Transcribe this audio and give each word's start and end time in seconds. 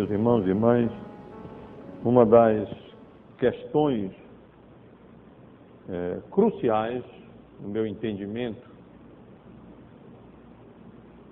meus 0.00 0.10
irmãos 0.10 0.46
e 0.46 0.48
irmãs, 0.48 0.90
uma 2.02 2.24
das 2.24 2.66
questões 3.38 4.10
é, 5.90 6.18
cruciais, 6.30 7.04
no 7.60 7.68
meu 7.68 7.86
entendimento, 7.86 8.66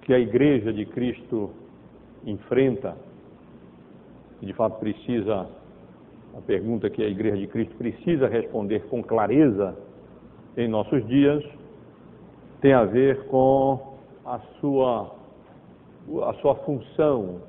que 0.02 0.12
a 0.12 0.18
Igreja 0.18 0.70
de 0.70 0.84
Cristo 0.84 1.50
enfrenta, 2.26 2.94
e 4.42 4.46
de 4.46 4.52
fato 4.52 4.78
precisa, 4.78 5.48
a 6.36 6.40
pergunta 6.42 6.90
que 6.90 7.02
a 7.02 7.08
Igreja 7.08 7.38
de 7.38 7.46
Cristo 7.46 7.74
precisa 7.76 8.28
responder 8.28 8.80
com 8.88 9.02
clareza 9.02 9.74
em 10.58 10.68
nossos 10.68 11.06
dias, 11.06 11.42
tem 12.60 12.74
a 12.74 12.84
ver 12.84 13.28
com 13.28 13.96
a 14.26 14.38
sua, 14.60 15.10
a 16.26 16.34
sua 16.42 16.54
função, 16.56 17.40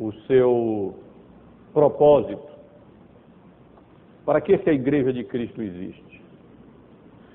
o 0.00 0.12
seu 0.26 0.94
propósito. 1.74 2.48
Para 4.24 4.40
que, 4.40 4.56
que 4.56 4.70
a 4.70 4.72
Igreja 4.72 5.12
de 5.12 5.22
Cristo 5.24 5.62
existe? 5.62 6.22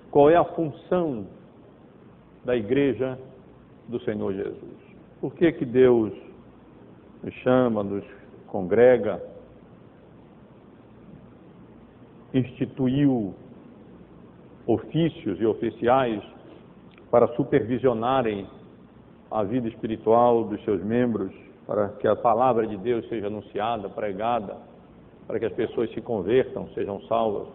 Qual 0.09 0.29
é 0.29 0.35
a 0.35 0.43
função 0.43 1.27
da 2.43 2.55
Igreja 2.55 3.19
do 3.87 3.99
Senhor 4.01 4.33
Jesus? 4.33 4.77
Por 5.21 5.33
que, 5.35 5.51
que 5.51 5.65
Deus 5.65 6.11
nos 7.23 7.33
chama, 7.35 7.83
nos 7.83 8.03
congrega, 8.47 9.21
instituiu 12.33 13.33
ofícios 14.65 15.39
e 15.39 15.45
oficiais 15.45 16.23
para 17.11 17.27
supervisionarem 17.35 18.47
a 19.29 19.43
vida 19.43 19.67
espiritual 19.67 20.43
dos 20.45 20.63
seus 20.63 20.83
membros, 20.83 21.31
para 21.65 21.89
que 21.89 22.07
a 22.07 22.15
palavra 22.15 22.67
de 22.67 22.77
Deus 22.77 23.07
seja 23.07 23.27
anunciada, 23.27 23.89
pregada, 23.89 24.57
para 25.27 25.39
que 25.39 25.45
as 25.45 25.53
pessoas 25.53 25.91
se 25.91 26.01
convertam, 26.01 26.67
sejam 26.69 27.01
salvas, 27.01 27.47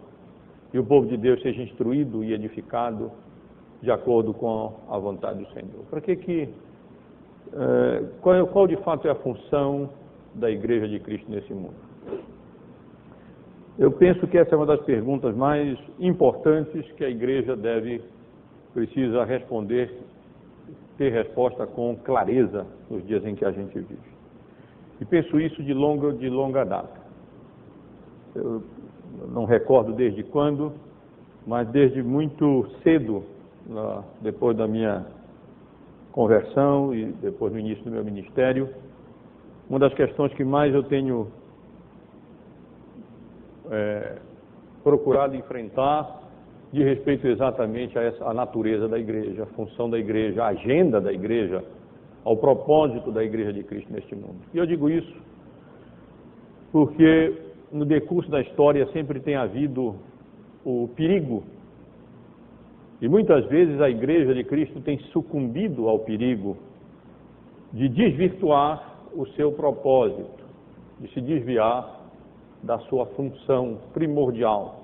e 0.73 0.79
o 0.79 0.85
povo 0.85 1.07
de 1.07 1.17
Deus 1.17 1.41
seja 1.41 1.61
instruído 1.61 2.23
e 2.23 2.33
edificado 2.33 3.11
de 3.81 3.91
acordo 3.91 4.33
com 4.33 4.73
a 4.89 4.97
vontade 4.97 5.39
do 5.39 5.51
Senhor. 5.53 5.85
Para 5.89 6.01
que 6.01 6.15
que 6.15 6.49
eh, 7.53 8.03
qual, 8.21 8.35
é, 8.35 8.45
qual 8.45 8.67
de 8.67 8.77
fato 8.77 9.07
é 9.07 9.11
a 9.11 9.15
função 9.15 9.89
da 10.35 10.49
Igreja 10.49 10.87
de 10.87 10.99
Cristo 10.99 11.29
nesse 11.29 11.53
mundo? 11.53 11.75
Eu 13.77 13.91
penso 13.91 14.27
que 14.27 14.37
essa 14.37 14.53
é 14.53 14.57
uma 14.57 14.65
das 14.65 14.81
perguntas 14.81 15.35
mais 15.35 15.77
importantes 15.99 16.89
que 16.93 17.03
a 17.03 17.09
Igreja 17.09 17.55
deve 17.55 18.01
precisa 18.73 19.25
responder, 19.25 19.93
ter 21.01 21.11
resposta 21.11 21.65
com 21.65 21.95
clareza 21.95 22.67
nos 22.87 23.03
dias 23.07 23.25
em 23.25 23.33
que 23.33 23.43
a 23.43 23.49
gente 23.49 23.73
vive. 23.73 23.97
E 24.99 25.05
penso 25.05 25.39
isso 25.39 25.63
de 25.63 25.73
longa, 25.73 26.13
de 26.13 26.29
longa 26.29 26.63
data. 26.63 27.01
Eu 28.35 28.61
não 29.29 29.45
recordo 29.45 29.93
desde 29.93 30.21
quando, 30.21 30.71
mas 31.47 31.67
desde 31.69 32.03
muito 32.03 32.67
cedo, 32.83 33.23
depois 34.21 34.55
da 34.55 34.67
minha 34.67 35.07
conversão 36.11 36.93
e 36.93 37.05
depois 37.05 37.51
no 37.51 37.57
início 37.57 37.83
do 37.83 37.89
meu 37.89 38.05
ministério, 38.05 38.69
uma 39.67 39.79
das 39.79 39.95
questões 39.95 40.31
que 40.35 40.43
mais 40.43 40.71
eu 40.71 40.83
tenho 40.83 41.31
é, 43.71 44.17
procurado 44.83 45.35
enfrentar 45.35 46.20
de 46.71 46.83
respeito 46.83 47.27
exatamente 47.27 47.97
a 47.99 48.03
essa 48.03 48.25
a 48.25 48.33
natureza 48.33 48.87
da 48.87 48.97
igreja, 48.97 49.43
a 49.43 49.47
função 49.47 49.89
da 49.89 49.99
igreja, 49.99 50.43
a 50.43 50.47
agenda 50.47 51.01
da 51.01 51.11
igreja, 51.11 51.63
ao 52.23 52.37
propósito 52.37 53.11
da 53.11 53.23
igreja 53.23 53.51
de 53.51 53.63
Cristo 53.63 53.91
neste 53.91 54.15
mundo. 54.15 54.37
E 54.53 54.57
eu 54.57 54.65
digo 54.65 54.89
isso 54.89 55.13
porque 56.71 57.33
no 57.71 57.85
decurso 57.85 58.29
da 58.31 58.41
história 58.41 58.87
sempre 58.93 59.19
tem 59.19 59.35
havido 59.35 59.95
o 60.63 60.87
perigo 60.95 61.43
e 63.01 63.09
muitas 63.09 63.45
vezes 63.47 63.81
a 63.81 63.89
igreja 63.89 64.33
de 64.33 64.43
Cristo 64.43 64.79
tem 64.79 64.99
sucumbido 65.11 65.89
ao 65.89 65.99
perigo 65.99 66.55
de 67.73 67.89
desvirtuar 67.89 68.95
o 69.13 69.25
seu 69.29 69.51
propósito, 69.51 70.45
de 70.99 71.11
se 71.11 71.19
desviar 71.19 71.99
da 72.63 72.77
sua 72.79 73.07
função 73.07 73.79
primordial 73.91 74.80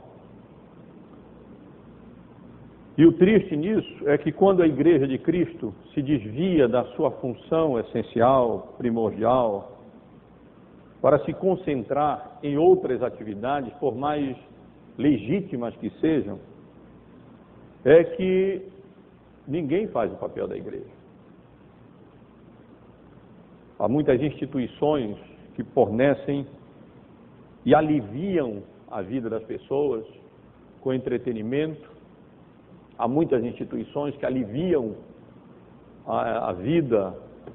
e 2.98 3.06
o 3.06 3.12
triste 3.12 3.56
nisso 3.56 4.10
é 4.10 4.18
que 4.18 4.32
quando 4.32 4.64
a 4.64 4.68
Igreja 4.68 5.08
de 5.08 5.20
Cristo 5.20 5.74
se 5.94 6.02
desvia 6.02 6.68
da 6.68 6.84
sua 6.96 7.12
função 7.12 7.80
essencial, 7.80 8.74
primordial, 8.78 9.78
para 11.00 11.24
se 11.24 11.32
concentrar 11.34 12.40
em 12.42 12.58
outras 12.58 13.04
atividades, 13.04 13.72
por 13.76 13.96
mais 13.96 14.36
legítimas 14.98 15.76
que 15.78 15.92
sejam, 16.02 16.40
é 17.86 18.04
que 18.04 18.64
ninguém 19.48 19.88
faz 19.90 20.12
o 20.12 20.16
papel 20.16 20.48
da 20.48 20.58
igreja. 20.58 20.98
Há 23.80 23.88
muitas 23.88 24.20
instituições 24.22 25.16
que 25.56 25.64
fornecem 25.64 26.48
e 27.64 27.76
aliviam 27.76 28.64
a 28.90 29.04
vida 29.04 29.30
das 29.30 29.44
pessoas 29.44 30.04
com 30.82 30.92
entretenimento, 30.92 31.97
Há 32.98 33.08
muitas 33.08 33.44
instituições 33.44 34.16
que 34.18 34.26
aliviam 34.26 34.96
a, 36.06 36.50
a 36.50 36.54
vida, 36.54 37.14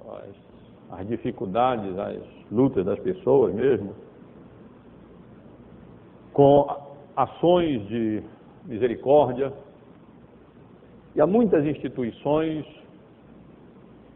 as, 0.08 1.00
as 1.00 1.08
dificuldades, 1.08 1.98
as 1.98 2.22
lutas 2.50 2.84
das 2.84 2.98
pessoas 3.00 3.54
mesmo, 3.54 3.94
com 6.32 6.66
ações 7.16 7.86
de 7.88 8.22
misericórdia. 8.64 9.52
E 11.14 11.20
há 11.20 11.26
muitas 11.26 11.64
instituições 11.66 12.64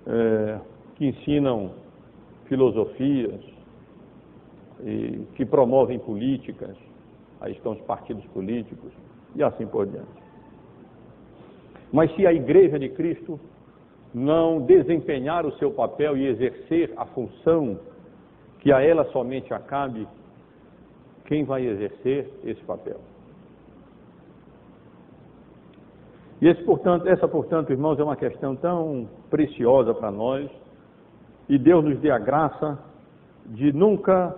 é, 0.07 0.61
que 0.95 1.07
ensinam 1.07 1.73
filosofias 2.47 3.41
e 4.85 5.27
que 5.35 5.45
promovem 5.45 5.99
políticas, 5.99 6.77
aí 7.41 7.53
estão 7.53 7.73
os 7.73 7.81
partidos 7.83 8.25
políticos 8.27 8.93
e 9.35 9.43
assim 9.43 9.67
por 9.67 9.87
diante. 9.87 10.26
Mas 11.93 12.15
se 12.15 12.27
a 12.27 12.33
Igreja 12.33 12.79
de 12.79 12.89
Cristo 12.89 13.39
não 14.13 14.61
desempenhar 14.61 15.45
o 15.45 15.53
seu 15.59 15.71
papel 15.71 16.17
e 16.17 16.27
exercer 16.27 16.93
a 16.97 17.05
função 17.07 17.79
que 18.61 18.73
a 18.73 18.83
ela 18.83 19.05
somente 19.13 19.53
acabe, 19.53 20.07
quem 21.27 21.45
vai 21.45 21.67
exercer 21.67 22.31
esse 22.45 22.63
papel? 22.63 23.01
E 26.41 26.49
esse, 26.49 26.63
portanto, 26.65 27.07
essa, 27.09 27.27
portanto, 27.27 27.71
irmãos, 27.71 27.99
é 27.99 28.05
uma 28.05 28.17
questão 28.17 28.55
tão 28.57 29.09
preciosa 29.31 29.95
para 29.95 30.11
nós, 30.11 30.51
e 31.49 31.59
Deus 31.59 31.85
nos 31.85 31.99
dê 32.01 32.11
a 32.11 32.19
graça 32.19 32.79
de 33.47 33.73
nunca 33.73 34.37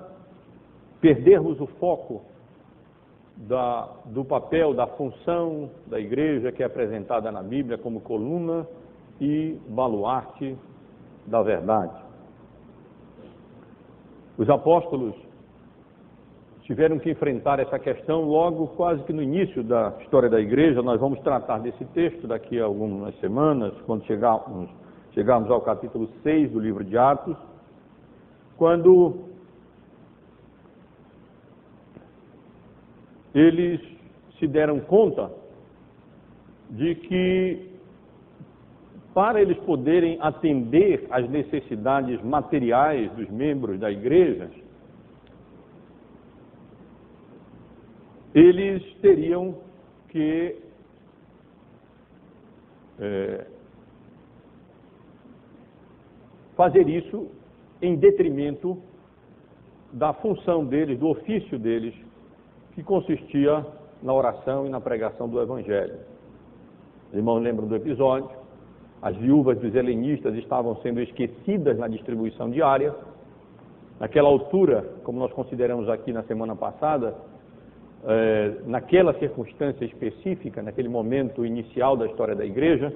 perdermos 1.00 1.60
o 1.60 1.66
foco 1.66 2.22
da, 3.46 3.88
do 4.06 4.24
papel, 4.24 4.74
da 4.74 4.86
função 4.86 5.70
da 5.86 6.00
igreja 6.00 6.50
que 6.50 6.62
é 6.62 6.66
apresentada 6.66 7.30
na 7.30 7.42
Bíblia 7.42 7.78
como 7.78 8.00
coluna 8.00 8.66
e 9.20 9.58
baluarte 9.68 10.56
da 11.26 11.42
verdade. 11.42 11.94
Os 14.36 14.48
apóstolos 14.48 15.14
tiveram 16.62 16.98
que 16.98 17.10
enfrentar 17.10 17.58
essa 17.60 17.78
questão 17.78 18.22
logo 18.22 18.68
quase 18.68 19.02
que 19.04 19.12
no 19.12 19.22
início 19.22 19.64
da 19.64 19.94
história 20.00 20.28
da 20.28 20.40
igreja. 20.40 20.82
Nós 20.82 21.00
vamos 21.00 21.18
tratar 21.20 21.58
desse 21.60 21.84
texto 21.86 22.26
daqui 22.26 22.60
a 22.60 22.64
algumas 22.64 23.18
semanas, 23.20 23.72
quando 23.86 24.04
chegarmos, 24.04 24.68
chegarmos 25.12 25.50
ao 25.50 25.60
capítulo 25.60 26.08
6 26.22 26.52
do 26.52 26.60
livro 26.60 26.84
de 26.84 26.96
Atos, 26.98 27.36
quando 28.56 29.27
eles 33.38 33.80
se 34.38 34.46
deram 34.46 34.80
conta 34.80 35.30
de 36.70 36.94
que 36.96 37.70
para 39.14 39.40
eles 39.40 39.56
poderem 39.58 40.18
atender 40.20 41.06
às 41.10 41.28
necessidades 41.28 42.20
materiais 42.22 43.10
dos 43.12 43.28
membros 43.30 43.78
da 43.78 43.90
igreja, 43.90 44.50
eles 48.34 48.82
teriam 49.00 49.58
que 50.08 50.56
é, 53.00 53.46
fazer 56.56 56.88
isso 56.88 57.28
em 57.80 57.96
detrimento 57.96 58.80
da 59.92 60.12
função 60.12 60.64
deles, 60.64 60.98
do 60.98 61.08
ofício 61.08 61.58
deles 61.58 61.94
que 62.78 62.84
consistia 62.84 63.66
na 64.00 64.14
oração 64.14 64.64
e 64.64 64.68
na 64.68 64.80
pregação 64.80 65.28
do 65.28 65.42
Evangelho. 65.42 65.96
Os 67.08 67.14
irmãos 67.14 67.40
lembram 67.40 67.66
do 67.66 67.74
episódio? 67.74 68.30
As 69.02 69.16
viúvas 69.16 69.58
dos 69.58 69.74
helenistas 69.74 70.32
estavam 70.36 70.76
sendo 70.76 71.00
esquecidas 71.00 71.76
na 71.76 71.88
distribuição 71.88 72.48
diária 72.48 72.94
naquela 73.98 74.28
altura, 74.28 74.84
como 75.02 75.18
nós 75.18 75.32
consideramos 75.32 75.88
aqui 75.88 76.12
na 76.12 76.22
semana 76.22 76.54
passada, 76.54 77.16
é, 78.06 78.52
naquela 78.64 79.12
circunstância 79.14 79.84
específica, 79.84 80.62
naquele 80.62 80.88
momento 80.88 81.44
inicial 81.44 81.96
da 81.96 82.06
história 82.06 82.36
da 82.36 82.46
igreja, 82.46 82.92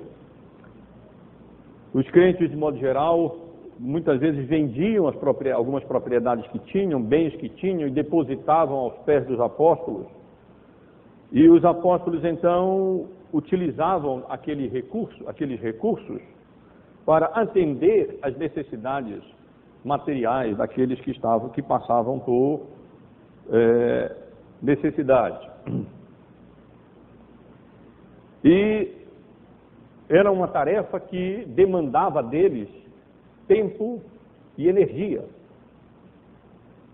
os 1.93 2.09
crentes, 2.11 2.49
de 2.49 2.57
modo 2.57 2.79
geral, 2.79 3.37
muitas 3.83 4.21
vezes 4.21 4.47
vendiam 4.47 5.13
algumas 5.55 5.83
propriedades 5.83 6.47
que 6.53 6.59
tinham, 6.61 7.03
bens 7.03 7.35
que 7.35 7.49
tinham, 7.49 7.89
e 7.89 7.91
depositavam 7.91 8.77
aos 8.77 8.95
pés 8.99 9.27
dos 9.27 9.41
apóstolos. 9.41 10.07
E 11.33 11.49
os 11.49 11.65
apóstolos 11.65 12.25
então 12.25 13.09
utilizavam 13.33 14.25
aquele 14.29 14.69
recurso, 14.69 15.29
aqueles 15.29 15.61
recursos 15.61 16.23
para 17.05 17.27
atender 17.27 18.19
às 18.23 18.37
necessidades 18.37 19.21
materiais 19.85 20.57
daqueles 20.57 21.01
que 21.01 21.11
estavam, 21.11 21.49
que 21.49 21.61
passavam 21.61 22.21
por 22.21 22.67
é, 23.51 24.15
necessidade. 24.63 25.51
E 28.45 28.91
era 30.09 30.31
uma 30.31 30.47
tarefa 30.49 31.01
que 31.01 31.45
demandava 31.47 32.23
deles 32.23 32.69
tempo 33.53 34.01
e 34.57 34.69
energia. 34.69 35.25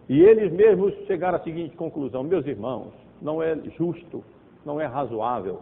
E 0.09 0.21
eles 0.21 0.53
mesmos 0.53 0.93
chegaram 1.07 1.39
à 1.39 1.43
seguinte 1.43 1.77
conclusão: 1.77 2.23
meus 2.25 2.47
irmãos, 2.47 2.93
não 3.23 3.43
é 3.43 3.57
justo, 3.77 4.25
não 4.65 4.81
é 4.81 4.87
razoável 4.87 5.61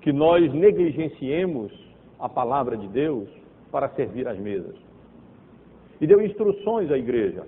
que 0.00 0.12
nós 0.12 0.52
negligenciemos 0.52 1.72
a 2.18 2.28
palavra 2.28 2.76
de 2.76 2.88
Deus 2.88 3.28
para 3.70 3.88
servir 3.90 4.26
as 4.28 4.38
mesas. 4.38 4.76
E 6.00 6.06
deu 6.06 6.20
instruções 6.20 6.90
à 6.90 6.98
igreja. 6.98 7.46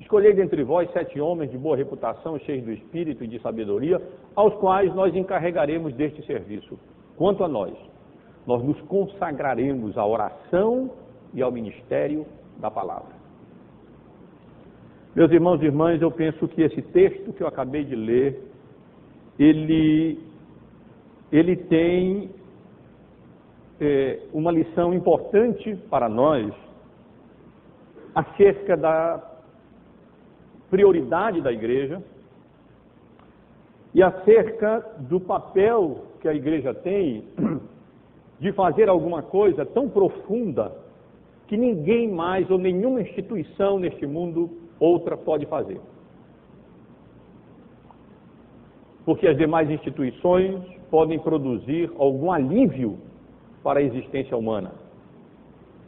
Escolhei 0.00 0.32
dentre 0.32 0.62
vós 0.62 0.90
sete 0.92 1.20
homens 1.20 1.50
de 1.50 1.58
boa 1.58 1.76
reputação, 1.76 2.38
cheios 2.38 2.64
do 2.64 2.72
espírito 2.72 3.24
e 3.24 3.26
de 3.26 3.38
sabedoria, 3.40 4.00
aos 4.34 4.54
quais 4.54 4.94
nós 4.94 5.14
encarregaremos 5.14 5.92
deste 5.94 6.24
serviço. 6.24 6.78
Quanto 7.16 7.44
a 7.44 7.48
nós, 7.48 7.74
nós 8.46 8.62
nos 8.62 8.80
consagraremos 8.82 9.98
à 9.98 10.06
oração 10.06 10.90
e 11.34 11.42
ao 11.42 11.52
ministério 11.52 12.26
da 12.58 12.70
palavra. 12.70 13.18
Meus 15.14 15.30
irmãos 15.32 15.60
e 15.62 15.66
irmãs, 15.66 16.00
eu 16.00 16.10
penso 16.10 16.46
que 16.46 16.62
esse 16.62 16.80
texto 16.82 17.32
que 17.32 17.42
eu 17.42 17.48
acabei 17.48 17.84
de 17.84 17.96
ler, 17.96 18.40
ele, 19.38 20.18
ele 21.32 21.56
tem 21.56 22.30
é, 23.80 24.20
uma 24.32 24.52
lição 24.52 24.94
importante 24.94 25.74
para 25.90 26.08
nós 26.08 26.52
acerca 28.14 28.76
da 28.76 29.22
prioridade 30.70 31.40
da 31.40 31.52
igreja 31.52 32.02
e 33.94 34.02
acerca 34.02 34.80
do 35.00 35.18
papel 35.18 36.04
que 36.20 36.28
a 36.28 36.34
igreja 36.34 36.74
tem 36.74 37.24
de 38.38 38.52
fazer 38.52 38.88
alguma 38.88 39.22
coisa 39.22 39.64
tão 39.64 39.88
profunda 39.88 40.72
que 41.48 41.56
ninguém 41.56 42.12
mais 42.12 42.48
ou 42.50 42.58
nenhuma 42.58 43.00
instituição 43.00 43.78
neste 43.78 44.06
mundo 44.06 44.50
outra 44.78 45.16
pode 45.16 45.46
fazer. 45.46 45.80
Porque 49.04 49.26
as 49.26 49.36
demais 49.36 49.70
instituições 49.70 50.62
podem 50.90 51.18
produzir 51.18 51.90
algum 51.98 52.30
alívio 52.30 52.98
para 53.62 53.80
a 53.80 53.82
existência 53.82 54.36
humana. 54.36 54.72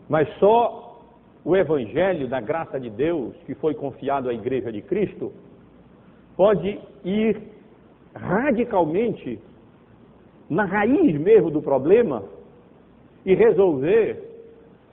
Mas 0.08 0.26
só 0.38 0.98
o 1.44 1.54
Evangelho 1.54 2.26
da 2.26 2.40
graça 2.40 2.80
de 2.80 2.88
Deus, 2.88 3.34
que 3.44 3.54
foi 3.54 3.74
confiado 3.74 4.30
à 4.30 4.34
Igreja 4.34 4.72
de 4.72 4.80
Cristo, 4.80 5.32
pode 6.36 6.80
ir 7.04 7.36
radicalmente 8.14 9.38
na 10.48 10.64
raiz 10.64 11.18
mesmo 11.20 11.50
do 11.50 11.62
problema 11.62 12.24
e 13.24 13.34
resolver 13.34 14.29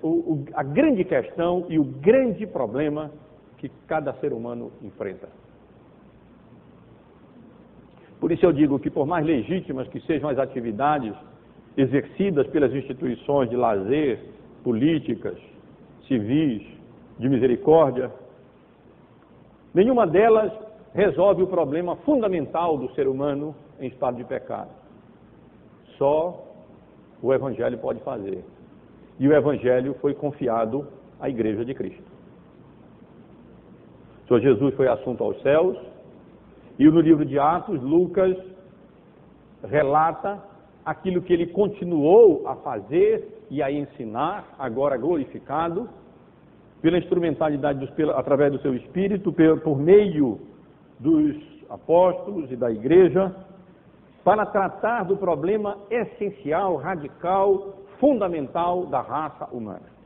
o, 0.08 0.46
a 0.54 0.64
grande 0.64 1.04
questão 1.04 1.66
e 1.70 1.78
o 1.80 1.84
grande 1.84 2.46
problema 2.46 3.12
que 3.58 3.70
cada 3.88 4.14
ser 4.14 4.34
humano 4.34 4.72
enfrenta. 4.82 5.28
Por 8.20 8.32
isso 8.32 8.46
eu 8.46 8.52
digo 8.52 8.80
que, 8.80 8.90
por 8.90 9.06
mais 9.06 9.26
legítimas 9.26 9.88
que 9.88 10.00
sejam 10.02 10.30
as 10.30 10.40
atividades 10.40 11.14
exercidas 11.76 12.48
pelas 12.48 12.74
instituições 12.74 13.50
de 13.50 13.56
lazer, 13.56 14.20
políticas, 14.64 15.38
civis, 16.08 16.64
de 17.20 17.30
misericórdia, 17.30 18.12
nenhuma 19.74 20.08
delas 20.08 20.52
resolve 20.94 21.44
o 21.44 21.48
problema 21.48 21.96
fundamental 21.98 22.78
do 22.78 22.92
ser 22.94 23.08
humano 23.08 23.56
em 23.80 23.88
estado 23.88 24.18
de 24.18 24.24
pecado. 24.24 24.72
Só 25.98 26.44
o 27.22 27.34
Evangelho 27.34 27.78
pode 27.78 28.00
fazer 28.00 28.44
e 29.20 29.28
o 29.28 29.34
Evangelho 29.34 29.96
foi 30.02 30.14
confiado 30.14 30.88
à 31.20 31.30
Igreja 31.30 31.66
de 31.66 31.74
Cristo. 31.74 32.04
Senhor 34.28 34.42
Jesus 34.42 34.76
foi 34.76 34.88
assunto 34.88 35.24
aos 35.24 35.42
céus, 35.42 35.78
e 36.78 36.86
no 36.86 37.00
livro 37.00 37.26
de 37.26 37.40
Atos, 37.40 37.82
Lucas 37.82 38.38
relata 39.64 40.44
aquilo 40.86 41.22
que 41.22 41.34
ele 41.34 41.48
continuou 41.48 42.48
a 42.48 42.56
fazer 42.56 43.46
e 43.50 43.64
a 43.64 43.72
ensinar, 43.72 44.54
agora 44.60 44.98
glorificado, 44.98 45.90
pela 46.82 46.98
instrumentalidade, 46.98 47.80
dos, 47.80 47.90
pela, 47.92 48.20
através 48.20 48.52
do 48.52 48.60
seu 48.60 48.76
Espírito, 48.76 49.32
por, 49.32 49.60
por 49.62 49.80
meio 49.80 50.40
dos 51.00 51.36
apóstolos 51.70 52.52
e 52.52 52.56
da 52.56 52.72
igreja, 52.72 53.36
para 54.24 54.46
tratar 54.46 55.04
do 55.04 55.18
problema 55.18 55.78
essencial, 55.90 56.76
radical, 56.76 57.74
fundamental 58.00 58.86
da 58.86 59.02
raça 59.02 59.46
humana. 59.52 59.98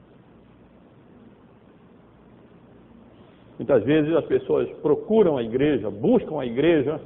Muitas 3.58 3.84
vezes 3.84 4.16
as 4.16 4.26
pessoas 4.26 4.70
procuram 4.82 5.38
a 5.38 5.44
igreja, 5.44 5.90
buscam 5.90 6.40
a 6.40 6.46
igreja, 6.46 7.00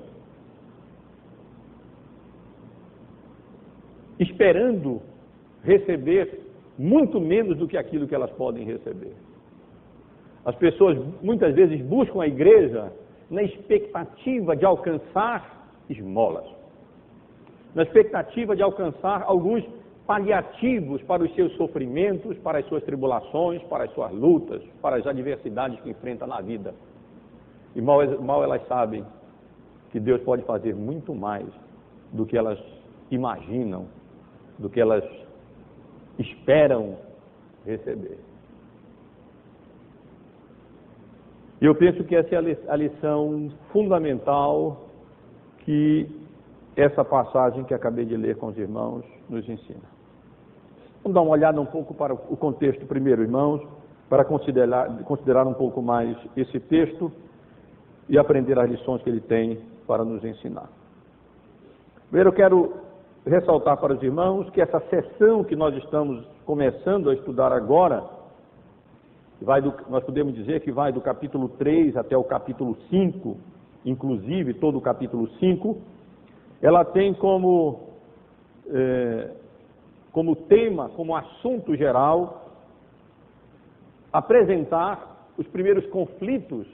esperando 4.19 5.01
receber 5.63 6.39
muito 6.77 7.19
menos 7.19 7.57
do 7.57 7.67
que 7.67 7.77
aquilo 7.77 8.07
que 8.07 8.15
elas 8.15 8.31
podem 8.31 8.63
receber. 8.65 9.13
As 10.45 10.55
pessoas 10.55 10.97
muitas 11.21 11.53
vezes 11.55 11.81
buscam 11.81 12.21
a 12.21 12.27
igreja 12.27 12.91
na 13.29 13.43
expectativa 13.43 14.55
de 14.55 14.63
alcançar 14.65 15.69
esmolas, 15.89 16.45
na 17.73 17.83
expectativa 17.83 18.55
de 18.55 18.61
alcançar 18.61 19.23
alguns 19.23 19.63
paliativos 20.05 21.01
para 21.03 21.23
os 21.23 21.33
seus 21.33 21.51
sofrimentos, 21.55 22.37
para 22.39 22.59
as 22.59 22.65
suas 22.67 22.83
tribulações, 22.83 23.61
para 23.63 23.85
as 23.85 23.91
suas 23.93 24.11
lutas, 24.11 24.61
para 24.81 24.97
as 24.97 25.07
adversidades 25.07 25.79
que 25.81 25.89
enfrenta 25.89 26.27
na 26.27 26.41
vida. 26.41 26.73
E 27.75 27.81
mal, 27.81 27.99
mal 28.21 28.43
elas 28.43 28.65
sabem 28.67 29.03
que 29.91 29.99
Deus 29.99 30.21
pode 30.21 30.43
fazer 30.43 30.75
muito 30.75 31.13
mais 31.15 31.47
do 32.13 32.25
que 32.25 32.37
elas 32.37 32.59
imaginam, 33.09 33.87
do 34.59 34.69
que 34.69 34.79
elas 34.79 35.03
esperam 36.19 36.97
receber. 37.65 38.19
E 41.61 41.65
eu 41.65 41.73
penso 41.73 42.03
que 42.03 42.15
essa 42.15 42.35
é 42.35 42.37
a 42.67 42.75
lição 42.75 43.49
fundamental 43.71 44.85
que 45.59 46.07
essa 46.75 47.03
passagem 47.03 47.63
que 47.63 47.73
acabei 47.73 48.05
de 48.05 48.15
ler 48.15 48.37
com 48.37 48.47
os 48.47 48.57
irmãos 48.57 49.03
nos 49.29 49.47
ensina. 49.47 49.94
Vamos 51.05 51.13
dar 51.13 51.21
uma 51.21 51.33
olhada 51.33 51.61
um 51.61 51.67
pouco 51.67 51.93
para 51.93 52.15
o 52.15 52.35
contexto 52.35 52.83
primeiro, 52.87 53.21
irmãos, 53.21 53.61
para 54.09 54.25
considerar, 54.25 54.89
considerar 55.03 55.45
um 55.45 55.53
pouco 55.53 55.79
mais 55.79 56.17
esse 56.35 56.59
texto 56.59 57.11
e 58.09 58.17
aprender 58.17 58.57
as 58.57 58.67
lições 58.67 59.03
que 59.03 59.09
ele 59.11 59.21
tem 59.21 59.59
para 59.85 60.03
nos 60.03 60.25
ensinar. 60.25 60.67
Primeiro, 62.07 62.29
eu 62.29 62.33
quero 62.33 62.73
ressaltar 63.23 63.77
para 63.77 63.93
os 63.93 64.01
irmãos 64.01 64.49
que 64.49 64.59
essa 64.59 64.79
sessão 64.89 65.43
que 65.43 65.55
nós 65.55 65.75
estamos 65.75 66.25
começando 66.43 67.11
a 67.11 67.13
estudar 67.13 67.53
agora, 67.53 68.03
do, 69.39 69.73
nós 69.87 70.03
podemos 70.03 70.33
dizer 70.33 70.61
que 70.61 70.71
vai 70.71 70.91
do 70.91 71.01
capítulo 71.01 71.49
3 71.49 71.95
até 71.97 72.17
o 72.17 72.23
capítulo 72.23 72.75
5, 72.89 73.37
inclusive 73.85 74.55
todo 74.55 74.79
o 74.79 74.81
capítulo 74.81 75.29
5, 75.37 75.77
ela 76.63 76.83
tem 76.83 77.13
como 77.13 77.89
é, 78.73 79.44
como 80.15 80.33
tema, 80.33 80.87
como 80.95 81.13
assunto 81.13 81.75
geral, 81.75 82.49
apresentar 84.13 85.27
os 85.37 85.45
primeiros 85.47 85.85
conflitos 85.87 86.65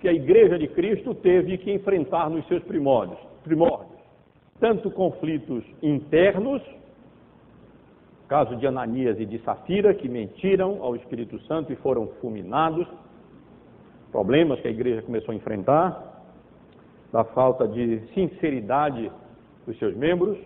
que 0.00 0.08
a 0.08 0.12
Igreja 0.12 0.58
de 0.58 0.66
Cristo 0.66 1.14
teve 1.14 1.56
que 1.58 1.72
enfrentar 1.72 2.28
nos 2.28 2.44
seus 2.48 2.64
primórdios, 2.64 3.20
primórdios. 3.44 3.96
Tanto 4.58 4.90
conflitos 4.90 5.62
internos, 5.80 6.60
caso 8.26 8.56
de 8.56 8.66
Ananias 8.66 9.20
e 9.20 9.24
de 9.24 9.38
Safira, 9.44 9.94
que 9.94 10.08
mentiram 10.08 10.82
ao 10.82 10.96
Espírito 10.96 11.38
Santo 11.42 11.72
e 11.72 11.76
foram 11.76 12.08
fulminados, 12.20 12.88
problemas 14.10 14.58
que 14.58 14.66
a 14.66 14.72
igreja 14.72 15.00
começou 15.02 15.30
a 15.30 15.36
enfrentar, 15.36 16.24
da 17.12 17.22
falta 17.22 17.68
de 17.68 18.00
sinceridade 18.14 19.12
dos 19.64 19.78
seus 19.78 19.94
membros, 19.94 20.36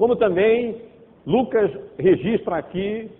como 0.00 0.16
também 0.16 0.80
Lucas 1.26 1.70
registra 1.98 2.56
aqui 2.56 3.10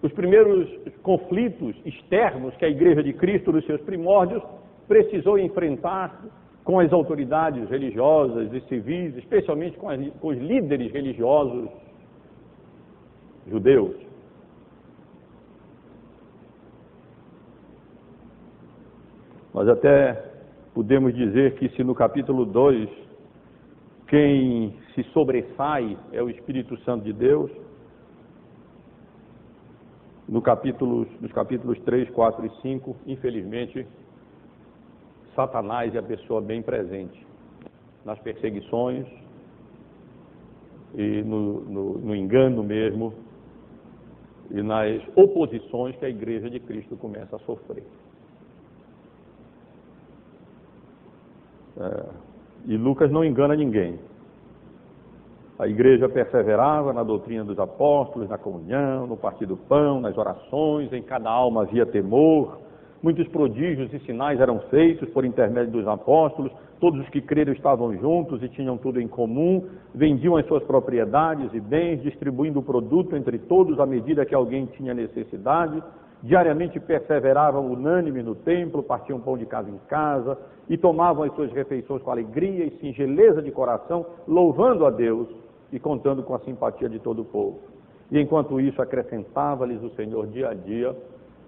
os 0.00 0.12
primeiros 0.12 0.70
conflitos 1.02 1.74
externos 1.84 2.54
que 2.54 2.64
a 2.64 2.68
Igreja 2.68 3.02
de 3.02 3.12
Cristo, 3.12 3.50
nos 3.50 3.66
seus 3.66 3.80
primórdios, 3.80 4.40
precisou 4.86 5.36
enfrentar 5.36 6.16
com 6.62 6.78
as 6.78 6.92
autoridades 6.92 7.68
religiosas 7.68 8.52
e 8.52 8.60
civis, 8.68 9.16
especialmente 9.16 9.76
com, 9.78 9.90
as, 9.90 10.08
com 10.20 10.28
os 10.28 10.38
líderes 10.38 10.92
religiosos 10.92 11.68
judeus. 13.48 13.96
Nós 19.52 19.68
até 19.68 20.24
podemos 20.72 21.12
dizer 21.16 21.56
que 21.56 21.68
se 21.70 21.82
no 21.82 21.96
capítulo 21.96 22.44
2 22.44 22.88
quem 24.06 24.76
se 24.98 25.04
sobressai 25.12 25.96
é 26.12 26.20
o 26.20 26.28
Espírito 26.28 26.76
Santo 26.78 27.04
de 27.04 27.12
Deus, 27.12 27.52
no 30.28 30.42
capítulo, 30.42 31.06
nos 31.20 31.30
capítulos 31.30 31.78
3, 31.82 32.10
4 32.10 32.44
e 32.44 32.50
5, 32.62 32.96
infelizmente, 33.06 33.86
Satanás 35.36 35.94
é 35.94 35.98
a 35.98 36.02
pessoa 36.02 36.40
bem 36.40 36.60
presente 36.62 37.24
nas 38.04 38.18
perseguições 38.18 39.06
e 40.96 41.22
no, 41.22 41.60
no, 41.60 41.98
no 41.98 42.16
engano 42.16 42.64
mesmo 42.64 43.14
e 44.50 44.60
nas 44.62 45.00
oposições 45.14 45.94
que 45.94 46.06
a 46.06 46.08
Igreja 46.08 46.50
de 46.50 46.58
Cristo 46.58 46.96
começa 46.96 47.36
a 47.36 47.38
sofrer. 47.40 47.84
É, 51.76 52.06
e 52.66 52.76
Lucas 52.76 53.12
não 53.12 53.24
engana 53.24 53.54
ninguém. 53.54 54.07
A 55.58 55.66
igreja 55.66 56.08
perseverava 56.08 56.92
na 56.92 57.02
doutrina 57.02 57.44
dos 57.44 57.58
apóstolos, 57.58 58.28
na 58.28 58.38
comunhão, 58.38 59.08
no 59.08 59.16
partir 59.16 59.44
do 59.44 59.56
pão, 59.56 60.00
nas 60.00 60.16
orações, 60.16 60.92
em 60.92 61.02
cada 61.02 61.28
alma 61.28 61.62
havia 61.62 61.84
temor. 61.84 62.60
Muitos 63.02 63.26
prodígios 63.26 63.92
e 63.92 63.98
sinais 64.06 64.38
eram 64.38 64.60
feitos 64.70 65.10
por 65.10 65.24
intermédio 65.24 65.72
dos 65.72 65.88
apóstolos. 65.88 66.52
Todos 66.78 67.00
os 67.00 67.08
que 67.08 67.20
creram 67.20 67.52
estavam 67.52 67.92
juntos 67.96 68.40
e 68.40 68.48
tinham 68.48 68.78
tudo 68.78 69.00
em 69.00 69.08
comum. 69.08 69.66
Vendiam 69.92 70.36
as 70.36 70.46
suas 70.46 70.62
propriedades 70.62 71.52
e 71.52 71.58
bens, 71.58 72.02
distribuindo 72.02 72.60
o 72.60 72.62
produto 72.62 73.16
entre 73.16 73.36
todos 73.36 73.80
à 73.80 73.86
medida 73.86 74.24
que 74.24 74.36
alguém 74.36 74.66
tinha 74.66 74.94
necessidade. 74.94 75.82
Diariamente 76.22 76.78
perseveravam 76.78 77.66
unânime 77.66 78.22
no 78.22 78.36
templo, 78.36 78.80
partiam 78.80 79.18
pão 79.18 79.36
de 79.36 79.46
casa 79.46 79.68
em 79.68 79.78
casa 79.88 80.38
e 80.68 80.76
tomavam 80.76 81.24
as 81.24 81.34
suas 81.34 81.50
refeições 81.52 82.00
com 82.02 82.12
alegria 82.12 82.64
e 82.64 82.78
singeleza 82.78 83.42
de 83.42 83.50
coração, 83.50 84.06
louvando 84.26 84.86
a 84.86 84.90
Deus 84.90 85.28
e 85.72 85.78
contando 85.78 86.22
com 86.22 86.34
a 86.34 86.38
simpatia 86.40 86.88
de 86.88 86.98
todo 86.98 87.22
o 87.22 87.24
povo. 87.24 87.60
E 88.10 88.18
enquanto 88.18 88.60
isso, 88.60 88.80
acrescentava-lhes 88.80 89.82
o 89.82 89.90
Senhor 89.90 90.26
dia 90.28 90.48
a 90.48 90.54
dia 90.54 90.96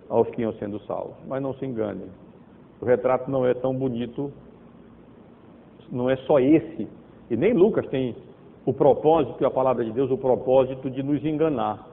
aos 0.08 0.28
que 0.30 0.42
iam 0.42 0.52
sendo 0.54 0.78
salvos. 0.80 1.16
Mas 1.26 1.42
não 1.42 1.54
se 1.54 1.64
enganem, 1.64 2.08
o 2.80 2.84
retrato 2.84 3.30
não 3.30 3.46
é 3.46 3.54
tão 3.54 3.74
bonito, 3.74 4.32
não 5.90 6.08
é 6.08 6.16
só 6.16 6.38
esse. 6.38 6.88
E 7.30 7.36
nem 7.36 7.52
Lucas 7.52 7.86
tem 7.88 8.16
o 8.64 8.72
propósito, 8.72 9.44
a 9.46 9.50
palavra 9.50 9.84
de 9.84 9.92
Deus, 9.92 10.10
o 10.10 10.18
propósito 10.18 10.90
de 10.90 11.02
nos 11.02 11.24
enganar. 11.24 11.86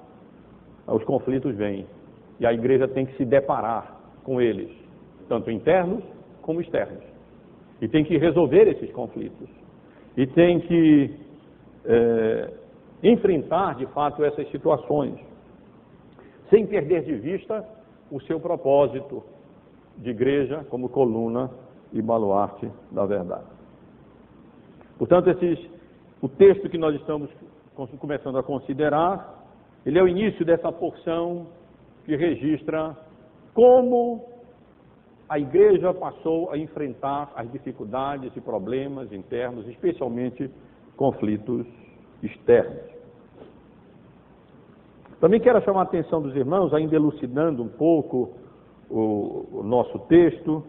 Os 0.88 1.04
conflitos 1.04 1.56
vêm 1.56 1.86
e 2.40 2.46
a 2.46 2.54
igreja 2.54 2.88
tem 2.88 3.06
que 3.06 3.16
se 3.18 3.26
deparar 3.26 3.98
com 4.24 4.40
eles, 4.40 4.70
tanto 5.28 5.52
internos 5.52 6.04
como 6.42 6.62
externos. 6.62 7.04
E 7.82 7.88
tem 7.88 8.04
que 8.04 8.18
resolver 8.18 8.68
esses 8.68 8.92
conflitos. 8.92 9.50
E 10.16 10.26
tem 10.28 10.60
que 10.62 11.14
é, 11.88 12.54
enfrentar 13.02 13.76
de 13.76 13.86
fato 13.88 14.24
essas 14.24 14.50
situações, 14.52 15.20
sem 16.50 16.68
perder 16.68 17.04
de 17.04 17.16
vista 17.16 17.66
o 18.12 18.22
seu 18.22 18.40
propósito 18.40 19.24
de 19.98 20.10
igreja 20.10 20.66
como 20.70 20.90
coluna 20.90 21.50
e 21.92 22.02
baluarte 22.02 22.70
da 22.92 23.06
verdade. 23.06 23.46
Portanto, 24.98 25.30
esses, 25.30 25.60
o 26.22 26.28
texto 26.28 26.70
que 26.70 26.78
nós 26.78 26.96
estamos 26.96 27.30
começando 28.00 28.38
a 28.38 28.44
considerar, 28.44 29.46
ele 29.86 30.00
é 30.00 30.04
o 30.04 30.08
início 30.08 30.46
dessa 30.46 30.72
porção 30.72 31.48
que 32.06 32.16
registra 32.16 32.96
como 33.54 34.26
a 35.30 35.38
igreja 35.38 35.94
passou 35.94 36.52
a 36.52 36.58
enfrentar 36.58 37.32
as 37.36 37.52
dificuldades 37.52 38.36
e 38.36 38.42
problemas 38.42 39.12
internos, 39.12 39.68
especialmente 39.68 40.50
conflitos 40.98 41.66
externos. 42.22 42.98
Também 45.22 45.40
quero 45.40 45.64
chamar 45.64 45.82
a 45.82 45.84
atenção 45.84 46.22
dos 46.22 46.36
irmãos, 46.36 46.74
ainda 46.74 46.96
elucidando 46.96 47.64
um 47.64 47.70
pouco 47.70 48.34
o, 48.90 49.60
o 49.60 49.64
nosso 49.64 49.98
texto, 50.08 50.64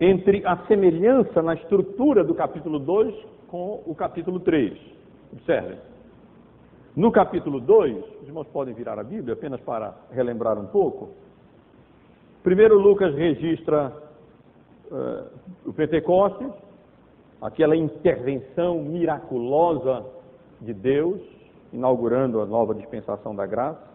entre 0.00 0.46
a 0.46 0.56
semelhança 0.66 1.42
na 1.42 1.54
estrutura 1.54 2.24
do 2.24 2.34
capítulo 2.34 2.78
2 2.78 3.14
com 3.48 3.82
o 3.84 3.94
capítulo 3.94 4.40
3. 4.40 4.78
Observem. 5.32 5.78
No 6.96 7.12
capítulo 7.12 7.60
2, 7.60 8.22
os 8.22 8.28
irmãos 8.28 8.48
podem 8.48 8.74
virar 8.74 8.98
a 8.98 9.04
Bíblia 9.04 9.34
apenas 9.34 9.60
para 9.60 9.94
relembrar 10.10 10.58
um 10.58 10.66
pouco. 10.66 11.10
Primeiro, 12.42 12.78
Lucas 12.78 13.14
registra 13.14 13.92
uh, 14.90 15.68
o 15.68 15.72
Pentecostes, 15.72 16.50
aquela 17.40 17.76
intervenção 17.76 18.82
miraculosa 18.82 20.04
de 20.60 20.74
Deus, 20.74 21.20
inaugurando 21.72 22.40
a 22.40 22.46
nova 22.46 22.74
dispensação 22.74 23.34
da 23.34 23.46
graça. 23.46 23.88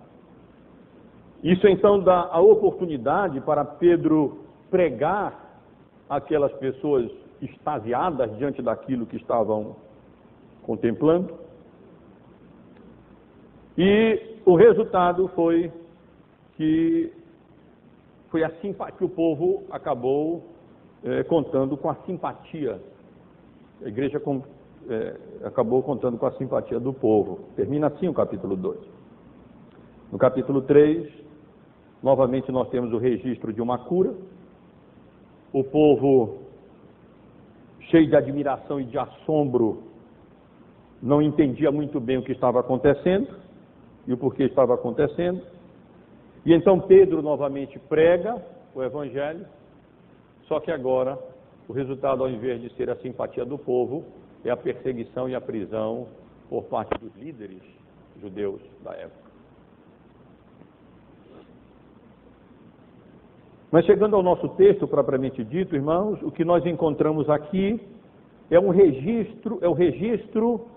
Isso 1.44 1.68
então 1.68 2.00
dá 2.00 2.30
a 2.32 2.40
oportunidade 2.40 3.40
para 3.42 3.64
Pedro 3.64 4.40
pregar 4.72 5.62
aquelas 6.10 6.52
pessoas 6.54 7.12
extasiadas 7.42 8.36
diante 8.38 8.62
daquilo 8.62 9.06
que 9.06 9.18
estavam 9.18 9.76
contemplando. 10.64 11.34
E 13.78 14.40
o 14.46 14.56
resultado 14.56 15.28
foi 15.36 15.72
que 16.56 17.12
foi 18.30 18.44
a 18.44 18.50
simpatia, 18.62 18.98
que 18.98 19.04
o 19.04 19.10
povo 19.10 19.64
acabou 19.70 20.44
é, 21.04 21.24
contando 21.24 21.78
com 21.78 21.90
a 21.90 21.96
simpatia 22.06 22.82
a 23.86 23.88
igreja 23.88 24.20
com, 24.20 24.42
é, 24.90 25.16
acabou 25.44 25.84
contando 25.84 26.18
com 26.18 26.26
a 26.26 26.32
simpatia 26.32 26.80
do 26.80 26.92
povo. 26.92 27.42
Termina 27.56 27.86
assim 27.86 28.08
o 28.08 28.14
capítulo 28.16 28.56
2. 28.56 28.80
No 30.12 30.18
capítulo 30.18 30.64
3, 30.64 31.08
novamente 32.02 32.52
nós 32.52 32.68
temos 32.70 32.92
o 32.92 32.98
registro 32.98 33.54
de 33.54 33.62
uma 33.62 33.78
cura. 33.78 34.16
O 35.54 35.64
povo, 35.64 36.40
cheio 37.92 38.08
de 38.08 38.16
admiração 38.16 38.82
e 38.82 38.86
de 38.86 38.98
assombro, 38.98 39.84
não 41.00 41.22
entendia 41.22 41.72
muito 41.72 42.00
bem 42.00 42.18
o 42.18 42.24
que 42.24 42.32
estava 42.32 42.60
acontecendo 42.60 43.36
e 44.08 44.14
o 44.14 44.18
porquê 44.18 44.46
estava 44.46 44.74
acontecendo. 44.74 45.44
E 46.44 46.56
então 46.56 46.80
Pedro 46.80 47.22
novamente 47.22 47.78
prega 47.78 48.44
o 48.74 48.82
Evangelho, 48.82 49.46
só 50.48 50.60
que 50.60 50.72
agora 50.72 51.20
o 51.68 51.74
resultado, 51.74 52.24
ao 52.24 52.30
invés 52.30 52.62
de 52.62 52.70
ser 52.76 52.90
a 52.90 52.96
simpatia 52.98 53.46
do 53.46 53.58
povo, 53.58 54.06
é 54.44 54.50
a 54.50 54.58
perseguição 54.58 55.28
e 55.28 55.36
a 55.36 55.42
prisão 55.42 56.08
por 56.50 56.66
parte 56.66 56.98
dos 57.00 57.14
líderes 57.16 57.62
judeus 58.22 58.62
da 58.84 58.94
época. 58.94 59.26
Mas 63.72 63.86
chegando 63.86 64.16
ao 64.16 64.24
nosso 64.24 64.48
texto 64.50 64.88
propriamente 64.88 65.44
dito, 65.44 65.76
irmãos, 65.76 66.22
o 66.22 66.32
que 66.32 66.46
nós 66.46 66.66
encontramos 66.66 67.30
aqui 67.30 67.82
é 68.50 68.60
um 68.60 68.70
registro, 68.70 69.60
é 69.62 69.68
o 69.68 69.74
registro 69.74 70.68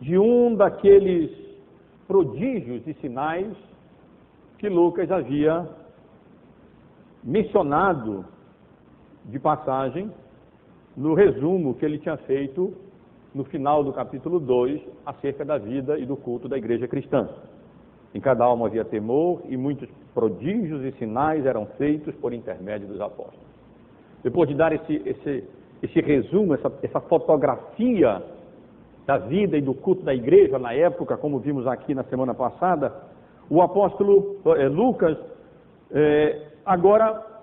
de 0.00 0.16
um 0.16 0.54
daqueles 0.54 1.30
prodígios 2.06 2.86
e 2.86 2.94
sinais 2.94 3.54
que 4.56 4.68
Lucas 4.68 5.10
havia 5.10 5.68
mencionado 7.22 8.24
de 9.26 9.38
passagem 9.38 10.10
no 10.98 11.14
resumo 11.14 11.74
que 11.74 11.84
ele 11.84 11.96
tinha 11.98 12.16
feito 12.16 12.74
no 13.32 13.44
final 13.44 13.84
do 13.84 13.92
capítulo 13.92 14.40
2 14.40 14.80
acerca 15.06 15.44
da 15.44 15.56
vida 15.56 15.96
e 15.96 16.04
do 16.04 16.16
culto 16.16 16.48
da 16.48 16.58
igreja 16.58 16.88
cristã. 16.88 17.28
Em 18.12 18.20
cada 18.20 18.44
alma 18.44 18.66
havia 18.66 18.84
temor 18.84 19.42
e 19.48 19.56
muitos 19.56 19.88
prodígios 20.12 20.82
e 20.82 20.90
sinais 20.98 21.46
eram 21.46 21.66
feitos 21.78 22.12
por 22.16 22.32
intermédio 22.32 22.88
dos 22.88 23.00
apóstolos. 23.00 23.46
Depois 24.24 24.48
de 24.48 24.56
dar 24.56 24.72
esse, 24.72 25.00
esse, 25.06 25.44
esse 25.80 26.00
resumo, 26.00 26.54
essa, 26.54 26.72
essa 26.82 27.00
fotografia 27.02 28.20
da 29.06 29.18
vida 29.18 29.56
e 29.56 29.60
do 29.60 29.74
culto 29.74 30.02
da 30.02 30.12
igreja 30.12 30.58
na 30.58 30.72
época, 30.72 31.16
como 31.16 31.38
vimos 31.38 31.64
aqui 31.68 31.94
na 31.94 32.02
semana 32.04 32.34
passada, 32.34 32.92
o 33.48 33.62
apóstolo 33.62 34.40
é, 34.56 34.66
Lucas 34.66 35.16
é, 35.92 36.42
agora 36.66 37.37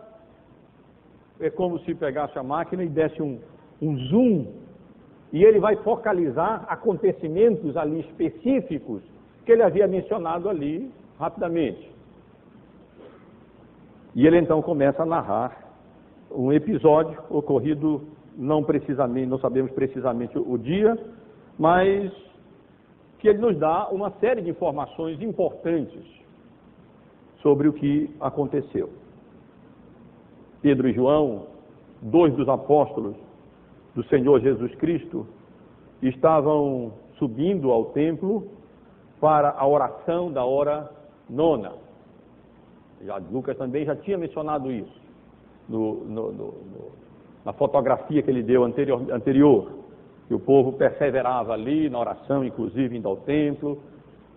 é 1.39 1.50
como 1.50 1.80
se 1.80 1.94
pegasse 1.94 2.38
a 2.38 2.44
máquina 2.44 2.84
e 2.84 2.89
desse 2.89 3.22
um, 3.22 3.39
um 3.82 3.98
zoom, 4.08 4.48
e 5.34 5.44
ele 5.44 5.60
vai 5.60 5.75
focalizar 5.77 6.65
acontecimentos 6.68 7.75
ali 7.75 8.01
específicos 8.01 9.01
que 9.46 9.51
ele 9.51 9.63
havia 9.63 9.88
mencionado 9.88 10.50
ali 10.50 10.92
rapidamente. 11.20 11.92
E 14.15 14.25
ele 14.25 14.38
então 14.39 14.62
começa 14.62 15.04
a 15.04 15.06
narrar 15.06 15.65
um 16.32 16.51
episódio 16.51 17.22
ocorrido 17.30 18.01
não 18.38 18.63
precisamente, 18.63 19.27
não 19.27 19.39
sabemos 19.39 19.72
precisamente 19.72 20.38
o 20.38 20.58
dia, 20.58 20.98
mas 21.58 22.12
que 23.20 23.27
ele 23.27 23.39
nos 23.39 23.58
dá 23.58 23.89
uma 23.89 24.12
série 24.20 24.42
de 24.42 24.50
informações 24.50 25.22
importantes 25.22 26.04
sobre 27.42 27.68
o 27.68 27.74
que 27.74 28.10
aconteceu. 28.20 28.89
Pedro 30.65 30.89
e 30.89 30.93
João, 30.93 31.43
dois 32.01 32.34
dos 32.34 32.50
apóstolos 32.50 33.15
do 33.93 34.03
Senhor 34.05 34.41
Jesus 34.41 34.74
Cristo, 34.77 35.27
estavam 36.01 36.91
subindo 37.19 37.72
ao 37.72 37.86
templo 37.91 38.48
para 39.22 39.51
a 39.51 39.67
oração 39.67 40.31
da 40.31 40.43
hora 40.43 40.89
nona. 41.29 41.74
Já, 43.03 43.17
Lucas 43.31 43.55
também 43.60 43.86
já 43.86 43.95
tinha 43.95 44.17
mencionado 44.17 44.72
isso 44.72 45.00
no, 45.69 46.03
no, 46.05 46.31
no, 46.31 46.53
na 47.45 47.53
fotografia 47.53 48.24
que 48.24 48.31
ele 48.31 48.41
deu 48.41 48.63
anterior, 48.63 49.03
anterior, 49.12 49.72
que 50.27 50.34
o 50.34 50.39
povo 50.39 50.74
perseverava 50.74 51.53
ali 51.53 51.91
na 51.91 52.00
oração, 52.00 52.43
inclusive 52.43 52.98
indo 52.98 53.07
ao 53.07 53.17
templo, 53.17 53.77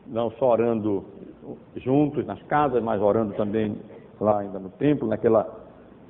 não 0.06 0.30
só 0.32 0.50
orando 0.50 1.06
juntos 1.76 2.26
nas 2.26 2.42
casas, 2.42 2.84
mas 2.84 3.00
orando 3.00 3.32
também 3.32 3.78
lá 4.20 4.40
ainda 4.40 4.58
no 4.58 4.68
templo, 4.68 5.08
naquela 5.08 5.66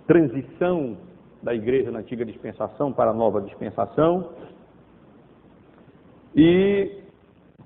transição 0.09 0.97
da 1.43 1.55
igreja 1.55 1.91
na 1.91 1.99
antiga 1.99 2.25
dispensação 2.25 2.91
para 2.91 3.11
a 3.11 3.15
nova 3.15 3.43
dispensação. 3.43 4.31
E 6.35 7.03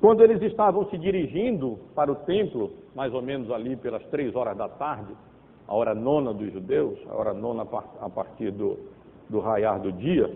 quando 0.01 0.23
eles 0.23 0.43
estavam 0.43 0.85
se 0.91 0.99
dirigindo 0.99 1.79
para 1.95 2.11
o 2.11 2.17
templo, 2.17 2.73
mais 2.97 3.15
ou 3.15 3.23
menos 3.23 3.49
ali 3.53 3.77
pelas 3.77 4.05
três 4.07 4.35
horas 4.35 4.57
da 4.59 4.69
tarde, 4.69 5.15
a 5.69 5.75
hora 5.75 5.95
nona 5.95 6.35
dos 6.35 6.53
judeus, 6.53 6.99
a 7.09 7.15
hora 7.15 7.33
nona 7.33 7.63
a 7.63 8.11
partir 8.11 8.51
do, 8.51 8.77
do 9.31 9.39
raiar 9.39 9.81
do 9.81 9.93
dia, 9.93 10.29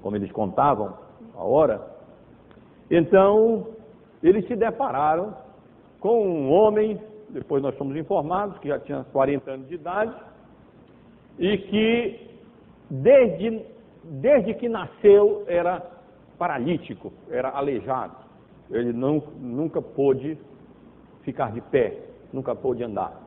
como 0.00 0.14
eles 0.14 0.30
contavam 0.30 0.94
a 1.36 1.42
hora, 1.42 1.82
então 2.88 3.66
eles 4.22 4.46
se 4.46 4.54
depararam 4.54 5.34
com 5.98 6.24
um 6.24 6.52
homem, 6.52 7.00
depois 7.30 7.60
nós 7.60 7.76
fomos 7.76 7.96
informados, 7.96 8.56
que 8.58 8.68
já 8.68 8.78
tinha 8.78 9.04
40 9.12 9.50
anos 9.50 9.68
de 9.68 9.74
idade, 9.74 10.14
e 11.38 11.58
que 11.58 12.30
desde, 12.90 13.62
desde 14.04 14.54
que 14.54 14.68
nasceu 14.68 15.44
era 15.46 15.82
paralítico, 16.38 17.12
era 17.30 17.50
aleijado. 17.50 18.16
Ele 18.70 18.92
não, 18.92 19.22
nunca 19.38 19.80
pôde 19.80 20.38
ficar 21.22 21.52
de 21.52 21.60
pé, 21.60 21.98
nunca 22.32 22.54
pôde 22.54 22.82
andar. 22.82 23.20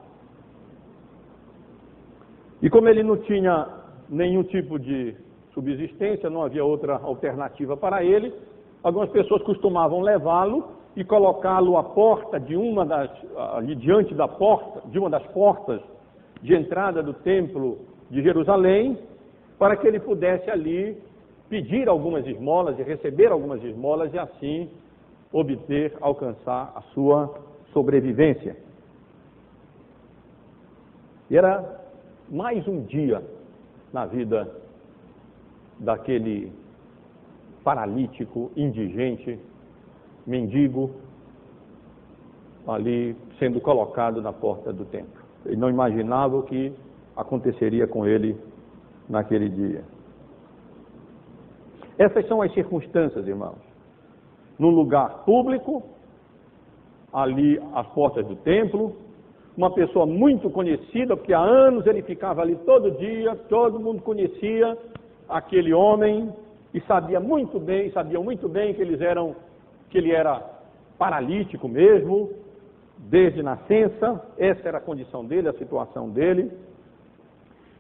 E 2.62 2.70
como 2.70 2.88
ele 2.88 3.04
não 3.04 3.18
tinha 3.18 3.68
nenhum 4.10 4.44
tipo 4.44 4.80
de 4.80 5.16
subsistência, 5.54 6.30
não 6.30 6.44
havia 6.44 6.64
outra 6.64 6.96
alternativa 6.98 7.78
para 7.78 8.04
ele, 8.04 8.34
algumas 8.84 9.10
pessoas 9.10 9.42
costumavam 9.44 10.01
levá-lo 10.01 10.68
e 10.96 11.03
colocá-lo 11.03 11.77
à 11.77 11.84
porta 11.84 12.40
de 12.40 12.56
uma 12.56 12.86
das, 12.86 13.10
ali 13.53 13.75
diante 13.75 14.14
da 14.14 14.27
porta, 14.27 14.88
de 14.90 14.98
uma 14.98 15.10
das 15.10 15.25
portas 15.27 15.82
de 16.42 16.56
entrada 16.56 17.01
do 17.01 17.14
templo 17.14 17.79
de 18.09 18.22
Jerusalém, 18.22 18.98
para 19.57 19.75
que 19.75 19.87
ele 19.87 20.00
pudesse 20.00 20.50
ali 20.50 20.98
pedir 21.50 21.87
algumas 21.87 22.25
esmolas 22.25 22.77
e 22.79 22.83
receber 22.83 23.31
algumas 23.31 23.63
esmolas 23.63 24.13
e 24.13 24.20
assim 24.20 24.70
obter, 25.31 25.94
alcançar 26.01 26.72
a 26.75 26.81
sua 26.94 27.33
sobrevivência. 27.72 28.55
E 31.29 31.37
era 31.37 31.81
mais 32.29 32.68
um 32.68 32.83
dia 32.83 33.22
na 33.91 34.05
vida 34.05 34.50
daquele 35.79 36.51
paralítico, 37.63 38.51
indigente, 38.55 39.39
mendigo, 40.25 40.91
ali 42.68 43.15
sendo 43.37 43.59
colocado 43.59 44.22
na 44.22 44.31
porta 44.31 44.72
do 44.72 44.85
templo. 44.85 45.24
Ele 45.46 45.57
não 45.57 45.70
imaginava 45.70 46.41
que 46.44 46.74
aconteceria 47.16 47.88
com 47.88 48.06
ele 48.06 48.38
naquele 49.10 49.50
dia. 49.50 49.84
Essas 51.98 52.28
são 52.28 52.42
as 52.42 52.54
circunstâncias, 52.54 53.28
irmãos. 53.28 53.60
Num 54.60 54.70
lugar 54.70 55.24
público, 55.25 55.84
ali 57.14 57.60
às 57.74 57.88
portas 57.88 58.25
do 58.28 58.36
templo, 58.36 58.96
uma 59.56 59.72
pessoa 59.72 60.06
muito 60.06 60.50
conhecida, 60.50 61.16
porque 61.16 61.34
há 61.34 61.40
anos 61.40 61.86
ele 61.88 62.01
ficava 62.01 62.42
ali 62.42 62.58
todo 62.66 62.92
dia, 62.92 63.36
todo 63.48 63.80
mundo 63.80 64.01
conhecia 64.01 64.78
aquele 65.30 65.74
homem 65.74 66.30
e 66.74 66.82
sabia 66.82 67.20
muito 67.20 67.58
bem, 67.60 67.90
sabiam 67.92 68.22
muito 68.22 68.50
bem 68.50 68.74
que 68.74 68.82
eles 68.82 69.00
eram, 69.00 69.34
que 69.90 69.98
ele 69.98 70.12
era 70.12 70.42
paralítico 70.98 71.70
mesmo, 71.70 72.32
desde 72.98 73.42
nascença, 73.42 74.22
essa 74.38 74.68
era 74.68 74.78
a 74.80 74.82
condição 74.82 75.25
dele, 75.25 75.48
a 75.48 75.54
situação 75.54 76.10
dele. 76.10 76.51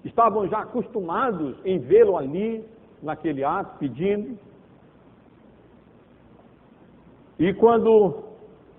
Estavam 0.05 0.47
já 0.47 0.59
acostumados 0.59 1.57
em 1.65 1.79
vê-lo 1.79 2.15
ali, 2.15 2.63
naquele 3.03 3.43
ato, 3.43 3.77
pedindo. 3.77 4.37
E 7.37 7.53
quando 7.53 8.23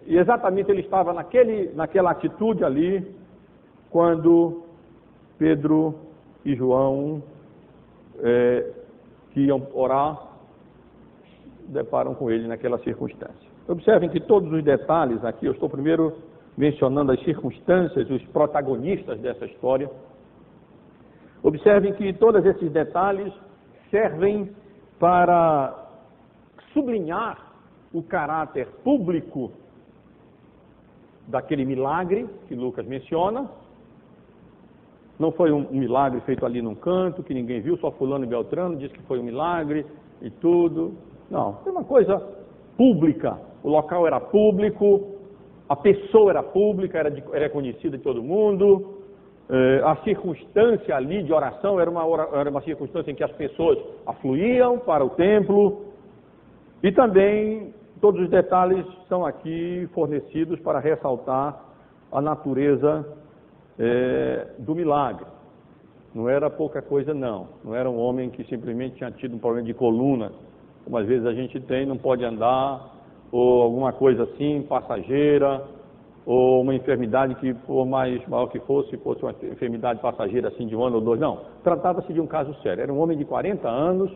e 0.07 0.17
exatamente 0.17 0.71
ele 0.71 0.83
estava 0.83 1.12
naquele, 1.12 1.73
naquela 1.75 2.12
atitude 2.12 2.65
ali, 2.65 3.15
quando 3.91 4.62
Pedro 5.37 5.97
e 6.45 6.55
João, 6.55 7.23
é, 8.21 8.73
que 9.33 9.41
iam 9.41 9.67
orar, 9.75 10.29
deparam 11.67 12.15
com 12.15 12.31
ele 12.31 12.47
naquela 12.47 12.79
circunstância. 12.79 13.51
Observem 13.69 14.09
que 14.09 14.21
todos 14.21 14.51
os 14.53 14.62
detalhes 14.62 15.25
aqui, 15.25 15.47
eu 15.47 15.53
estou 15.53 15.69
primeiro 15.69 16.17
mencionando 16.57 17.11
as 17.11 17.21
circunstâncias, 17.25 18.09
os 18.09 18.23
protagonistas 18.27 19.19
dessa 19.21 19.45
história. 19.45 19.91
Observem 21.42 21.92
que 21.94 22.12
todos 22.14 22.44
esses 22.44 22.70
detalhes 22.72 23.33
servem 23.90 24.51
para 24.99 25.87
sublinhar 26.72 27.53
o 27.92 28.03
caráter 28.03 28.66
público 28.83 29.53
daquele 31.27 31.64
milagre 31.64 32.29
que 32.46 32.55
Lucas 32.55 32.87
menciona. 32.87 33.49
Não 35.18 35.33
foi 35.33 35.51
um, 35.51 35.66
milagre 35.70 36.20
feito 36.20 36.44
ali 36.44 36.61
num 36.61 36.75
canto, 36.75 37.22
que 37.22 37.33
ninguém 37.33 37.61
viu, 37.61 37.77
só 37.79 37.90
fulano 37.92 38.25
e 38.25 38.29
Beltrano 38.29 38.77
disse 38.77 38.94
que 38.94 39.03
foi 39.05 39.18
um 39.18 39.22
milagre 39.22 39.87
e 40.20 40.31
tudo. 40.31 40.94
Não, 41.31 41.55
foi 41.62 41.72
uma 41.72 41.85
coisa 41.85 42.18
pública. 42.77 43.38
O 43.62 43.70
local 43.70 44.07
era 44.07 44.20
público, 44.20 45.16
a 45.68 45.75
pessoa 45.75 46.31
era 46.31 46.42
pública, 46.42 46.99
era, 46.99 47.11
de, 47.11 47.25
era 47.33 47.49
conhecida 47.49 47.96
de 47.96 48.05
todo 48.05 48.22
mundo. 48.22 48.95
Eh, 49.48 49.80
a 49.85 49.96
circunstância 50.02 50.96
ali 50.96 51.22
de 51.22 51.32
oração 51.32 51.78
era 51.80 51.90
uma, 51.90 52.02
era 52.32 52.50
uma 52.50 52.62
circunstância 52.62 53.11
em 53.11 53.14
que 53.14 53.24
as 53.24 53.32
pessoas 53.32 53.78
afluíam 54.06 54.78
para 54.78 55.04
o 55.04 55.11
templo. 55.11 55.87
E 56.82 56.92
também 56.92 57.72
Todos 58.00 58.20
os 58.20 58.28
detalhes 58.28 58.85
são 59.09 59.24
aqui 59.24 59.88
fornecidos 59.94 60.61
para 60.61 60.78
ressaltar 60.78 61.59
a 62.12 62.20
natureza 62.20 63.06
é, 63.78 64.48
do 64.59 64.74
milagre. 64.74 65.24
Não 66.14 66.28
era 66.28 66.50
pouca 66.50 66.82
coisa, 66.82 67.14
não. 67.14 67.48
Não 67.64 67.74
era 67.74 67.88
um 67.88 67.98
homem 67.98 68.28
que 68.28 68.44
simplesmente 68.44 68.96
tinha 68.96 69.11
tido 69.12 69.37
um 69.37 69.38
problema 69.38 69.66
de 69.66 69.72
coluna, 69.72 70.30
como 70.85 70.98
às 70.98 71.06
vezes 71.06 71.26
a 71.26 71.32
gente 71.32 71.59
tem, 71.61 71.87
não 71.87 71.96
pode 71.96 72.22
andar, 72.22 72.94
ou 73.32 73.62
alguma 73.62 73.94
coisa 73.94 74.24
assim, 74.24 74.62
passageira, 74.68 75.64
ou 76.27 76.61
uma 76.61 76.75
enfermidade 76.75 77.37
que, 77.37 77.55
por 77.55 77.87
mais 77.87 78.27
mal 78.27 78.49
que 78.49 78.59
fosse, 78.61 78.97
fosse 78.97 79.23
uma 79.23 79.31
enfermidade 79.31 80.01
passageira 80.01 80.49
assim 80.49 80.67
de 80.67 80.75
um 80.75 80.85
ano 80.85 80.97
ou 80.97 81.01
dois. 81.01 81.21
Não, 81.21 81.39
tratava-se 81.62 82.12
de 82.12 82.21
um 82.21 82.27
caso 82.27 82.53
sério. 82.62 82.83
Era 82.83 82.93
um 82.93 82.99
homem 82.99 83.17
de 83.17 83.25
40 83.25 83.69
anos, 83.69 84.11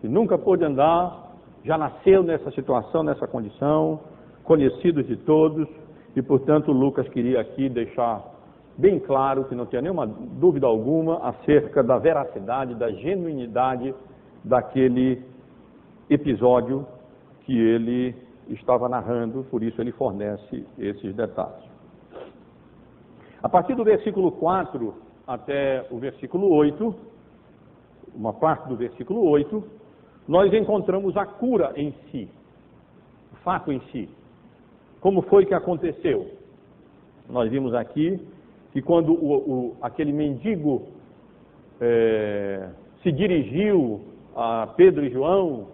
que 0.00 0.08
nunca 0.08 0.38
pôde 0.38 0.64
andar, 0.64 1.32
já 1.64 1.76
nasceu 1.76 2.22
nessa 2.22 2.52
situação, 2.52 3.02
nessa 3.02 3.26
condição, 3.26 3.98
conhecido 4.44 5.02
de 5.02 5.16
todos, 5.16 5.68
e 6.14 6.22
portanto 6.22 6.70
Lucas 6.70 7.08
queria 7.08 7.40
aqui 7.40 7.68
deixar 7.68 8.24
bem 8.78 9.00
claro 9.00 9.44
que 9.44 9.54
não 9.54 9.66
tinha 9.66 9.82
nenhuma 9.82 10.06
dúvida 10.06 10.68
alguma 10.68 11.18
acerca 11.28 11.82
da 11.82 11.98
veracidade, 11.98 12.76
da 12.76 12.92
genuinidade 12.92 13.92
daquele 14.44 15.20
episódio 16.08 16.86
que 17.44 17.58
ele 17.58 18.14
estava 18.48 18.88
narrando, 18.88 19.44
por 19.50 19.62
isso 19.62 19.80
ele 19.80 19.92
fornece 19.92 20.64
esses 20.78 21.14
detalhes. 21.14 21.64
A 23.42 23.48
partir 23.48 23.74
do 23.74 23.84
versículo 23.84 24.32
4 24.32 24.94
até 25.26 25.86
o 25.90 25.98
versículo 25.98 26.48
8, 26.52 26.94
uma 28.14 28.32
parte 28.32 28.68
do 28.68 28.76
versículo 28.76 29.28
8, 29.28 29.62
nós 30.26 30.52
encontramos 30.52 31.16
a 31.16 31.26
cura 31.26 31.72
em 31.76 31.92
si, 32.10 32.28
o 33.32 33.36
fato 33.36 33.70
em 33.70 33.80
si. 33.92 34.08
Como 35.00 35.22
foi 35.22 35.44
que 35.46 35.54
aconteceu? 35.54 36.30
Nós 37.28 37.50
vimos 37.50 37.74
aqui 37.74 38.20
que 38.72 38.82
quando 38.82 39.12
o, 39.12 39.36
o, 39.36 39.76
aquele 39.82 40.12
mendigo 40.12 40.88
é, 41.80 42.68
se 43.02 43.12
dirigiu 43.12 44.00
a 44.34 44.66
Pedro 44.76 45.04
e 45.04 45.10
João, 45.10 45.68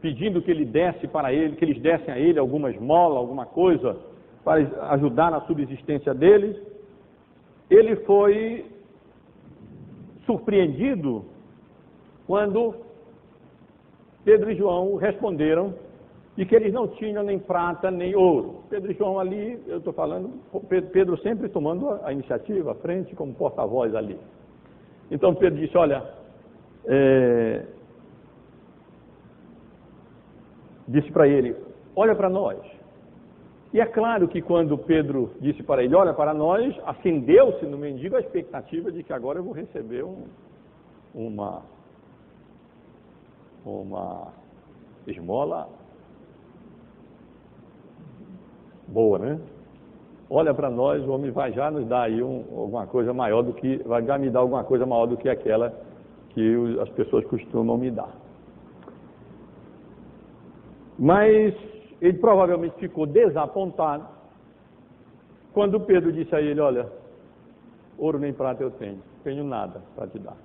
pedindo 0.00 0.40
que 0.40 0.50
ele 0.50 0.64
desse 0.64 1.06
para 1.06 1.32
ele, 1.32 1.56
que 1.56 1.64
eles 1.64 1.80
dessem 1.80 2.12
a 2.12 2.18
ele 2.18 2.38
alguma 2.38 2.70
esmola, 2.70 3.18
alguma 3.18 3.46
coisa 3.46 3.96
para 4.42 4.60
ajudar 4.94 5.30
na 5.30 5.42
subsistência 5.42 6.14
deles, 6.14 6.56
ele 7.68 7.96
foi 7.96 8.64
surpreendido 10.24 11.24
quando 12.26 12.74
Pedro 14.24 14.50
e 14.50 14.56
João 14.56 14.96
responderam 14.96 15.74
e 16.36 16.46
que 16.46 16.54
eles 16.54 16.72
não 16.72 16.88
tinham 16.88 17.22
nem 17.22 17.38
prata 17.38 17.90
nem 17.90 18.14
ouro. 18.14 18.62
Pedro 18.70 18.90
e 18.92 18.94
João 18.94 19.18
ali, 19.18 19.60
eu 19.66 19.78
estou 19.78 19.92
falando, 19.92 20.30
Pedro 20.92 21.18
sempre 21.18 21.48
tomando 21.48 21.90
a 22.02 22.12
iniciativa, 22.12 22.72
à 22.72 22.74
frente, 22.76 23.14
como 23.14 23.34
porta-voz 23.34 23.94
ali. 23.94 24.18
Então 25.10 25.34
Pedro 25.34 25.58
disse: 25.58 25.76
Olha, 25.76 26.02
é... 26.86 27.66
disse 30.90 31.10
para 31.12 31.26
ele: 31.26 31.56
Olha 31.94 32.14
para 32.14 32.28
nós. 32.28 32.58
E 33.72 33.80
é 33.80 33.86
claro 33.86 34.26
que 34.26 34.42
quando 34.42 34.76
Pedro 34.76 35.30
disse 35.40 35.62
para 35.62 35.82
ele: 35.82 35.94
Olha 35.94 36.12
para 36.12 36.34
nós, 36.34 36.76
acendeu-se 36.84 37.64
no 37.64 37.78
mendigo 37.78 38.16
a 38.16 38.20
expectativa 38.20 38.90
de 38.90 39.02
que 39.02 39.12
agora 39.12 39.38
eu 39.38 39.44
vou 39.44 39.54
receber 39.54 40.04
um, 40.04 40.24
uma, 41.14 41.62
uma 43.64 44.32
esmola 45.06 45.68
boa, 48.88 49.18
né? 49.18 49.40
Olha 50.28 50.54
para 50.54 50.70
nós, 50.70 51.02
o 51.04 51.10
homem 51.10 51.30
vai 51.30 51.52
já 51.52 51.70
nos 51.70 51.86
dar 51.86 52.02
aí 52.02 52.22
um, 52.22 52.44
alguma 52.56 52.86
coisa 52.86 53.12
maior 53.12 53.42
do 53.42 53.52
que, 53.52 53.78
vai 53.84 54.04
já 54.04 54.16
me 54.18 54.30
dar 54.30 54.40
alguma 54.40 54.62
coisa 54.64 54.86
maior 54.86 55.06
do 55.06 55.16
que 55.16 55.28
aquela 55.28 55.72
que 56.30 56.78
as 56.80 56.88
pessoas 56.90 57.24
costumam 57.26 57.76
me 57.76 57.90
dar. 57.90 58.19
Mas 61.00 61.54
ele 61.98 62.18
provavelmente 62.18 62.74
ficou 62.78 63.06
desapontado 63.06 64.06
quando 65.54 65.80
Pedro 65.80 66.12
disse 66.12 66.34
a 66.34 66.42
ele: 66.42 66.60
Olha, 66.60 66.86
ouro 67.96 68.18
nem 68.18 68.34
prata 68.34 68.62
eu 68.62 68.70
tenho, 68.72 69.02
tenho 69.24 69.42
nada 69.42 69.80
para 69.96 70.06
te 70.06 70.18
dar. 70.18 70.36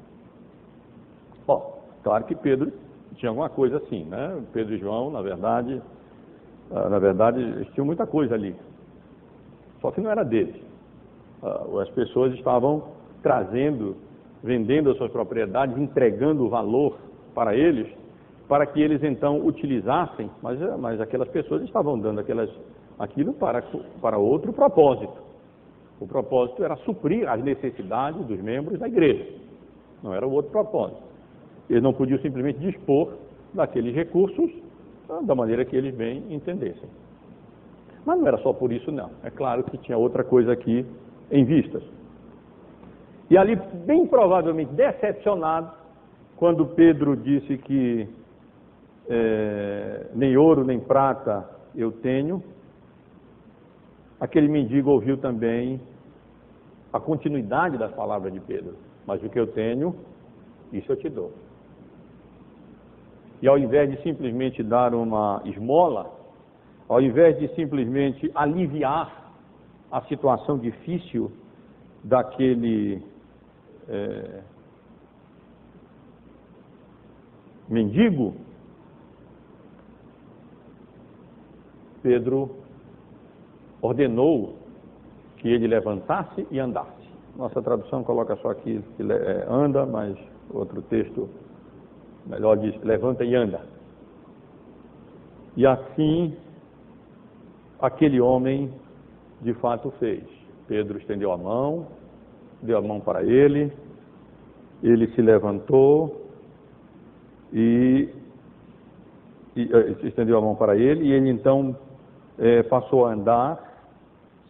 Bom, 1.46 1.84
claro 2.02 2.24
que 2.24 2.36
Pedro 2.36 2.72
tinha 3.16 3.30
alguma 3.30 3.50
coisa 3.50 3.78
assim, 3.78 4.06
né? 4.06 4.42
Pedro 4.54 4.76
e 4.76 4.78
João, 4.78 5.12
na 5.12 5.22
verdade, 5.22 5.82
ah, 6.72 6.88
na 6.90 7.00
verdade, 7.00 7.42
eles 7.42 7.68
tinham 7.74 7.86
muita 7.86 8.08
coisa 8.08 8.34
ali. 8.34 8.56
Só 9.82 9.92
que 9.92 10.00
não 10.00 10.10
era 10.10 10.24
deles. 10.24 10.56
Ah, 11.44 11.66
as 11.82 11.90
pessoas 11.90 12.34
estavam 12.34 12.82
trazendo, 13.22 13.98
vendendo 14.42 14.90
as 14.90 14.98
suas 14.98 15.12
propriedades, 15.12 15.78
entregando 15.78 16.46
o 16.46 16.50
valor 16.50 16.98
para 17.34 17.54
eles, 17.56 17.88
para 18.48 18.66
que 18.66 18.82
eles 18.82 19.04
então 19.04 19.46
utilizassem, 19.46 20.30
mas, 20.42 20.60
mas 20.80 21.02
aquelas 21.02 21.28
pessoas 21.30 21.64
estavam 21.64 22.00
dando 22.00 22.20
aquelas, 22.20 22.50
aquilo 23.00 23.34
para, 23.34 23.64
para 24.02 24.18
outro 24.18 24.54
propósito. 24.54 25.14
O 26.00 26.08
propósito 26.08 26.64
era 26.64 26.76
suprir 26.78 27.28
as 27.28 27.42
necessidades 27.44 28.24
dos 28.26 28.40
membros 28.42 28.80
da 28.80 28.88
igreja. 28.88 29.28
Não 30.04 30.14
era 30.14 30.28
o 30.28 30.32
outro 30.32 30.52
propósito. 30.52 31.02
Eles 31.70 31.82
não 31.82 31.94
podiam 31.94 32.20
simplesmente 32.20 32.60
dispor 32.60 33.14
daqueles 33.54 33.96
recursos 33.96 34.52
da 35.24 35.34
maneira 35.34 35.64
que 35.66 35.76
eles 35.76 35.96
bem 35.96 36.24
entendessem. 36.30 36.90
Mas 38.06 38.20
não 38.20 38.28
era 38.28 38.38
só 38.40 38.54
por 38.54 38.72
isso, 38.72 38.92
não. 38.92 39.10
É 39.24 39.32
claro 39.32 39.64
que 39.64 39.78
tinha 39.80 39.98
outra 39.98 40.24
coisa 40.24 40.52
aqui 40.52 40.86
em 41.32 41.44
vistas. 41.44 41.82
E 43.30 43.38
ali, 43.38 43.56
bem 43.86 44.06
provavelmente 44.06 44.72
decepcionado, 44.74 45.72
quando 46.36 46.66
Pedro 46.66 47.16
disse 47.16 47.58
que 47.58 48.08
é, 49.10 50.08
nem 50.14 50.36
ouro 50.38 50.64
nem 50.64 50.80
prata 50.80 51.50
eu 51.76 51.92
tenho, 51.92 52.44
aquele 54.20 54.48
mendigo 54.48 54.90
ouviu 54.90 55.18
também 55.18 55.80
a 56.92 57.00
continuidade 57.00 57.78
das 57.78 57.92
palavras 57.92 58.32
de 58.34 58.40
Pedro. 58.40 58.76
Mas 59.06 59.22
o 59.22 59.30
que 59.30 59.40
eu 59.40 59.48
tenho, 59.48 59.96
isso 60.72 60.92
eu 60.92 60.96
te 60.96 61.10
dou. 61.10 61.32
E 63.42 63.48
ao 63.48 63.58
invés 63.58 63.92
de 63.92 64.02
simplesmente 64.02 64.64
dar 64.64 64.96
uma 64.96 65.42
esmola, 65.46 66.10
ao 66.88 67.02
invés 67.02 67.38
de 67.38 67.54
simplesmente 67.56 68.32
aliviar 68.34 69.34
a 69.92 70.02
situação 70.04 70.58
difícil 70.58 71.32
daquele 72.04 73.04
é, 73.88 74.42
mendigo, 77.68 78.36
Pedro 82.06 82.52
ordenou 83.82 84.54
que 85.38 85.48
ele 85.50 85.66
levantasse 85.66 86.46
e 86.52 86.60
andasse. 86.60 87.10
Nossa 87.36 87.64
tradução 87.64 88.04
coloca 88.04 88.36
só 88.36 88.52
aqui 88.52 88.80
que 88.96 89.02
é, 89.12 89.48
anda, 89.50 89.88
mas 89.88 90.16
outro 90.54 90.84
texto 90.84 91.28
melhor 92.28 92.58
diz 92.58 92.80
levanta 92.84 93.26
e 93.26 93.34
anda. 93.34 93.60
E 95.58 95.66
assim 95.66 96.38
aquele 97.80 98.22
homem 98.22 98.72
de 99.42 99.56
fato 99.56 99.90
fez. 100.00 100.24
Pedro 100.68 101.00
estendeu 101.00 101.32
a 101.32 101.38
mão, 101.38 101.88
deu 102.62 102.78
a 102.78 102.82
mão 102.84 103.00
para 103.00 103.24
ele, 103.24 103.74
ele 104.84 105.08
se 105.16 105.22
levantou 105.24 106.24
e, 107.52 108.10
e 109.56 109.62
eh, 109.74 110.08
estendeu 110.08 110.38
a 110.38 110.42
mão 110.42 110.56
para 110.56 110.76
ele, 110.76 111.06
e 111.06 111.12
ele 111.12 111.30
então 111.32 111.76
é, 112.38 112.64
passou 112.64 113.06
a 113.06 113.14
andar, 113.14 113.76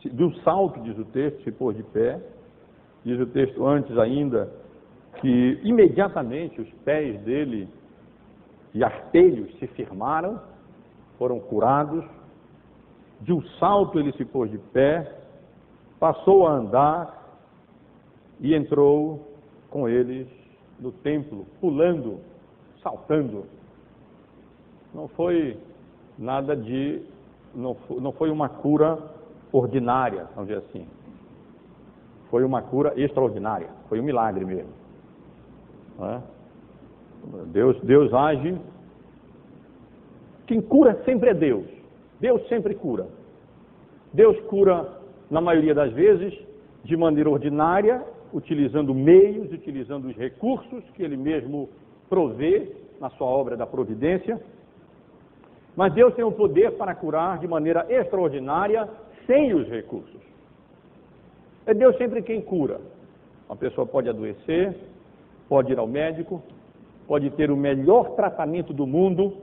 de 0.04 0.24
um 0.24 0.34
salto, 0.42 0.80
diz 0.82 0.98
o 0.98 1.06
texto, 1.06 1.44
se 1.44 1.52
pôs 1.52 1.76
de 1.76 1.84
pé, 1.84 2.20
diz 3.04 3.20
o 3.20 3.26
texto 3.26 3.66
antes 3.66 3.98
ainda, 3.98 4.52
que 5.20 5.60
imediatamente 5.64 6.62
os 6.62 6.70
pés 6.84 7.20
dele 7.22 7.68
e 8.74 8.84
artelhos 8.84 9.52
se 9.58 9.68
firmaram, 9.68 10.40
foram 11.18 11.40
curados, 11.40 12.04
de 13.22 13.32
um 13.34 13.42
salto 13.60 14.00
ele 14.00 14.12
se 14.14 14.26
pôs 14.26 14.52
de 14.52 14.58
pé, 14.58 15.20
passou 16.00 16.46
a 16.46 16.52
andar 16.52 17.40
e 18.40 18.54
entrou 18.54 19.36
com 19.70 19.88
eles 19.88 20.28
no 20.80 20.92
templo, 20.92 21.46
pulando, 21.60 22.20
saltando. 22.84 23.46
Não 24.94 25.08
foi 25.10 25.58
nada 26.18 26.56
de. 26.56 27.02
Não 27.56 27.76
foi, 27.76 28.00
não 28.02 28.12
foi 28.12 28.30
uma 28.30 28.50
cura 28.50 29.00
ordinária, 29.52 30.28
vamos 30.36 30.50
dizer 30.50 30.64
assim. 30.68 30.88
Foi 32.30 32.44
uma 32.44 32.62
cura 32.62 32.94
extraordinária, 32.98 33.70
foi 33.88 34.00
um 34.00 34.04
milagre 34.04 34.44
mesmo. 34.44 34.70
É? 36.02 36.22
Deus, 37.48 37.80
Deus 37.82 38.14
age. 38.14 38.58
Quem 40.46 40.62
cura 40.62 41.02
sempre 41.06 41.30
é 41.30 41.34
Deus. 41.34 41.66
Deus 42.20 42.48
sempre 42.48 42.76
cura. 42.76 43.08
Deus 44.14 44.40
cura, 44.42 45.00
na 45.30 45.42
maioria 45.42 45.74
das 45.74 45.92
vezes, 45.94 46.34
de 46.84 46.96
maneira 46.96 47.30
ordinária, 47.30 48.04
utilizando 48.34 48.94
meios, 48.94 49.52
utilizando 49.52 50.08
os 50.08 50.16
recursos 50.16 50.84
que 50.94 51.04
Ele 51.04 51.18
mesmo 51.18 51.70
provê 52.10 52.72
na 53.00 53.10
sua 53.12 53.28
obra 53.28 53.58
da 53.58 53.66
providência. 53.66 54.40
Mas 55.76 55.94
Deus 55.94 56.14
tem 56.16 56.24
o 56.24 56.32
poder 56.32 56.72
para 56.78 56.96
curar 56.96 57.38
de 57.40 57.48
maneira 57.48 57.86
extraordinária, 57.90 58.88
sem 59.26 59.54
os 59.54 59.68
recursos. 59.68 60.22
É 61.66 61.74
Deus 61.74 61.98
sempre 61.98 62.22
quem 62.22 62.42
cura. 62.42 62.80
Uma 63.50 63.56
pessoa 63.56 63.86
pode 63.86 64.10
adoecer, 64.10 64.76
pode 65.50 65.72
ir 65.72 65.80
ao 65.80 65.88
médico, 65.88 66.42
pode 67.08 67.30
ter 67.32 67.52
o 67.52 67.58
melhor 67.58 68.16
tratamento 68.16 68.74
do 68.74 68.88
mundo 68.88 69.36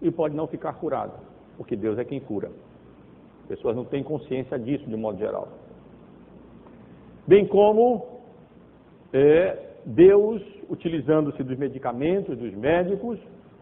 e 0.00 0.10
pode 0.10 0.34
não 0.34 0.46
ficar 0.46 0.72
curado 0.74 1.32
porque 1.56 1.76
Deus 1.76 1.98
é 1.98 2.04
quem 2.04 2.20
cura. 2.20 2.50
As 3.42 3.48
pessoas 3.48 3.76
não 3.76 3.84
têm 3.84 4.02
consciência 4.02 4.58
disso 4.58 4.84
de 4.84 4.96
modo 4.96 5.18
geral. 5.18 5.48
Bem 7.26 7.46
como 7.46 8.20
é, 9.12 9.58
Deus, 9.84 10.42
utilizando-se 10.68 11.42
dos 11.42 11.56
medicamentos, 11.58 12.36
dos 12.36 12.52
médicos, 12.54 13.18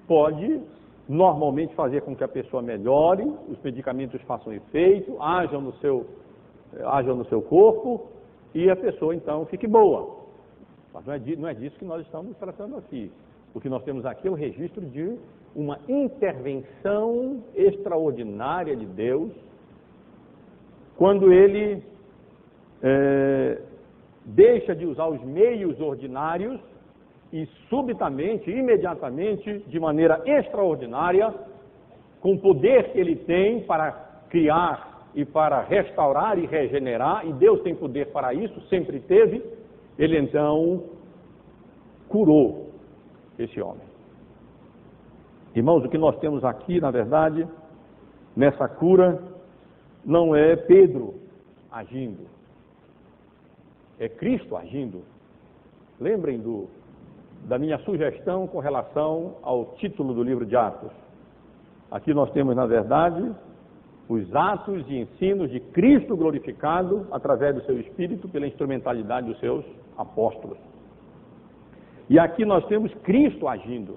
pode 0.07 0.63
normalmente 1.11 1.75
fazer 1.75 2.03
com 2.03 2.15
que 2.15 2.23
a 2.23 2.29
pessoa 2.29 2.63
melhore, 2.63 3.25
os 3.49 3.61
medicamentos 3.65 4.23
façam 4.23 4.53
efeito, 4.53 5.21
hajam 5.21 5.61
no 5.61 5.73
seu, 5.79 6.07
hajam 6.85 7.17
no 7.17 7.25
seu 7.25 7.43
corpo, 7.43 8.07
e 8.55 8.71
a 8.71 8.77
pessoa 8.77 9.13
então 9.13 9.45
fique 9.47 9.67
boa. 9.67 10.19
Mas 10.95 11.05
não 11.05 11.15
é, 11.15 11.19
não 11.37 11.49
é 11.49 11.55
disso 11.55 11.77
que 11.77 11.85
nós 11.85 12.07
estamos 12.07 12.37
tratando 12.37 12.77
aqui. 12.77 13.11
O 13.53 13.61
que 13.61 13.69
nós 13.69 13.83
temos 13.83 14.07
aqui 14.07 14.29
é 14.29 14.31
o 14.31 14.35
registro 14.35 14.87
de 14.87 15.19
uma 15.53 15.81
intervenção 15.89 17.43
extraordinária 17.57 18.77
de 18.77 18.87
Deus, 18.87 19.33
quando 20.97 21.33
ele 21.33 21.83
é, 22.85 23.61
deixa 24.27 24.77
de 24.77 24.87
usar 24.87 25.09
os 25.09 25.21
meios 25.25 25.81
ordinários 25.81 26.61
e 27.33 27.47
subitamente, 27.69 28.51
imediatamente, 28.51 29.61
de 29.67 29.79
maneira 29.79 30.21
extraordinária, 30.27 31.33
com 32.21 32.33
o 32.35 32.41
poder 32.41 32.93
que 32.93 32.99
ele 32.99 33.17
tem 33.17 33.63
para 33.63 33.93
criar 34.29 35.09
e 35.15 35.25
para 35.25 35.63
restaurar 35.63 36.39
e 36.39 36.47
regenerar, 36.47 37.27
e 37.27 37.33
Deus 37.33 37.63
tem 37.63 37.75
poder 37.75 38.07
para 38.13 38.35
isso, 38.35 38.61
sempre 38.69 39.01
teve, 39.01 39.43
ele 39.99 40.19
então 40.19 40.85
curou 42.09 42.71
esse 43.39 43.61
homem. 43.61 43.89
Irmãos, 45.55 45.85
o 45.85 45.89
que 45.89 45.99
nós 45.99 46.19
temos 46.19 46.45
aqui, 46.45 46.81
na 46.81 46.91
verdade, 46.91 47.47
nessa 48.37 48.69
cura, 48.69 49.23
não 50.05 50.35
é 50.35 50.57
Pedro 50.57 51.15
agindo, 51.71 52.27
é 53.99 54.09
Cristo 54.09 54.57
agindo. 54.57 55.03
Lembrem 55.99 56.39
do, 56.39 56.69
da 57.45 57.59
minha 57.59 57.79
sugestão 57.81 58.47
com 58.47 58.59
relação 58.59 59.37
ao 59.43 59.75
título 59.77 60.15
do 60.15 60.23
livro 60.23 60.47
de 60.47 60.57
Atos. 60.57 60.93
Aqui 61.91 62.15
nós 62.15 62.31
temos, 62.31 62.55
na 62.55 62.67
verdade, 62.67 63.33
os 64.09 64.35
atos 64.35 64.85
e 64.89 64.99
ensinos 64.99 65.51
de 65.51 65.61
Cristo 65.61 66.17
glorificado 66.17 67.07
através 67.11 67.55
do 67.55 67.63
seu 67.63 67.79
Espírito 67.81 68.29
pela 68.29 68.47
instrumentalidade 68.47 69.27
dos 69.29 69.39
seus 69.39 69.65
apóstolos. 69.97 70.59
E 72.09 72.19
aqui 72.19 72.45
nós 72.45 72.67
temos 72.67 72.93
Cristo 73.03 73.47
agindo. 73.47 73.97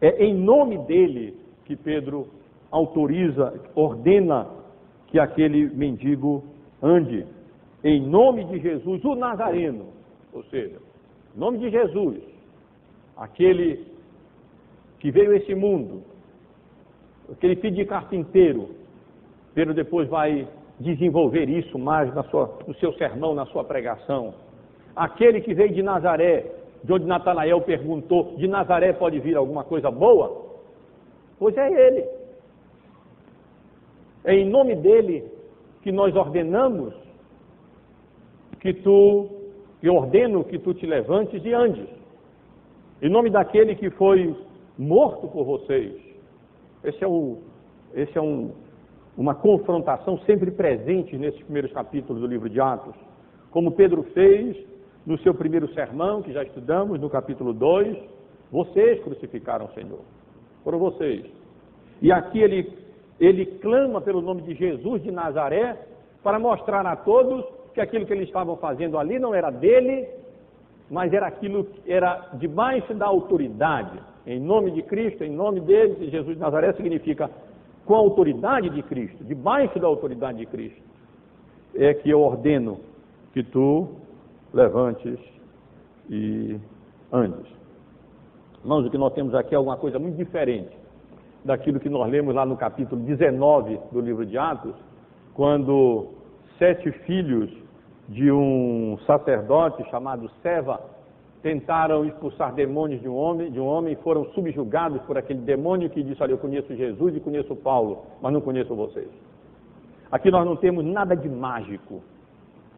É 0.00 0.24
em 0.24 0.34
nome 0.34 0.78
dele 0.78 1.38
que 1.64 1.76
Pedro 1.76 2.26
autoriza, 2.72 3.54
ordena 3.76 4.48
que 5.06 5.20
aquele 5.20 5.68
mendigo 5.68 6.42
ande. 6.82 7.24
Em 7.84 8.00
nome 8.00 8.44
de 8.46 8.58
Jesus, 8.58 9.04
o 9.04 9.14
Nazareno. 9.14 9.86
Ou 10.32 10.42
seja, 10.44 10.81
em 11.34 11.38
nome 11.38 11.58
de 11.58 11.70
Jesus, 11.70 12.18
aquele 13.16 13.86
que 15.00 15.10
veio 15.10 15.32
a 15.32 15.36
esse 15.36 15.54
mundo, 15.54 16.02
aquele 17.30 17.56
filho 17.56 17.74
de 17.74 17.84
carpinteiro, 17.84 18.70
Pedro 19.54 19.74
depois 19.74 20.08
vai 20.08 20.48
desenvolver 20.78 21.48
isso 21.48 21.78
mais 21.78 22.12
na 22.14 22.22
sua, 22.24 22.58
no 22.66 22.74
seu 22.76 22.92
sermão, 22.94 23.34
na 23.34 23.46
sua 23.46 23.64
pregação. 23.64 24.34
Aquele 24.94 25.40
que 25.40 25.54
veio 25.54 25.72
de 25.72 25.82
Nazaré, 25.82 26.52
de 26.82 26.92
onde 26.92 27.06
Natanael 27.06 27.60
perguntou: 27.62 28.36
de 28.36 28.48
Nazaré 28.48 28.92
pode 28.92 29.18
vir 29.20 29.36
alguma 29.36 29.64
coisa 29.64 29.90
boa? 29.90 30.50
Pois 31.38 31.56
é 31.56 31.86
ele. 31.86 32.04
É 34.24 34.34
em 34.34 34.48
nome 34.48 34.76
dele 34.76 35.24
que 35.82 35.90
nós 35.90 36.14
ordenamos 36.14 36.94
que 38.60 38.72
tu, 38.72 39.28
eu 39.82 39.94
ordeno 39.94 40.44
que 40.44 40.58
tu 40.58 40.72
te 40.74 40.86
levantes 40.86 41.44
e 41.44 41.52
andes. 41.52 41.88
Em 43.00 43.08
nome 43.08 43.30
daquele 43.30 43.74
que 43.74 43.90
foi 43.90 44.34
morto 44.78 45.26
por 45.28 45.44
vocês. 45.44 45.92
Esse 46.84 47.02
é, 47.02 47.06
o, 47.06 47.38
esse 47.94 48.16
é 48.16 48.20
um, 48.20 48.52
uma 49.16 49.34
confrontação 49.34 50.18
sempre 50.18 50.50
presente 50.50 51.16
nesses 51.18 51.42
primeiros 51.42 51.72
capítulos 51.72 52.22
do 52.22 52.28
livro 52.28 52.48
de 52.48 52.60
Atos. 52.60 52.94
Como 53.50 53.72
Pedro 53.72 54.02
fez 54.14 54.56
no 55.04 55.18
seu 55.18 55.34
primeiro 55.34 55.72
sermão, 55.74 56.22
que 56.22 56.32
já 56.32 56.42
estudamos, 56.44 57.00
no 57.00 57.10
capítulo 57.10 57.52
2, 57.52 57.98
vocês 58.50 59.02
crucificaram 59.02 59.66
o 59.66 59.72
Senhor. 59.72 60.00
Foram 60.62 60.78
vocês. 60.78 61.26
E 62.00 62.12
aqui 62.12 62.40
ele, 62.40 62.72
ele 63.18 63.46
clama 63.46 64.00
pelo 64.00 64.20
nome 64.20 64.42
de 64.42 64.54
Jesus 64.54 65.02
de 65.02 65.10
Nazaré 65.10 65.76
para 66.22 66.38
mostrar 66.38 66.86
a 66.86 66.94
todos 66.96 67.44
que 67.74 67.80
aquilo 67.80 68.06
que 68.06 68.12
eles 68.12 68.26
estavam 68.26 68.56
fazendo 68.56 68.98
ali 68.98 69.18
não 69.18 69.34
era 69.34 69.50
dele, 69.50 70.08
mas 70.90 71.12
era 71.12 71.26
aquilo 71.26 71.64
que 71.64 71.92
era 71.92 72.30
debaixo 72.34 72.92
da 72.94 73.06
autoridade. 73.06 73.98
Em 74.26 74.38
nome 74.38 74.70
de 74.70 74.82
Cristo, 74.82 75.24
em 75.24 75.30
nome 75.30 75.60
dele, 75.60 75.94
de 75.94 76.10
Jesus 76.10 76.36
de 76.36 76.40
Nazaré, 76.40 76.72
significa 76.74 77.30
com 77.84 77.94
a 77.94 77.98
autoridade 77.98 78.70
de 78.70 78.82
Cristo, 78.82 79.24
debaixo 79.24 79.78
da 79.78 79.86
autoridade 79.86 80.38
de 80.38 80.46
Cristo. 80.46 80.82
É 81.74 81.94
que 81.94 82.10
eu 82.10 82.20
ordeno 82.20 82.78
que 83.32 83.42
tu 83.42 83.88
levantes 84.52 85.18
e 86.10 86.60
andes. 87.10 87.46
Irmãos, 88.62 88.86
o 88.86 88.90
que 88.90 88.98
nós 88.98 89.12
temos 89.14 89.34
aqui 89.34 89.54
é 89.54 89.56
alguma 89.56 89.76
coisa 89.76 89.98
muito 89.98 90.16
diferente 90.16 90.70
daquilo 91.44 91.80
que 91.80 91.88
nós 91.88 92.08
lemos 92.08 92.34
lá 92.34 92.46
no 92.46 92.56
capítulo 92.56 93.02
19 93.02 93.80
do 93.90 94.00
livro 94.00 94.24
de 94.24 94.38
Atos, 94.38 94.74
quando 95.34 96.08
sete 96.58 96.92
filhos 97.04 97.50
de 98.08 98.30
um 98.30 98.98
sacerdote 99.06 99.88
chamado 99.90 100.30
Seva 100.42 100.80
tentaram 101.42 102.04
expulsar 102.04 102.54
demônios 102.54 103.00
de 103.00 103.08
um 103.08 103.16
homem, 103.16 103.50
de 103.50 103.58
um 103.58 103.66
homem 103.66 103.94
e 103.94 104.02
foram 104.02 104.24
subjugados 104.26 105.02
por 105.02 105.18
aquele 105.18 105.40
demônio 105.40 105.90
que 105.90 106.02
disse: 106.02 106.22
Olha, 106.22 106.32
eu 106.32 106.38
conheço 106.38 106.74
Jesus 106.74 107.16
e 107.16 107.20
conheço 107.20 107.54
Paulo, 107.56 108.04
mas 108.20 108.32
não 108.32 108.40
conheço 108.40 108.74
vocês. 108.74 109.08
Aqui 110.10 110.30
nós 110.30 110.44
não 110.44 110.56
temos 110.56 110.84
nada 110.84 111.16
de 111.16 111.28
mágico. 111.28 112.02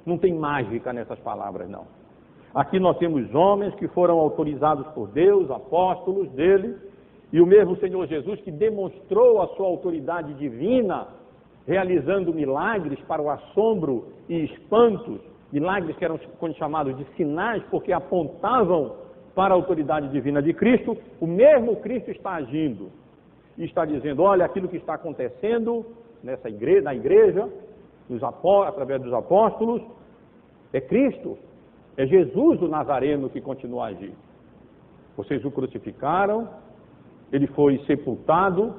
Não 0.07 0.19
tem 0.19 0.35
mágica 0.35 0.93
nessas 0.93 1.19
palavras, 1.19 1.69
não. 1.69 1.85
Aqui 2.55 2.79
nós 2.79 2.97
temos 2.99 3.35
homens 3.35 3.75
que 3.75 3.89
foram 3.89 4.19
autorizados 4.19 4.87
por 4.89 5.09
Deus, 5.09 5.51
apóstolos 5.51 6.31
dele, 6.31 6.77
e 7.33 7.41
o 7.41 7.47
mesmo 7.47 7.77
Senhor 7.79 8.07
Jesus 8.07 8.41
que 8.43 8.53
demonstrou 8.53 9.43
a 9.43 9.49
sua 9.57 9.67
autoridade 9.67 10.35
divina, 10.35 11.09
realizando 11.67 12.33
milagres 12.33 13.01
para 13.01 13.23
o 13.23 13.31
assombro 13.31 14.09
e 14.29 14.45
espantos, 14.45 15.21
milagres 15.53 15.97
que 15.97 16.05
eram 16.05 16.19
chamados 16.57 16.97
de 16.97 17.05
sinais, 17.17 17.63
porque 17.71 17.93
apontavam 17.93 18.97
para 19.35 19.53
a 19.53 19.57
autoridade 19.57 20.09
divina 20.09 20.41
de 20.43 20.53
Cristo, 20.53 20.97
o 21.21 21.27
mesmo 21.27 21.77
Cristo 21.77 22.11
está 22.11 22.35
agindo 22.35 22.91
e 23.57 23.65
está 23.65 23.85
dizendo: 23.85 24.23
olha, 24.23 24.45
aquilo 24.45 24.69
que 24.69 24.77
está 24.77 24.95
acontecendo 24.95 25.85
nessa 26.23 26.49
igreja, 26.49 26.83
na 26.83 26.95
igreja, 26.95 27.49
através 28.67 29.03
dos 29.03 29.13
apóstolos, 29.13 29.83
é 30.73 30.81
Cristo, 30.81 31.39
é 31.97 32.07
Jesus 32.07 32.61
o 32.61 32.69
Nazareno 32.69 33.31
que 33.31 33.41
continua 33.41 33.87
a 33.87 33.89
agir. 33.89 34.13
Vocês 35.17 35.45
o 35.45 35.51
crucificaram, 35.51 36.49
ele 37.33 37.47
foi 37.49 37.79
sepultado, 37.87 38.75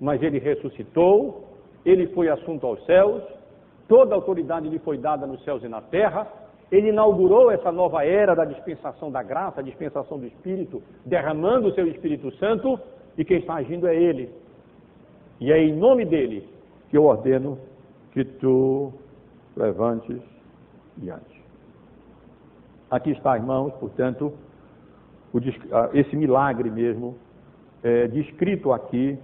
mas 0.00 0.22
ele 0.22 0.38
ressuscitou, 0.38 1.47
ele 1.84 2.08
foi 2.08 2.28
assunto 2.28 2.66
aos 2.66 2.84
céus, 2.84 3.22
toda 3.88 4.14
a 4.14 4.16
autoridade 4.16 4.68
lhe 4.68 4.78
foi 4.78 4.98
dada 4.98 5.26
nos 5.26 5.42
céus 5.44 5.62
e 5.62 5.68
na 5.68 5.80
terra, 5.80 6.26
ele 6.70 6.88
inaugurou 6.90 7.50
essa 7.50 7.72
nova 7.72 8.04
era 8.04 8.34
da 8.34 8.44
dispensação 8.44 9.10
da 9.10 9.22
graça, 9.22 9.60
a 9.60 9.64
dispensação 9.64 10.18
do 10.18 10.26
Espírito, 10.26 10.82
derramando 11.04 11.68
o 11.68 11.74
seu 11.74 11.86
Espírito 11.88 12.30
Santo, 12.36 12.78
e 13.16 13.24
quem 13.24 13.38
está 13.38 13.54
agindo 13.54 13.86
é 13.86 13.96
ele. 13.96 14.30
E 15.40 15.50
é 15.50 15.58
em 15.58 15.74
nome 15.74 16.04
dele 16.04 16.48
que 16.90 16.96
eu 16.96 17.04
ordeno 17.04 17.58
que 18.12 18.24
tu 18.24 18.92
levantes 19.56 20.20
diante. 20.96 21.42
Aqui 22.90 23.10
está, 23.10 23.36
irmãos, 23.36 23.72
portanto, 23.74 24.32
o, 25.32 25.38
esse 25.94 26.16
milagre 26.16 26.70
mesmo, 26.70 27.16
é, 27.82 28.08
descrito 28.08 28.72
aqui, 28.72 29.18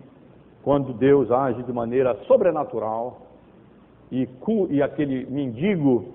quando 0.64 0.94
Deus 0.94 1.31
age 1.31 1.62
de 1.62 1.72
maneira 1.72 2.16
sobrenatural 2.27 3.20
e, 4.11 4.27
e 4.70 4.83
aquele 4.83 5.27
mendigo 5.27 6.14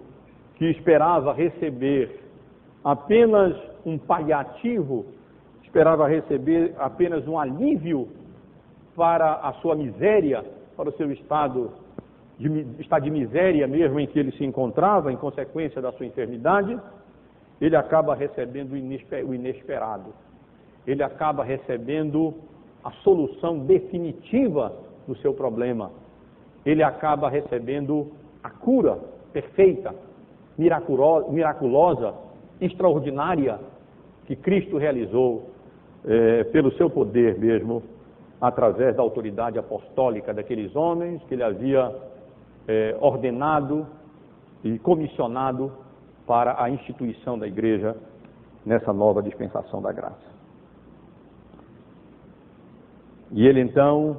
que 0.56 0.66
esperava 0.66 1.34
receber 1.34 2.20
apenas 2.84 3.56
um 3.86 3.98
paliativo, 3.98 5.06
esperava 5.64 6.08
receber 6.08 6.74
apenas 6.80 7.28
um 7.28 7.38
alívio 7.38 8.10
para 8.96 9.36
a 9.36 9.54
sua 9.62 9.76
miséria, 9.76 10.44
para 10.76 10.90
o 10.90 10.94
seu 10.94 11.12
estado 11.12 11.72
de, 12.40 12.66
estado 12.80 13.04
de 13.04 13.12
miséria 13.12 13.68
mesmo 13.68 14.00
em 14.00 14.08
que 14.08 14.18
ele 14.18 14.32
se 14.32 14.44
encontrava, 14.44 15.12
em 15.12 15.18
consequência 15.18 15.82
da 15.82 15.92
sua 15.92 16.06
enfermidade, 16.06 16.80
ele 17.62 17.76
acaba 17.76 18.16
recebendo 18.16 18.72
o 18.72 19.34
inesperado. 19.36 20.14
Ele 20.88 21.04
acaba 21.04 21.44
recebendo 21.44 22.34
a 22.84 22.92
solução 23.04 23.60
definitiva 23.60 24.74
do 25.08 25.16
seu 25.18 25.34
problema. 25.34 25.92
Ele 26.66 26.84
acaba 26.84 27.30
recebendo 27.30 28.12
a 28.44 28.50
cura 28.50 29.00
perfeita, 29.34 29.94
miraculosa, 30.58 32.14
extraordinária 32.60 33.60
que 34.26 34.36
Cristo 34.36 34.78
realizou 34.78 35.50
é, 36.06 36.44
pelo 36.46 36.72
seu 36.74 36.90
poder 36.90 37.38
mesmo, 37.40 37.82
através 38.40 38.96
da 38.96 39.02
autoridade 39.02 39.58
apostólica 39.60 40.34
daqueles 40.34 40.76
homens 40.76 41.22
que 41.24 41.34
ele 41.34 41.44
havia 41.44 41.94
é, 42.68 42.96
ordenado 43.02 43.86
e 44.64 44.78
comissionado 44.80 45.72
para 46.26 46.62
a 46.62 46.70
instituição 46.70 47.38
da 47.38 47.48
igreja 47.48 47.96
nessa 48.66 48.94
nova 48.94 49.22
dispensação 49.22 49.82
da 49.82 49.92
graça. 49.92 50.29
E 53.32 53.46
ele 53.46 53.62
então, 53.62 54.18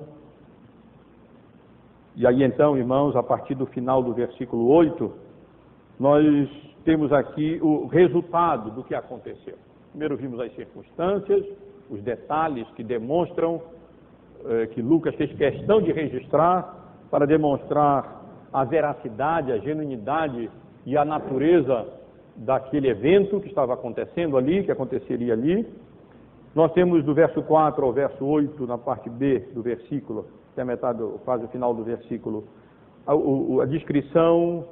e 2.14 2.26
aí 2.26 2.42
então, 2.42 2.76
irmãos, 2.76 3.16
a 3.16 3.22
partir 3.22 3.54
do 3.54 3.66
final 3.66 4.02
do 4.02 4.12
versículo 4.12 4.68
8, 4.68 5.12
nós 5.98 6.48
temos 6.84 7.12
aqui 7.12 7.58
o 7.62 7.86
resultado 7.86 8.70
do 8.70 8.84
que 8.84 8.94
aconteceu. 8.94 9.56
Primeiro 9.90 10.16
vimos 10.16 10.38
as 10.40 10.54
circunstâncias, 10.54 11.44
os 11.90 12.00
detalhes 12.02 12.68
que 12.70 12.84
demonstram 12.84 13.60
eh, 14.44 14.66
que 14.68 14.80
Lucas 14.80 15.14
fez 15.16 15.32
questão 15.32 15.82
de 15.82 15.92
registrar 15.92 16.94
para 17.10 17.26
demonstrar 17.26 18.22
a 18.52 18.64
veracidade, 18.64 19.52
a 19.52 19.58
genuinidade 19.58 20.48
e 20.86 20.96
a 20.96 21.04
natureza 21.04 21.86
daquele 22.36 22.88
evento 22.88 23.40
que 23.40 23.48
estava 23.48 23.74
acontecendo 23.74 24.36
ali, 24.36 24.64
que 24.64 24.70
aconteceria 24.70 25.34
ali. 25.34 25.66
Nós 26.54 26.72
temos 26.72 27.04
do 27.04 27.14
verso 27.14 27.42
4 27.42 27.84
ao 27.84 27.92
verso 27.92 28.24
8, 28.24 28.66
na 28.66 28.76
parte 28.76 29.08
B 29.08 29.38
do 29.54 29.62
versículo, 29.62 30.26
até 30.52 30.62
a 30.62 30.64
metade, 30.64 31.00
quase 31.24 31.44
o 31.44 31.48
final 31.48 31.72
do 31.72 31.84
versículo, 31.84 32.44
a, 33.06 33.12
a, 33.12 33.62
a 33.62 33.66
descrição 33.66 34.66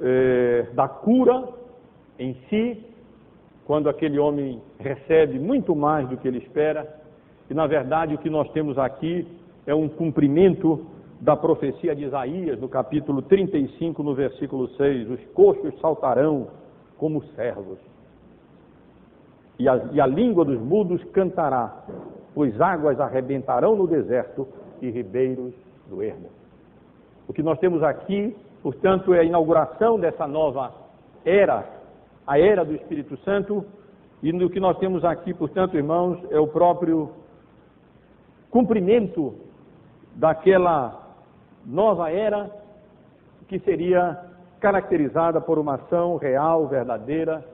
eh, 0.00 0.66
da 0.72 0.88
cura 0.88 1.46
em 2.18 2.34
si, 2.48 2.82
quando 3.66 3.88
aquele 3.88 4.18
homem 4.18 4.62
recebe 4.78 5.38
muito 5.38 5.76
mais 5.76 6.08
do 6.08 6.16
que 6.16 6.26
ele 6.26 6.38
espera, 6.38 7.00
e 7.50 7.54
na 7.54 7.66
verdade 7.66 8.14
o 8.14 8.18
que 8.18 8.30
nós 8.30 8.50
temos 8.52 8.78
aqui 8.78 9.26
é 9.66 9.74
um 9.74 9.88
cumprimento 9.88 10.86
da 11.20 11.36
profecia 11.36 11.94
de 11.94 12.04
Isaías, 12.04 12.58
no 12.58 12.68
capítulo 12.68 13.22
35, 13.22 14.02
no 14.02 14.14
versículo 14.14 14.68
6: 14.68 15.10
Os 15.10 15.20
coxos 15.34 15.78
saltarão 15.80 16.48
como 16.96 17.22
servos, 17.34 17.78
e 19.58 19.68
a, 19.68 19.76
e 19.92 20.00
a 20.00 20.06
língua 20.06 20.44
dos 20.44 20.60
mudos 20.60 21.02
cantará, 21.12 21.84
pois 22.34 22.60
águas 22.60 22.98
arrebentarão 23.00 23.76
no 23.76 23.86
deserto 23.86 24.48
e 24.80 24.90
ribeiros 24.90 25.54
do 25.88 26.02
ermo. 26.02 26.28
O 27.28 27.32
que 27.32 27.42
nós 27.42 27.58
temos 27.58 27.82
aqui, 27.82 28.36
portanto, 28.62 29.14
é 29.14 29.20
a 29.20 29.24
inauguração 29.24 29.98
dessa 29.98 30.26
nova 30.26 30.72
era 31.24 31.64
a 32.26 32.38
era 32.38 32.64
do 32.64 32.74
Espírito 32.74 33.16
Santo, 33.18 33.64
e 34.22 34.32
o 34.32 34.48
que 34.48 34.58
nós 34.58 34.78
temos 34.78 35.04
aqui, 35.04 35.34
portanto, 35.34 35.76
irmãos, 35.76 36.18
é 36.30 36.40
o 36.40 36.46
próprio 36.46 37.10
cumprimento 38.50 39.34
daquela 40.14 41.14
nova 41.66 42.10
era 42.10 42.50
que 43.48 43.58
seria 43.58 44.18
caracterizada 44.60 45.40
por 45.40 45.58
uma 45.58 45.74
ação 45.74 46.16
real, 46.16 46.66
verdadeira, 46.66 47.44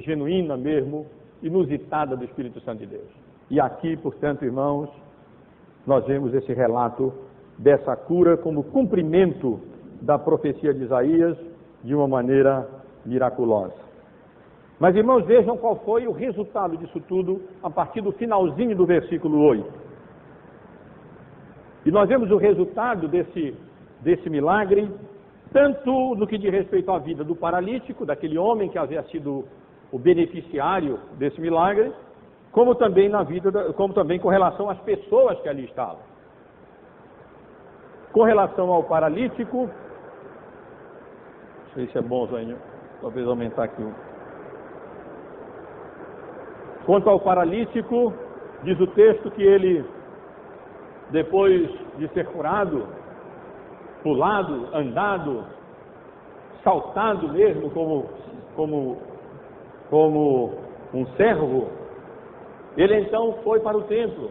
genuína 0.00 0.56
mesmo, 0.56 1.06
inusitada 1.42 2.16
do 2.16 2.24
Espírito 2.24 2.60
Santo 2.60 2.80
de 2.80 2.86
Deus. 2.86 3.08
E 3.50 3.60
aqui, 3.60 3.96
portanto, 3.96 4.44
irmãos, 4.44 4.88
nós 5.86 6.06
vemos 6.06 6.32
esse 6.34 6.52
relato 6.52 7.12
dessa 7.58 7.96
cura 7.96 8.36
como 8.36 8.64
cumprimento 8.64 9.60
da 10.00 10.18
profecia 10.18 10.72
de 10.72 10.84
Isaías 10.84 11.36
de 11.82 11.94
uma 11.94 12.08
maneira 12.08 12.68
miraculosa. 13.04 13.74
Mas, 14.78 14.96
irmãos, 14.96 15.24
vejam 15.24 15.56
qual 15.56 15.76
foi 15.84 16.06
o 16.06 16.12
resultado 16.12 16.76
disso 16.76 17.00
tudo 17.08 17.42
a 17.62 17.70
partir 17.70 18.00
do 18.00 18.12
finalzinho 18.12 18.76
do 18.76 18.84
versículo 18.84 19.40
8. 19.40 19.72
E 21.86 21.90
nós 21.90 22.08
vemos 22.08 22.30
o 22.30 22.36
resultado 22.36 23.08
desse, 23.08 23.54
desse 24.00 24.30
milagre, 24.30 24.88
tanto 25.52 26.14
no 26.14 26.26
que 26.26 26.38
diz 26.38 26.50
respeito 26.50 26.90
à 26.90 26.98
vida 26.98 27.22
do 27.22 27.36
paralítico, 27.36 28.06
daquele 28.06 28.38
homem 28.38 28.68
que 28.68 28.78
havia 28.78 29.02
sido 29.04 29.44
o 29.92 29.98
beneficiário 29.98 30.98
desse 31.18 31.38
milagre, 31.40 31.92
como 32.50 32.74
também 32.74 33.08
na 33.08 33.22
vida, 33.22 33.50
da, 33.50 33.72
como 33.74 33.92
também 33.92 34.18
com 34.18 34.28
relação 34.28 34.70
às 34.70 34.78
pessoas 34.80 35.38
que 35.40 35.48
ali 35.48 35.64
estavam. 35.66 36.00
Com 38.12 38.22
relação 38.22 38.72
ao 38.72 38.82
paralítico, 38.84 39.68
não 41.66 41.74
sei 41.74 41.86
se 41.88 41.98
é 41.98 42.02
bom, 42.02 42.26
Zônio, 42.26 42.56
talvez 43.00 43.26
aumentar 43.28 43.64
aqui 43.64 43.82
um. 43.82 43.92
Quanto 46.84 47.08
ao 47.08 47.20
paralítico, 47.20 48.12
diz 48.64 48.78
o 48.80 48.86
texto 48.88 49.30
que 49.30 49.42
ele, 49.42 49.84
depois 51.10 51.70
de 51.98 52.08
ser 52.08 52.26
curado, 52.26 52.86
pulado, 54.02 54.68
andado, 54.74 55.44
saltado 56.64 57.28
mesmo, 57.28 57.70
como, 57.70 58.06
como, 58.56 58.98
como 59.92 60.54
um 60.94 61.04
servo, 61.18 61.68
ele 62.78 63.00
então 63.00 63.34
foi 63.44 63.60
para 63.60 63.76
o 63.76 63.82
templo. 63.82 64.30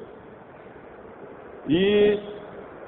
E 1.69 2.19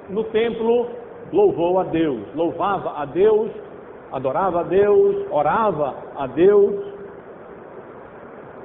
no 0.09 0.23
templo 0.23 0.87
louvou 1.31 1.77
a 1.77 1.83
Deus, 1.83 2.21
louvava 2.33 2.99
a 2.99 3.05
Deus, 3.05 3.51
adorava 4.11 4.61
a 4.61 4.63
Deus, 4.63 5.23
orava 5.29 5.95
a 6.15 6.25
Deus, 6.25 6.73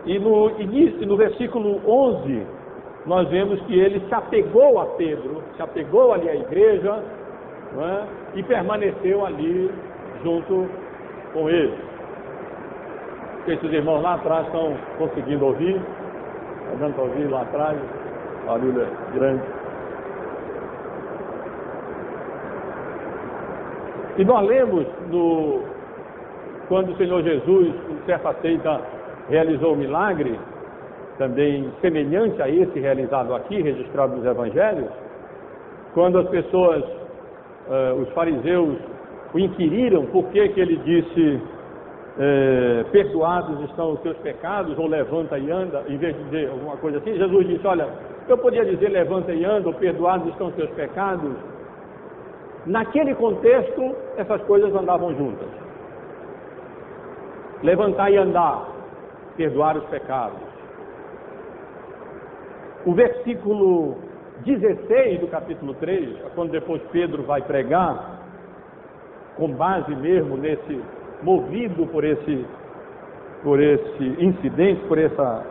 e 0.06 0.18
no 0.18 0.58
início, 0.58 1.06
no 1.06 1.18
versículo 1.18 1.78
11, 1.86 2.46
nós 3.04 3.28
vemos 3.28 3.60
que 3.66 3.78
ele 3.78 4.00
se 4.00 4.14
apegou 4.14 4.80
a 4.80 4.86
Pedro, 4.86 5.42
se 5.54 5.60
apegou 5.60 6.14
ali 6.14 6.30
à 6.30 6.34
igreja 6.34 7.04
é? 7.76 8.38
e 8.38 8.42
permaneceu 8.42 9.26
ali 9.26 9.70
junto 10.22 10.66
com 11.34 11.50
ele. 11.50 11.87
Se 13.56 13.66
os 13.66 13.72
irmãos 13.72 14.02
lá 14.02 14.16
atrás 14.16 14.44
estão 14.44 14.76
conseguindo 14.98 15.46
ouvir, 15.46 15.76
está 15.76 16.76
dando 16.80 16.94
para 16.94 17.04
ouvir 17.04 17.30
lá 17.30 17.40
atrás, 17.40 17.78
barulho 18.44 18.82
é 18.82 19.18
grande. 19.18 19.42
E 24.18 24.24
nós 24.26 24.46
lemos 24.46 24.84
no, 25.10 25.62
quando 26.68 26.92
o 26.92 26.96
Senhor 26.98 27.22
Jesus, 27.22 27.74
em 27.90 28.04
certa 28.04 28.34
feita, 28.34 28.82
realizou 29.30 29.72
o 29.72 29.76
milagre, 29.76 30.38
também 31.16 31.72
semelhante 31.80 32.42
a 32.42 32.50
esse 32.50 32.78
realizado 32.78 33.34
aqui, 33.34 33.62
registrado 33.62 34.14
nos 34.14 34.26
evangelhos, 34.26 34.90
quando 35.94 36.18
as 36.18 36.28
pessoas, 36.28 36.84
uh, 36.84 37.94
os 38.02 38.10
fariseus, 38.10 38.76
o 39.32 39.38
inquiriram 39.38 40.04
por 40.06 40.26
que, 40.26 40.48
que 40.50 40.60
ele 40.60 40.76
disse 40.84 41.40
eh, 42.18 42.84
perdoados 42.90 43.60
estão 43.68 43.92
os 43.92 44.02
seus 44.02 44.16
pecados, 44.18 44.78
ou 44.78 44.86
levanta 44.86 45.38
e 45.38 45.50
anda, 45.50 45.84
em 45.88 45.96
vez 45.96 46.16
de 46.16 46.24
dizer 46.24 46.50
alguma 46.50 46.76
coisa 46.76 46.98
assim, 46.98 47.16
Jesus 47.16 47.46
disse, 47.46 47.66
olha, 47.66 47.88
eu 48.28 48.38
podia 48.38 48.64
dizer 48.64 48.88
levanta 48.88 49.32
e 49.32 49.44
anda, 49.44 49.68
ou 49.68 49.74
perdoados 49.74 50.28
estão 50.28 50.48
os 50.48 50.54
seus 50.54 50.70
pecados. 50.70 51.36
Naquele 52.66 53.14
contexto, 53.14 53.94
essas 54.16 54.42
coisas 54.42 54.74
andavam 54.74 55.14
juntas. 55.14 55.48
Levantar 57.62 58.10
e 58.10 58.16
andar 58.16 58.78
perdoar 59.38 59.76
os 59.76 59.84
pecados. 59.84 60.42
O 62.84 62.92
versículo 62.92 63.96
16 64.44 65.20
do 65.20 65.28
capítulo 65.28 65.74
3, 65.74 66.18
quando 66.34 66.50
depois 66.50 66.82
Pedro 66.90 67.22
vai 67.22 67.40
pregar, 67.42 68.18
com 69.36 69.52
base 69.52 69.94
mesmo 69.94 70.36
nesse, 70.36 70.82
movido 71.22 71.86
por 71.86 72.04
esse, 72.04 72.44
por 73.42 73.60
esse 73.60 74.04
incidente, 74.18 74.80
por, 74.86 74.98
essa, 74.98 75.44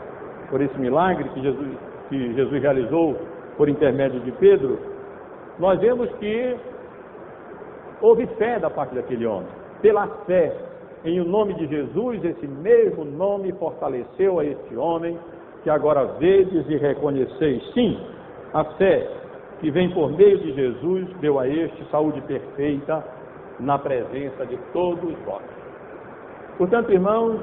por 0.49 0.61
esse 0.61 0.78
milagre 0.80 1.30
que 1.30 1.41
Jesus, 1.41 1.78
que 2.09 2.34
Jesus 2.34 2.61
realizou 2.61 3.15
por 3.57 3.68
intermédio 3.68 4.20
de 4.22 4.32
Pedro, 4.34 4.78
nós 5.59 5.80
vemos 5.80 6.09
que 6.13 6.55
houve 8.01 8.28
fé 8.38 8.59
da 8.59 8.70
parte 8.70 8.93
daquele 8.95 9.26
homem. 9.26 9.49
Pela 9.82 10.07
fé, 10.26 10.55
em 11.03 11.20
o 11.20 11.26
nome 11.26 11.53
de 11.55 11.68
Jesus, 11.68 12.24
esse 12.24 12.47
mesmo 12.47 13.05
nome 13.05 13.51
fortaleceu 13.53 14.39
a 14.39 14.45
este 14.45 14.76
homem, 14.76 15.18
que 15.63 15.70
agora 15.70 16.05
vedes 16.20 16.70
e 16.70 16.78
reconheceis. 16.78 17.63
Sim, 17.74 17.99
a 18.53 18.63
fé 18.63 19.07
que 19.59 19.72
vem 19.72 19.89
por 19.89 20.11
meio 20.11 20.38
de 20.39 20.53
Jesus 20.53 21.07
deu 21.20 21.39
a 21.39 21.47
este 21.47 21.84
saúde 21.89 22.22
perfeita 22.22 23.03
na 23.59 23.78
presença 23.78 24.45
de 24.45 24.57
todos 24.72 25.13
vós. 25.26 25.57
Portanto, 26.58 26.91
irmãos, 26.91 27.39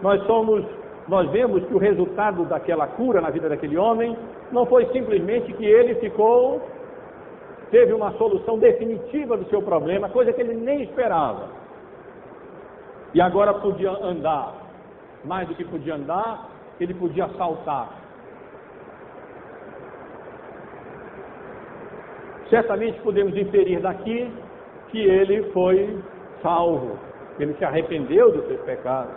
nós 0.00 0.22
somos, 0.26 0.64
nós 1.08 1.30
vemos 1.30 1.64
que 1.66 1.74
o 1.74 1.78
resultado 1.78 2.44
daquela 2.44 2.86
cura 2.86 3.20
na 3.20 3.30
vida 3.30 3.48
daquele 3.48 3.76
homem 3.76 4.16
não 4.52 4.64
foi 4.66 4.86
simplesmente 4.92 5.52
que 5.52 5.64
ele 5.64 5.96
ficou, 5.96 6.62
teve 7.70 7.92
uma 7.92 8.12
solução 8.12 8.58
definitiva 8.58 9.36
do 9.36 9.48
seu 9.48 9.60
problema, 9.60 10.08
coisa 10.08 10.32
que 10.32 10.40
ele 10.40 10.54
nem 10.54 10.82
esperava 10.82 11.64
e 13.14 13.20
agora 13.20 13.54
podia 13.54 13.90
andar. 13.90 14.52
Mais 15.24 15.48
do 15.48 15.54
que 15.54 15.64
podia 15.64 15.94
andar, 15.94 16.50
ele 16.78 16.92
podia 16.92 17.28
saltar. 17.38 17.88
Certamente 22.50 23.00
podemos 23.00 23.34
inferir 23.36 23.80
daqui 23.80 24.30
que 24.90 24.98
ele 24.98 25.44
foi 25.52 25.98
salvo, 26.42 26.98
ele 27.38 27.54
se 27.54 27.64
arrependeu 27.64 28.30
dos 28.32 28.46
seus 28.46 28.60
pecados, 28.60 29.14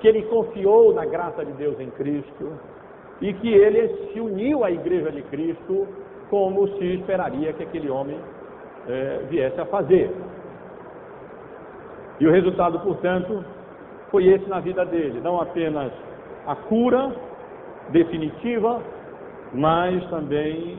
que 0.00 0.08
ele 0.08 0.22
confiou 0.22 0.94
na 0.94 1.04
graça 1.04 1.44
de 1.44 1.52
Deus 1.52 1.78
em 1.78 1.90
Cristo 1.90 2.52
e 3.20 3.32
que 3.34 3.52
ele 3.52 3.88
se 4.12 4.20
uniu 4.20 4.64
à 4.64 4.70
igreja 4.70 5.10
de 5.10 5.22
Cristo 5.22 5.86
como 6.30 6.66
se 6.76 6.84
esperaria 6.94 7.52
que 7.52 7.62
aquele 7.62 7.90
homem 7.90 8.18
é, 8.88 9.20
viesse 9.28 9.60
a 9.60 9.66
fazer. 9.66 10.10
E 12.20 12.26
o 12.26 12.30
resultado, 12.30 12.78
portanto, 12.80 13.44
foi 14.10 14.26
esse 14.26 14.48
na 14.48 14.60
vida 14.60 14.84
dele, 14.84 15.20
não 15.20 15.40
apenas 15.40 15.92
a 16.46 16.54
cura 16.54 17.12
definitiva, 17.90 18.80
mas 19.52 20.04
também 20.10 20.78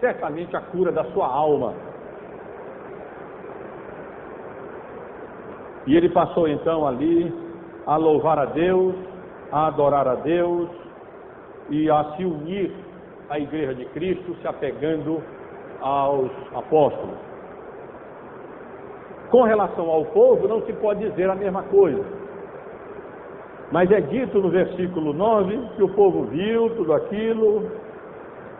certamente 0.00 0.56
a 0.56 0.60
cura 0.60 0.90
da 0.90 1.04
sua 1.12 1.26
alma. 1.26 1.74
E 5.86 5.96
ele 5.96 6.08
passou 6.08 6.48
então 6.48 6.86
ali 6.86 7.32
a 7.86 7.96
louvar 7.96 8.38
a 8.38 8.44
Deus, 8.44 8.94
a 9.50 9.66
adorar 9.66 10.06
a 10.06 10.14
Deus 10.14 10.68
e 11.70 11.90
a 11.90 12.04
se 12.16 12.24
unir 12.24 12.72
à 13.28 13.38
Igreja 13.38 13.74
de 13.74 13.84
Cristo, 13.86 14.36
se 14.40 14.46
apegando 14.46 15.22
aos 15.80 16.30
apóstolos. 16.54 17.16
Com 19.30 19.42
relação 19.42 19.88
ao 19.90 20.04
povo, 20.06 20.46
não 20.46 20.62
se 20.62 20.72
pode 20.74 21.08
dizer 21.08 21.28
a 21.28 21.34
mesma 21.34 21.62
coisa. 21.64 22.04
Mas 23.72 23.90
é 23.90 24.00
dito 24.02 24.38
no 24.38 24.50
versículo 24.50 25.14
9 25.14 25.58
que 25.76 25.82
o 25.82 25.88
povo 25.88 26.24
viu 26.24 26.68
tudo 26.76 26.92
aquilo 26.92 27.70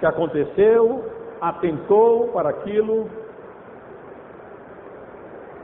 que 0.01 0.07
aconteceu, 0.07 1.05
atentou 1.41 2.29
para 2.29 2.49
aquilo, 2.49 3.07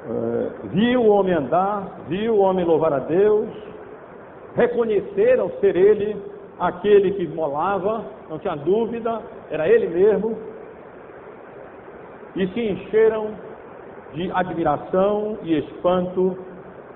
é, 0.09 0.69
viu 0.69 1.03
o 1.03 1.09
homem 1.09 1.35
andar, 1.35 2.01
viu 2.09 2.35
o 2.35 2.39
homem 2.39 2.65
louvar 2.65 2.93
a 2.93 2.99
Deus, 2.99 3.49
reconheceram 4.57 5.51
ser 5.61 5.77
ele 5.77 6.17
aquele 6.59 7.13
que 7.13 7.29
molava, 7.29 8.05
não 8.29 8.39
tinha 8.39 8.57
dúvida, 8.57 9.21
era 9.51 9.69
ele 9.69 9.89
mesmo, 9.89 10.37
e 12.35 12.47
se 12.49 12.61
encheram 12.61 13.31
de 14.15 14.31
admiração 14.33 15.39
e 15.43 15.59
espanto 15.59 16.37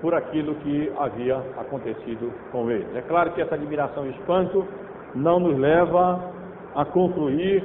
por 0.01 0.13
aquilo 0.13 0.55
que 0.55 0.91
havia 0.97 1.37
acontecido 1.57 2.33
com 2.51 2.69
ele. 2.69 2.85
É 2.95 3.01
claro 3.01 3.31
que 3.31 3.41
essa 3.41 3.55
admiração 3.55 4.05
e 4.05 4.09
espanto 4.09 4.67
não 5.15 5.39
nos 5.39 5.57
leva 5.57 6.31
a 6.75 6.83
concluir 6.83 7.63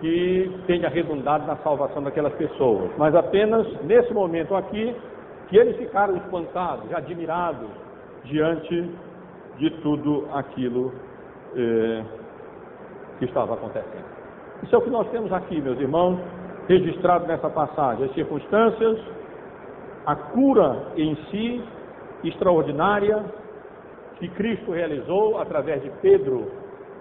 que 0.00 0.50
tenha 0.66 0.88
redundado 0.88 1.46
na 1.46 1.56
salvação 1.56 2.02
daquelas 2.02 2.32
pessoas, 2.34 2.90
mas 2.98 3.14
apenas 3.14 3.66
nesse 3.82 4.12
momento 4.12 4.54
aqui 4.54 4.94
que 5.48 5.56
eles 5.56 5.76
ficaram 5.76 6.16
espantados, 6.16 6.92
admirados 6.92 7.68
diante 8.24 8.90
de 9.58 9.70
tudo 9.82 10.28
aquilo 10.32 10.92
eh, 11.56 12.02
que 13.18 13.24
estava 13.24 13.54
acontecendo. 13.54 14.04
Isso 14.62 14.74
é 14.74 14.78
o 14.78 14.82
que 14.82 14.90
nós 14.90 15.08
temos 15.10 15.32
aqui, 15.32 15.60
meus 15.60 15.78
irmãos, 15.78 16.18
registrado 16.68 17.26
nessa 17.26 17.48
passagem, 17.48 18.04
as 18.06 18.14
circunstâncias, 18.14 18.98
a 20.04 20.14
cura 20.14 20.88
em 20.96 21.16
si 21.30 21.62
extraordinária 22.24 23.24
que 24.18 24.28
Cristo 24.28 24.72
realizou 24.72 25.38
através 25.38 25.82
de 25.82 25.90
Pedro 26.02 26.50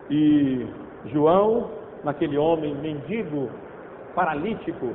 e 0.10 0.66
João, 1.06 1.70
naquele 2.06 2.38
homem 2.38 2.74
mendigo, 2.76 3.50
paralítico, 4.14 4.92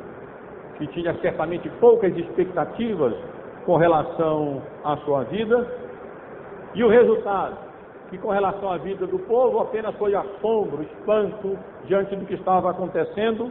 que 0.79 0.87
tinha 0.87 1.13
certamente 1.21 1.69
poucas 1.81 2.17
expectativas 2.17 3.13
com 3.67 3.77
relação 3.77 4.63
à 4.83 4.97
sua 4.99 5.25
vida, 5.25 5.69
e 6.75 6.83
o 6.83 6.89
resultado, 6.89 7.59
que 8.09 8.17
com 8.17 8.31
relação 8.31 8.73
à 8.73 8.79
vida 8.79 9.07
do 9.07 9.19
povo 9.19 9.61
apenas 9.61 9.95
foi 9.97 10.15
assombro, 10.15 10.83
espanto 10.83 11.59
diante 11.87 12.15
do 12.17 12.25
que 12.25 12.35
estava 12.35 12.71
acontecendo, 12.71 13.51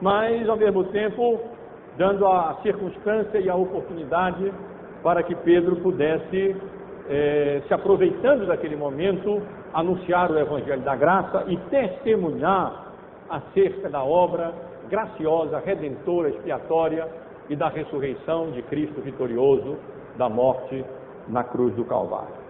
mas 0.00 0.48
ao 0.48 0.56
mesmo 0.56 0.84
tempo 0.84 1.40
dando 1.96 2.26
a 2.26 2.58
circunstância 2.62 3.38
e 3.38 3.48
a 3.48 3.54
oportunidade 3.54 4.52
para 5.02 5.22
que 5.22 5.34
Pedro 5.34 5.76
pudesse, 5.76 6.56
eh, 7.08 7.62
se 7.66 7.74
aproveitando 7.74 8.46
daquele 8.46 8.76
momento, 8.76 9.42
anunciar 9.74 10.30
o 10.30 10.38
Evangelho 10.38 10.82
da 10.82 10.94
Graça 10.94 11.44
e 11.48 11.56
testemunhar 11.68 12.81
acerca 13.28 13.88
da 13.88 14.02
obra 14.02 14.52
graciosa, 14.88 15.58
redentora, 15.58 16.28
expiatória 16.28 17.08
e 17.48 17.56
da 17.56 17.68
ressurreição 17.68 18.50
de 18.50 18.62
Cristo 18.62 19.00
vitorioso 19.00 19.76
da 20.16 20.28
morte 20.28 20.84
na 21.28 21.42
cruz 21.42 21.74
do 21.74 21.84
Calvário. 21.84 22.42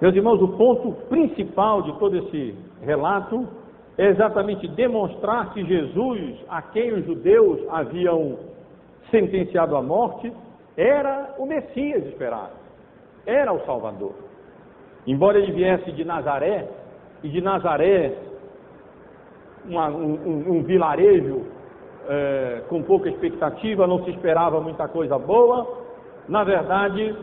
Meus 0.00 0.14
irmãos, 0.14 0.40
o 0.40 0.48
ponto 0.56 0.92
principal 1.08 1.82
de 1.82 1.98
todo 1.98 2.16
esse 2.16 2.54
relato 2.80 3.48
é 3.96 4.06
exatamente 4.06 4.68
demonstrar 4.68 5.52
que 5.52 5.64
Jesus, 5.64 6.36
a 6.48 6.62
quem 6.62 6.92
os 6.94 7.04
judeus 7.04 7.60
haviam 7.68 8.38
sentenciado 9.10 9.76
à 9.76 9.82
morte, 9.82 10.32
era 10.76 11.34
o 11.36 11.44
Messias 11.44 12.06
esperado, 12.06 12.52
era 13.26 13.52
o 13.52 13.58
Salvador. 13.66 14.27
Embora 15.08 15.38
ele 15.38 15.52
viesse 15.52 15.90
de 15.92 16.04
Nazaré, 16.04 16.68
e 17.22 17.30
de 17.30 17.40
Nazaré, 17.40 18.12
uma, 19.64 19.88
um, 19.88 20.58
um, 20.58 20.62
vilarejo 20.62 21.46
é, 22.06 22.62
com 22.68 22.82
pouca 22.82 23.08
expectativa, 23.08 23.86
não 23.86 24.04
se 24.04 24.10
esperava 24.10 24.60
muita 24.60 24.86
coisa 24.86 25.18
boa, 25.18 25.66
na 26.28 26.44
verdade, 26.44 27.16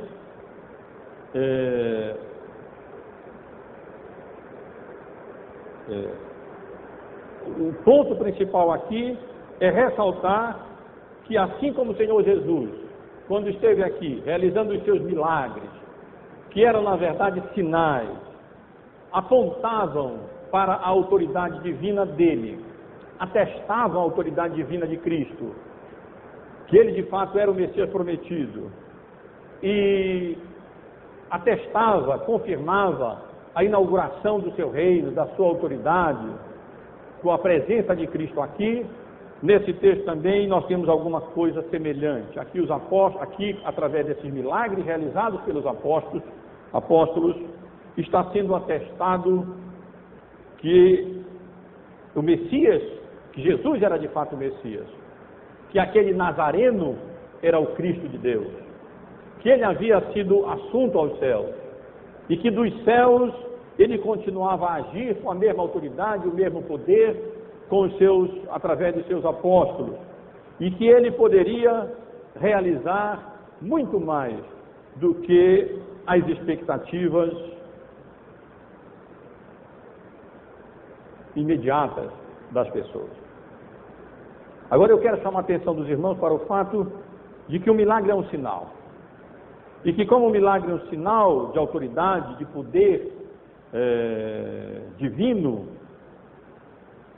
é, 1.36 2.16
é, 5.92 6.10
o 7.46 7.72
ponto 7.84 8.16
principal 8.16 8.72
aqui 8.72 9.16
é 9.60 9.70
ressaltar 9.70 10.66
que, 11.26 11.38
assim 11.38 11.72
como 11.72 11.92
o 11.92 11.96
Senhor 11.96 12.24
Jesus, 12.24 12.72
quando 13.28 13.48
esteve 13.48 13.84
aqui 13.84 14.24
realizando 14.26 14.74
os 14.74 14.84
seus 14.84 15.02
milagres, 15.02 15.85
que 16.56 16.64
eram 16.64 16.84
na 16.84 16.96
verdade 16.96 17.44
sinais, 17.54 18.10
apontavam 19.12 20.22
para 20.50 20.72
a 20.72 20.88
autoridade 20.88 21.60
divina 21.60 22.06
dele, 22.06 22.64
atestavam 23.20 24.00
a 24.00 24.04
autoridade 24.04 24.56
divina 24.56 24.88
de 24.88 24.96
Cristo, 24.96 25.54
que 26.68 26.78
ele 26.78 26.94
de 26.94 27.04
fato 27.10 27.38
era 27.38 27.52
o 27.52 27.54
Messias 27.54 27.90
prometido, 27.90 28.72
e 29.62 30.38
atestava, 31.30 32.20
confirmava 32.20 33.22
a 33.54 33.62
inauguração 33.62 34.40
do 34.40 34.50
seu 34.54 34.70
reino, 34.72 35.12
da 35.12 35.28
sua 35.36 35.48
autoridade, 35.48 36.26
com 37.22 37.32
a 37.32 37.38
presença 37.38 37.94
de 37.94 38.08
Cristo 38.08 38.40
aqui. 38.40 38.86
Nesse 39.44 39.74
texto 39.74 40.06
também 40.06 40.48
nós 40.48 40.66
temos 40.68 40.88
alguma 40.88 41.20
coisa 41.20 41.62
semelhante. 41.64 42.40
Aqui 42.40 42.62
os 42.62 42.72
apóstolos, 42.72 43.28
aqui 43.28 43.60
através 43.66 44.06
desses 44.06 44.32
milagres 44.32 44.86
realizados 44.86 45.42
pelos 45.42 45.68
apóstolos, 45.68 46.24
apóstolos, 46.76 47.38
está 47.98 48.24
sendo 48.32 48.54
atestado 48.54 49.56
que 50.58 51.24
o 52.14 52.22
Messias, 52.22 52.82
que 53.32 53.42
Jesus 53.42 53.82
era 53.82 53.98
de 53.98 54.08
fato 54.10 54.36
o 54.36 54.38
Messias, 54.38 54.86
que 55.70 55.80
aquele 55.80 56.14
Nazareno 56.14 56.98
era 57.42 57.60
o 57.60 57.68
Cristo 57.76 58.08
de 58.10 58.18
Deus, 58.18 58.48
que 59.40 59.50
ele 59.50 59.64
havia 59.64 60.02
sido 60.12 60.46
assunto 60.48 61.00
aos 61.00 61.18
céus 61.20 61.54
e 62.30 62.38
que 62.38 62.52
dos 62.52 62.84
céus 62.84 63.34
ele 63.78 63.98
continuava 64.00 64.68
a 64.68 64.74
agir 64.76 65.16
com 65.22 65.32
a 65.32 65.36
mesma 65.36 65.64
autoridade, 65.64 66.28
o 66.28 66.34
mesmo 66.34 66.62
poder, 66.64 67.16
com 67.70 67.82
os 67.82 67.98
seus, 67.98 68.30
através 68.50 68.96
de 68.96 69.04
seus 69.04 69.26
apóstolos, 69.26 69.96
e 70.60 70.72
que 70.72 70.88
ele 70.88 71.12
poderia 71.12 71.92
realizar 72.36 73.36
muito 73.62 74.00
mais 74.00 74.38
do 74.98 75.16
que 75.16 75.85
as 76.08 76.28
expectativas 76.28 77.34
imediatas 81.36 82.12
das 82.52 82.70
pessoas. 82.70 83.10
Agora 84.70 84.92
eu 84.92 85.00
quero 85.00 85.22
chamar 85.22 85.40
a 85.40 85.42
atenção 85.42 85.76
dos 85.76 85.88
irmãos 85.88 86.18
para 86.18 86.34
o 86.34 86.40
fato 86.40 86.92
de 87.48 87.60
que 87.60 87.70
o 87.70 87.76
milagre 87.76 88.12
é 88.12 88.16
um 88.16 88.26
sinal. 88.26 88.72
E 89.84 89.94
que, 89.94 90.06
como 90.06 90.28
o 90.28 90.32
milagre 90.32 90.72
é 90.72 90.74
um 90.74 90.88
sinal 90.88 91.52
de 91.52 91.60
autoridade, 91.60 92.38
de 92.38 92.46
poder, 92.46 93.14
é, 93.72 94.82
divino. 94.98 95.68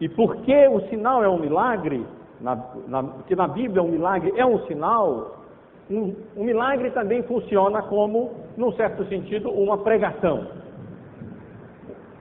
E 0.02 0.10
porque 0.10 0.68
o 0.68 0.82
sinal 0.90 1.24
é 1.24 1.30
um 1.30 1.40
milagre, 1.40 2.06
na, 2.42 2.56
na, 2.88 3.04
porque 3.04 3.36
na 3.36 3.48
Bíblia 3.48 3.82
um 3.82 3.88
milagre 3.88 4.34
é 4.36 4.46
um 4.46 4.60
sinal, 4.66 5.46
um, 5.90 6.14
milagre 6.36 6.92
também 6.92 7.24
funciona 7.24 7.82
como, 7.82 8.32
num 8.58 8.74
certo 8.74 9.06
sentido, 9.06 9.50
uma 9.50 9.78
pregação. 9.78 10.48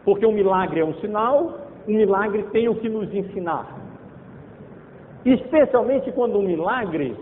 Porque 0.05 0.25
um 0.25 0.33
milagre 0.33 0.81
é 0.81 0.85
um 0.85 0.95
sinal, 0.95 1.59
um 1.89 1.97
milagre 1.97 2.45
tem 2.53 2.69
o 2.69 2.77
que 2.77 2.89
nos 2.89 3.13
ensinar. 3.13 3.75
especialmente 5.25 6.13
quando 6.13 6.39
um 6.39 6.43
milagre 6.43 7.17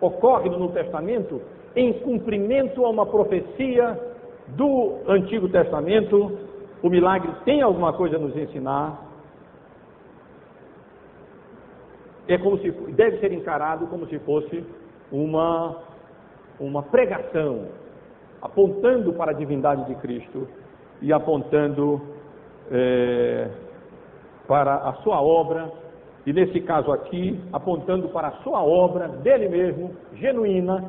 ocorre 0.00 0.48
no 0.48 0.58
Novo 0.58 0.72
Testamento 0.72 1.42
em 1.76 1.92
cumprimento 1.92 2.84
a 2.84 2.88
uma 2.88 3.04
profecia 3.04 3.98
do 4.48 4.98
Antigo 5.06 5.48
Testamento, 5.48 6.38
o 6.82 6.88
milagre 6.88 7.30
tem 7.44 7.60
alguma 7.60 7.92
coisa 7.92 8.16
a 8.16 8.18
nos 8.18 8.34
ensinar. 8.36 8.98
É 12.26 12.38
como 12.38 12.58
se 12.58 12.70
deve 12.70 13.18
ser 13.18 13.32
encarado 13.32 13.86
como 13.86 14.06
se 14.06 14.18
fosse 14.20 14.64
uma 15.12 15.76
uma 16.58 16.82
pregação 16.82 17.66
apontando 18.40 19.12
para 19.12 19.32
a 19.32 19.34
divindade 19.34 19.84
de 19.86 19.94
Cristo 19.96 20.48
e 21.00 21.12
apontando 21.12 22.00
é, 22.70 23.48
para 24.46 24.74
a 24.74 24.94
sua 24.94 25.20
obra, 25.20 25.70
e 26.24 26.32
nesse 26.32 26.60
caso 26.60 26.92
aqui, 26.92 27.40
apontando 27.52 28.08
para 28.10 28.28
a 28.28 28.32
sua 28.42 28.62
obra 28.62 29.08
dele 29.08 29.48
mesmo, 29.48 29.94
genuína, 30.14 30.84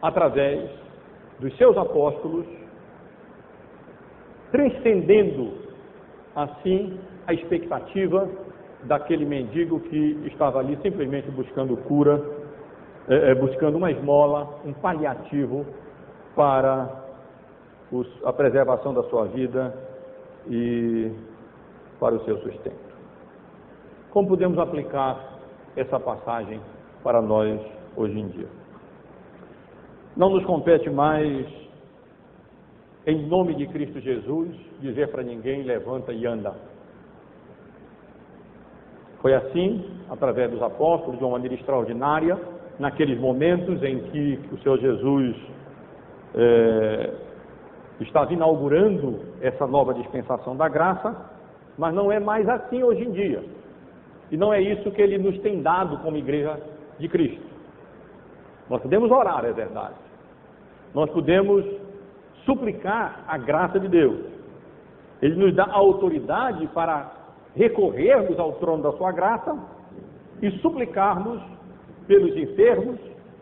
através 0.00 0.70
dos 1.38 1.54
seus 1.56 1.76
apóstolos, 1.76 2.46
transcendendo 4.50 5.52
assim 6.34 6.98
a 7.26 7.34
expectativa 7.34 8.28
daquele 8.86 9.24
mendigo 9.24 9.80
que 9.80 10.20
estava 10.26 10.58
ali 10.58 10.78
simplesmente 10.82 11.30
buscando 11.30 11.76
cura, 11.76 12.22
é, 13.08 13.30
é, 13.30 13.34
buscando 13.34 13.76
uma 13.76 13.90
esmola, 13.90 14.60
um 14.64 14.72
paliativo 14.72 15.66
para 16.34 17.04
os, 17.92 18.06
a 18.24 18.32
preservação 18.32 18.94
da 18.94 19.02
sua 19.04 19.26
vida 19.26 19.74
e 20.48 21.12
para 22.00 22.14
o 22.14 22.24
seu 22.24 22.38
sustento. 22.38 22.94
Como 24.10 24.28
podemos 24.28 24.58
aplicar 24.58 25.38
essa 25.76 25.98
passagem 25.98 26.60
para 27.02 27.20
nós 27.20 27.60
hoje 27.96 28.18
em 28.18 28.28
dia? 28.28 28.48
Não 30.16 30.30
nos 30.30 30.44
compete 30.44 30.88
mais, 30.88 31.46
em 33.06 33.26
nome 33.26 33.54
de 33.54 33.66
Cristo 33.66 34.00
Jesus, 34.00 34.54
dizer 34.80 35.08
para 35.08 35.22
ninguém: 35.22 35.62
levanta 35.62 36.12
e 36.12 36.24
anda. 36.26 36.54
Foi 39.24 39.32
assim, 39.32 39.82
através 40.10 40.50
dos 40.50 40.60
apóstolos, 40.60 41.16
de 41.16 41.24
uma 41.24 41.30
maneira 41.30 41.54
extraordinária, 41.54 42.38
naqueles 42.78 43.18
momentos 43.18 43.82
em 43.82 44.00
que 44.10 44.38
o 44.52 44.58
Senhor 44.58 44.78
Jesus 44.78 45.34
é, 46.34 47.10
estava 48.00 48.30
inaugurando 48.34 49.20
essa 49.40 49.66
nova 49.66 49.94
dispensação 49.94 50.54
da 50.54 50.68
graça, 50.68 51.16
mas 51.78 51.94
não 51.94 52.12
é 52.12 52.20
mais 52.20 52.46
assim 52.50 52.82
hoje 52.82 53.02
em 53.02 53.12
dia. 53.12 53.42
E 54.30 54.36
não 54.36 54.52
é 54.52 54.60
isso 54.60 54.90
que 54.90 55.00
ele 55.00 55.16
nos 55.16 55.38
tem 55.38 55.62
dado 55.62 55.96
como 56.02 56.18
igreja 56.18 56.60
de 56.98 57.08
Cristo. 57.08 57.46
Nós 58.68 58.82
podemos 58.82 59.10
orar, 59.10 59.42
é 59.46 59.52
verdade. 59.54 59.94
Nós 60.92 61.08
podemos 61.08 61.64
suplicar 62.44 63.24
a 63.26 63.38
graça 63.38 63.80
de 63.80 63.88
Deus. 63.88 64.20
Ele 65.22 65.36
nos 65.36 65.54
dá 65.54 65.66
autoridade 65.72 66.66
para 66.74 67.23
recorrermos 67.54 68.38
ao 68.38 68.52
trono 68.54 68.82
da 68.82 68.92
sua 68.92 69.12
graça 69.12 69.56
e 70.42 70.50
suplicarmos 70.58 71.40
pelos 72.06 72.36
enfermos, 72.36 72.98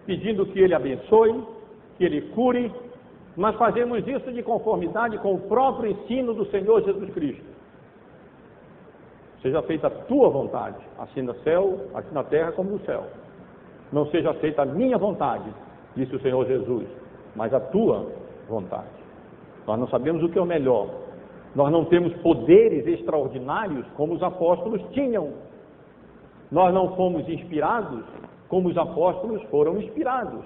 pedindo 0.07 0.47
que 0.47 0.61
ele 0.61 0.75
abençoe, 0.75 1.43
que 1.97 2.05
ele 2.05 2.23
cure, 2.35 2.73
mas 3.37 3.57
fazemos 3.57 4.07
isso 4.07 4.31
de 4.33 4.43
conformidade 4.43 5.19
com 5.19 5.35
o 5.35 5.41
próprio 5.41 5.91
ensino 5.91 6.35
do 6.35 6.45
Senhor 6.47 6.83
Jesus 6.83 7.13
Cristo. 7.15 7.53
Seja 9.41 9.63
feita 9.63 9.89
a 9.89 9.91
tua 9.91 10.29
vontade, 10.29 10.77
assim 10.99 11.23
no 11.23 11.35
céu, 11.41 11.89
aqui 11.95 12.15
na 12.15 12.23
terra 12.23 12.53
como 12.53 12.71
no 12.71 12.81
céu. 12.81 13.05
Não 13.93 14.07
seja 14.07 14.33
feita 14.35 14.63
a 14.63 14.67
minha 14.67 14.97
vontade, 14.97 15.53
disse 15.97 16.15
o 16.15 16.21
Senhor 16.21 16.47
Jesus, 16.47 16.87
mas 17.35 17.53
a 17.53 17.59
tua 17.59 18.07
vontade. 18.49 19.03
Nós 19.67 19.79
não 19.79 19.89
sabemos 19.89 20.23
o 20.23 20.29
que 20.29 20.39
é 20.39 20.43
o 20.43 20.47
melhor. 20.47 20.89
Nós 21.55 21.71
não 21.71 21.85
temos 21.85 22.13
poderes 22.19 22.87
extraordinários 22.87 23.87
como 23.97 24.15
os 24.15 24.23
apóstolos 24.23 24.81
tinham. 24.93 25.33
Nós 26.51 26.73
não 26.73 26.97
fomos 26.97 27.29
inspirados 27.29 28.05
como 28.49 28.69
os 28.69 28.77
apóstolos 28.77 29.43
foram 29.45 29.79
inspirados. 29.79 30.45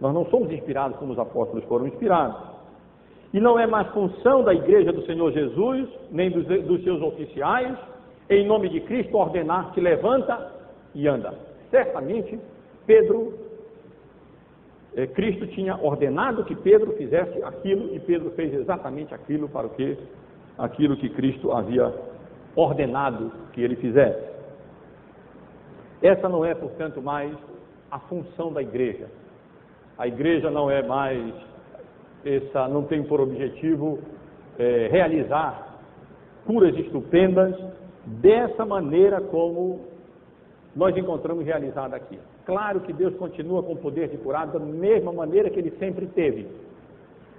Nós 0.00 0.12
não 0.12 0.26
somos 0.26 0.50
inspirados 0.50 0.96
como 0.98 1.12
os 1.12 1.18
apóstolos 1.18 1.64
foram 1.64 1.86
inspirados. 1.86 2.54
E 3.32 3.40
não 3.40 3.58
é 3.58 3.66
mais 3.66 3.88
função 3.88 4.44
da 4.44 4.54
igreja 4.54 4.92
do 4.92 5.04
Senhor 5.06 5.32
Jesus, 5.32 5.88
nem 6.10 6.30
dos, 6.30 6.46
dos 6.46 6.82
seus 6.84 7.02
oficiais, 7.02 7.76
em 8.30 8.46
nome 8.46 8.68
de 8.68 8.80
Cristo, 8.80 9.16
ordenar 9.16 9.72
que 9.72 9.80
levanta 9.80 10.52
e 10.94 11.08
anda. 11.08 11.34
Certamente, 11.70 12.38
Pedro, 12.86 13.34
Cristo 15.14 15.46
tinha 15.48 15.76
ordenado 15.76 16.44
que 16.44 16.54
Pedro 16.54 16.92
fizesse 16.92 17.42
aquilo 17.42 17.94
e 17.94 18.00
Pedro 18.00 18.30
fez 18.30 18.54
exatamente 18.54 19.12
aquilo 19.12 19.48
para 19.48 19.66
o 19.66 19.70
que 19.70 19.98
aquilo 20.56 20.96
que 20.96 21.08
Cristo 21.08 21.50
havia 21.50 21.92
ordenado 22.54 23.32
que 23.52 23.60
ele 23.60 23.76
fizesse. 23.76 24.34
Essa 26.00 26.28
não 26.28 26.44
é, 26.44 26.54
portanto, 26.54 27.02
mais 27.02 27.36
a 27.90 27.98
função 27.98 28.52
da 28.52 28.62
igreja. 28.62 29.06
A 29.98 30.06
igreja 30.06 30.50
não 30.50 30.70
é 30.70 30.82
mais 30.82 31.34
essa, 32.24 32.68
não 32.68 32.84
tem 32.84 33.02
por 33.02 33.20
objetivo 33.20 33.98
é, 34.58 34.88
realizar 34.90 35.78
curas 36.46 36.76
estupendas 36.76 37.54
dessa 38.06 38.64
maneira 38.64 39.20
como 39.20 39.80
nós 40.74 40.96
encontramos 40.96 41.44
realizada 41.44 41.96
aqui. 41.96 42.18
Claro 42.46 42.80
que 42.80 42.92
Deus 42.92 43.14
continua 43.16 43.62
com 43.62 43.72
o 43.72 43.76
poder 43.76 44.08
de 44.08 44.18
curar 44.18 44.46
da 44.46 44.58
mesma 44.58 45.12
maneira 45.12 45.48
que 45.48 45.58
ele 45.58 45.70
sempre 45.78 46.06
teve. 46.06 46.46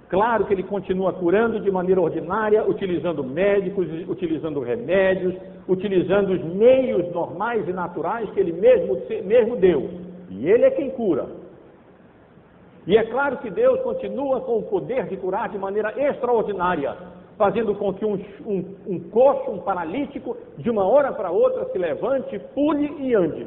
Claro 0.08 0.44
que 0.44 0.54
ele 0.54 0.62
continua 0.62 1.12
curando 1.12 1.60
de 1.60 1.70
maneira 1.70 2.00
ordinária, 2.00 2.64
utilizando 2.64 3.24
médicos, 3.24 3.88
utilizando 4.08 4.60
remédios, 4.60 5.34
utilizando 5.68 6.32
os 6.32 6.44
meios 6.44 7.12
normais 7.12 7.68
e 7.68 7.72
naturais 7.72 8.30
que 8.30 8.38
ele 8.38 8.52
mesmo, 8.52 8.96
mesmo 9.24 9.56
deu. 9.56 9.90
E 10.30 10.48
ele 10.48 10.64
é 10.64 10.70
quem 10.70 10.90
cura. 10.90 11.26
E 12.86 12.96
é 12.96 13.04
claro 13.04 13.38
que 13.38 13.50
Deus 13.50 13.80
continua 13.80 14.40
com 14.40 14.58
o 14.58 14.62
poder 14.62 15.06
de 15.06 15.16
curar 15.16 15.48
de 15.48 15.58
maneira 15.58 15.92
extraordinária, 15.96 16.96
fazendo 17.36 17.74
com 17.74 17.92
que 17.92 18.04
um, 18.04 18.14
um, 18.46 18.76
um 18.86 19.00
coxo, 19.10 19.50
um 19.50 19.58
paralítico, 19.58 20.36
de 20.56 20.70
uma 20.70 20.86
hora 20.86 21.12
para 21.12 21.32
outra 21.32 21.64
se 21.66 21.78
levante, 21.78 22.38
pule 22.54 22.94
e 23.00 23.12
ande. 23.12 23.46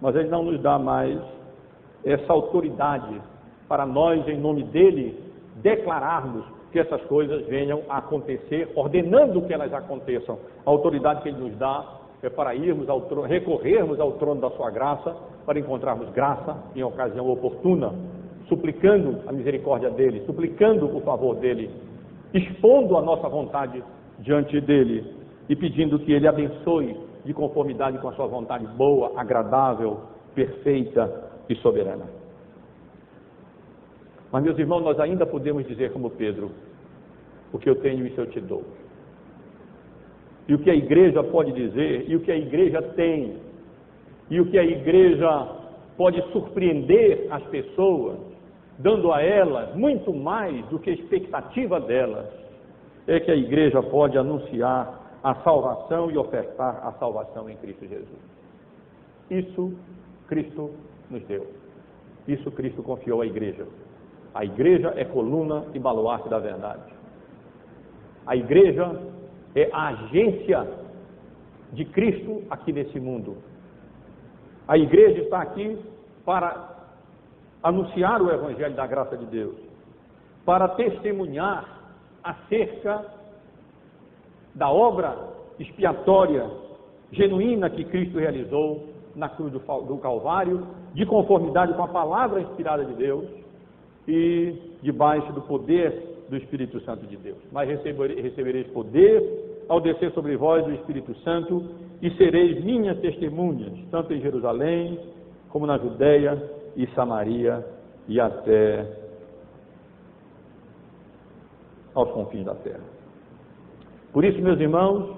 Mas 0.00 0.14
Ele 0.16 0.28
não 0.28 0.44
nos 0.44 0.60
dá 0.60 0.78
mais 0.78 1.18
essa 2.04 2.32
autoridade 2.32 3.20
para 3.68 3.84
nós, 3.84 4.26
em 4.28 4.38
nome 4.38 4.62
dele, 4.64 5.18
declararmos 5.56 6.44
que 6.70 6.78
essas 6.78 7.02
coisas 7.04 7.46
venham 7.46 7.82
a 7.88 7.98
acontecer, 7.98 8.70
ordenando 8.76 9.42
que 9.42 9.52
elas 9.52 9.72
aconteçam. 9.72 10.38
A 10.64 10.70
autoridade 10.70 11.22
que 11.22 11.28
Ele 11.28 11.38
nos 11.38 11.56
dá 11.56 11.84
é 12.22 12.28
para 12.28 12.54
irmos 12.54 12.88
ao 12.88 13.02
trono, 13.02 13.26
recorrermos 13.26 13.98
ao 13.98 14.12
trono 14.12 14.40
da 14.40 14.50
Sua 14.50 14.70
graça, 14.70 15.16
para 15.44 15.58
encontrarmos 15.58 16.10
graça 16.10 16.56
em 16.74 16.82
ocasião 16.82 17.30
oportuna, 17.30 17.94
suplicando 18.48 19.20
a 19.26 19.32
misericórdia 19.32 19.90
dEle, 19.90 20.24
suplicando 20.26 20.94
o 20.94 21.00
favor 21.00 21.36
dEle, 21.36 21.70
expondo 22.34 22.96
a 22.96 23.02
nossa 23.02 23.28
vontade 23.28 23.82
diante 24.18 24.60
dEle 24.60 25.14
e 25.48 25.54
pedindo 25.54 25.98
que 26.00 26.12
Ele 26.12 26.26
abençoe 26.26 26.96
de 27.26 27.34
conformidade 27.34 27.98
com 27.98 28.08
a 28.08 28.12
Sua 28.12 28.26
vontade 28.26 28.66
boa, 28.68 29.12
agradável, 29.20 30.00
perfeita 30.34 31.30
e 31.48 31.56
soberana. 31.56 32.04
Mas, 34.32 34.42
meus 34.42 34.58
irmãos, 34.58 34.82
nós 34.82 34.98
ainda 35.00 35.26
podemos 35.26 35.66
dizer 35.66 35.92
como 35.92 36.10
Pedro: 36.10 36.50
o 37.52 37.58
que 37.58 37.68
eu 37.68 37.76
tenho, 37.76 38.06
isso 38.06 38.20
eu 38.20 38.26
te 38.26 38.40
dou. 38.40 38.62
E 40.48 40.54
o 40.54 40.58
que 40.58 40.70
a 40.70 40.74
igreja 40.74 41.22
pode 41.24 41.52
dizer, 41.52 42.08
e 42.08 42.14
o 42.14 42.20
que 42.20 42.30
a 42.30 42.36
igreja 42.36 42.80
tem, 42.80 43.38
e 44.30 44.40
o 44.40 44.46
que 44.46 44.58
a 44.58 44.64
igreja 44.64 45.48
pode 45.96 46.22
surpreender 46.30 47.26
as 47.30 47.42
pessoas, 47.44 48.18
dando 48.78 49.12
a 49.12 49.20
elas 49.20 49.74
muito 49.74 50.14
mais 50.14 50.64
do 50.66 50.78
que 50.78 50.90
a 50.90 50.92
expectativa 50.92 51.80
delas, 51.80 52.26
é 53.08 53.18
que 53.18 53.30
a 53.30 53.36
igreja 53.36 53.82
pode 53.82 54.16
anunciar 54.16 55.05
a 55.26 55.34
salvação 55.42 56.08
e 56.08 56.16
ofertar 56.16 56.86
a 56.86 56.92
salvação 57.00 57.50
em 57.50 57.56
Cristo 57.56 57.84
Jesus. 57.84 58.18
Isso 59.28 59.76
Cristo 60.28 60.70
nos 61.10 61.20
deu. 61.24 61.48
Isso 62.28 62.48
Cristo 62.52 62.80
confiou 62.80 63.22
à 63.22 63.26
igreja. 63.26 63.66
A 64.32 64.44
igreja 64.44 64.94
é 64.94 65.04
coluna 65.04 65.64
e 65.74 65.80
baluarte 65.80 66.28
da 66.28 66.38
verdade. 66.38 66.94
A 68.24 68.36
igreja 68.36 69.02
é 69.56 69.68
a 69.72 69.88
agência 69.88 70.64
de 71.72 71.84
Cristo 71.86 72.44
aqui 72.48 72.72
nesse 72.72 73.00
mundo. 73.00 73.36
A 74.68 74.78
igreja 74.78 75.22
está 75.22 75.42
aqui 75.42 75.76
para 76.24 76.86
anunciar 77.64 78.22
o 78.22 78.30
Evangelho 78.30 78.76
da 78.76 78.86
graça 78.86 79.16
de 79.16 79.26
Deus, 79.26 79.56
para 80.44 80.68
testemunhar 80.68 81.80
acerca 82.22 83.15
da 84.56 84.70
obra 84.70 85.16
expiatória 85.58 86.50
genuína 87.12 87.70
que 87.70 87.84
Cristo 87.84 88.18
realizou 88.18 88.88
na 89.14 89.28
cruz 89.28 89.52
do 89.52 89.98
Calvário, 89.98 90.66
de 90.92 91.06
conformidade 91.06 91.72
com 91.74 91.82
a 91.82 91.88
palavra 91.88 92.40
inspirada 92.40 92.84
de 92.84 92.94
Deus 92.94 93.24
e 94.08 94.54
debaixo 94.82 95.32
do 95.32 95.42
poder 95.42 96.24
do 96.28 96.36
Espírito 96.36 96.80
Santo 96.80 97.06
de 97.06 97.16
Deus. 97.16 97.38
Mas 97.52 97.68
recebereis 97.68 98.66
poder 98.68 99.64
ao 99.68 99.80
descer 99.80 100.12
sobre 100.12 100.36
vós 100.36 100.66
o 100.66 100.72
Espírito 100.72 101.14
Santo 101.20 101.64
e 102.02 102.10
sereis 102.16 102.62
minhas 102.62 102.98
testemunhas, 102.98 103.72
tanto 103.90 104.12
em 104.12 104.20
Jerusalém, 104.20 104.98
como 105.48 105.66
na 105.66 105.78
Judéia 105.78 106.50
e 106.76 106.86
Samaria 106.88 107.64
e 108.08 108.20
até 108.20 108.86
aos 111.94 112.10
confins 112.10 112.44
da 112.44 112.54
terra. 112.54 112.95
Por 114.12 114.24
isso, 114.24 114.40
meus 114.40 114.58
irmãos, 114.60 115.16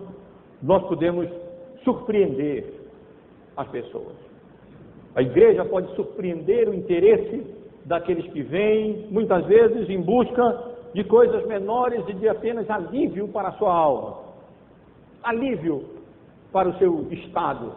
nós 0.63 0.83
podemos 0.89 1.29
surpreender 1.85 2.65
as 3.57 3.69
pessoas. 3.69 4.15
A 5.15 5.23
igreja 5.23 5.65
pode 5.65 5.95
surpreender 5.95 6.69
o 6.69 6.75
interesse 6.75 7.45
daqueles 7.85 8.27
que 8.33 8.43
vêm, 8.43 9.07
muitas 9.11 9.45
vezes, 9.47 9.89
em 9.89 10.01
busca 10.01 10.77
de 10.95 11.05
coisas 11.05 11.47
menores 11.47 12.05
e 12.09 12.15
de 12.15 12.29
apenas 12.29 12.69
alívio 12.71 13.29
para 13.29 13.49
a 13.49 13.53
sua 13.53 13.73
alma, 13.73 14.19
alívio 15.23 15.85
para 16.53 16.69
o 16.69 16.79
seu 16.79 17.07
estado. 17.11 17.73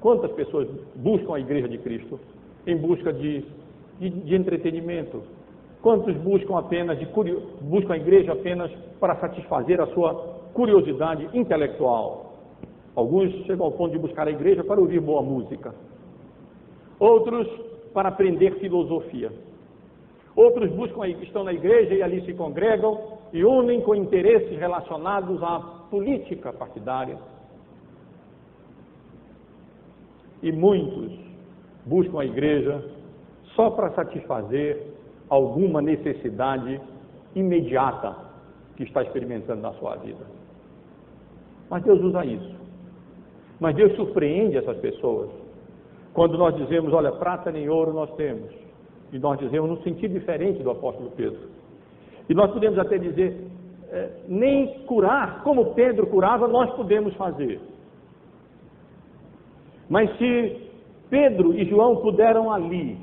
Quantas 0.00 0.32
pessoas 0.32 0.68
buscam 0.96 1.34
a 1.34 1.40
igreja 1.40 1.68
de 1.68 1.78
Cristo 1.78 2.18
em 2.66 2.76
busca 2.76 3.12
de, 3.12 3.44
de, 3.98 4.10
de 4.10 4.34
entretenimento? 4.34 5.22
Quantos 5.82 6.16
buscam 6.18 6.56
apenas 6.56 6.96
de 6.96 7.06
buscam 7.60 7.94
a 7.94 7.96
igreja 7.96 8.32
apenas 8.32 8.70
para 9.00 9.16
satisfazer 9.16 9.80
a 9.80 9.86
sua 9.88 10.14
curiosidade 10.54 11.28
intelectual? 11.34 12.36
Alguns 12.94 13.32
chegam 13.46 13.66
ao 13.66 13.72
ponto 13.72 13.90
de 13.90 13.98
buscar 13.98 14.28
a 14.28 14.30
igreja 14.30 14.62
para 14.62 14.80
ouvir 14.80 15.00
boa 15.00 15.22
música. 15.22 15.74
Outros 17.00 17.48
para 17.92 18.10
aprender 18.10 18.60
filosofia. 18.60 19.32
Outros 20.36 20.70
buscam, 20.70 21.08
estão 21.08 21.42
na 21.42 21.52
igreja 21.52 21.94
e 21.94 22.02
ali 22.02 22.24
se 22.24 22.32
congregam 22.32 23.18
e 23.32 23.44
unem 23.44 23.80
com 23.80 23.94
interesses 23.94 24.56
relacionados 24.56 25.42
à 25.42 25.58
política 25.90 26.52
partidária. 26.52 27.18
E 30.42 30.52
muitos 30.52 31.12
buscam 31.84 32.20
a 32.20 32.24
igreja 32.24 32.84
só 33.56 33.70
para 33.70 33.90
satisfazer 33.90 34.91
alguma 35.32 35.80
necessidade 35.80 36.78
imediata 37.34 38.14
que 38.76 38.82
está 38.82 39.02
experimentando 39.02 39.62
na 39.62 39.72
sua 39.74 39.96
vida. 39.96 40.26
Mas 41.70 41.82
Deus 41.84 42.02
usa 42.02 42.22
isso. 42.26 42.54
Mas 43.58 43.74
Deus 43.74 43.96
surpreende 43.96 44.58
essas 44.58 44.76
pessoas 44.76 45.30
quando 46.12 46.36
nós 46.36 46.54
dizemos, 46.54 46.92
olha, 46.92 47.10
prata 47.12 47.50
nem 47.50 47.66
ouro 47.66 47.94
nós 47.94 48.14
temos, 48.16 48.52
e 49.10 49.18
nós 49.18 49.38
dizemos 49.38 49.70
num 49.70 49.82
sentido 49.82 50.12
diferente 50.12 50.62
do 50.62 50.70
apóstolo 50.70 51.10
Pedro. 51.16 51.48
E 52.28 52.34
nós 52.34 52.50
podemos 52.50 52.78
até 52.78 52.98
dizer, 52.98 53.34
é, 53.90 54.10
nem 54.28 54.80
curar 54.80 55.42
como 55.42 55.72
Pedro 55.72 56.08
curava, 56.08 56.46
nós 56.46 56.70
podemos 56.74 57.14
fazer. 57.14 57.58
Mas 59.88 60.14
se 60.18 60.60
Pedro 61.08 61.54
e 61.54 61.64
João 61.64 61.96
puderam 61.96 62.52
ali 62.52 62.98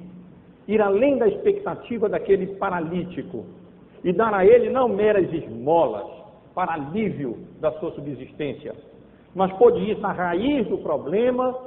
ir 0.69 0.79
além 0.81 1.17
da 1.17 1.27
expectativa 1.27 2.07
daquele 2.07 2.45
paralítico 2.57 3.43
e 4.03 4.13
dar 4.13 4.31
a 4.35 4.45
ele 4.45 4.69
não 4.69 4.87
meras 4.87 5.27
esmolas 5.33 6.05
para 6.53 6.73
alívio 6.73 7.39
da 7.59 7.71
sua 7.79 7.91
subsistência, 7.93 8.75
mas 9.33 9.51
pôde 9.53 9.79
ir 9.79 9.97
na 9.97 10.11
raiz 10.11 10.67
do 10.67 10.77
problema 10.77 11.57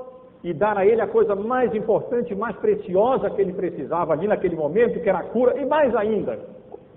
e 0.44 0.54
dar 0.54 0.78
a 0.78 0.86
ele 0.86 1.00
a 1.00 1.08
coisa 1.08 1.34
mais 1.34 1.74
importante, 1.74 2.32
mais 2.32 2.54
preciosa 2.56 3.28
que 3.30 3.40
ele 3.40 3.52
precisava 3.52 4.12
ali 4.12 4.28
naquele 4.28 4.54
momento, 4.54 5.00
que 5.00 5.08
era 5.08 5.18
a 5.18 5.24
cura, 5.24 5.60
e 5.60 5.66
mais 5.66 5.92
ainda, 5.96 6.38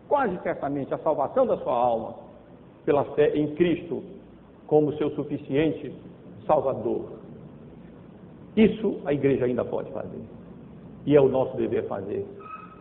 quase 0.07 0.37
certamente, 0.43 0.93
a 0.93 0.99
salvação 0.99 1.47
da 1.47 1.57
sua 1.57 1.73
alma, 1.73 2.15
pela 2.85 3.03
fé 3.15 3.35
em 3.35 3.55
Cristo 3.55 4.03
como 4.67 4.93
seu 4.93 5.09
suficiente 5.11 5.91
Salvador. 6.45 7.13
Isso 8.55 8.99
a 9.05 9.13
igreja 9.13 9.45
ainda 9.45 9.65
pode 9.65 9.91
fazer. 9.91 10.21
E 11.05 11.15
é 11.15 11.21
o 11.21 11.27
nosso 11.27 11.55
dever 11.55 11.87
fazer. 11.87 12.25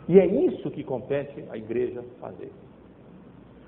E 0.09 0.18
é 0.18 0.27
isso 0.27 0.70
que 0.70 0.83
compete 0.83 1.45
à 1.51 1.57
igreja 1.57 2.03
fazer. 2.20 2.51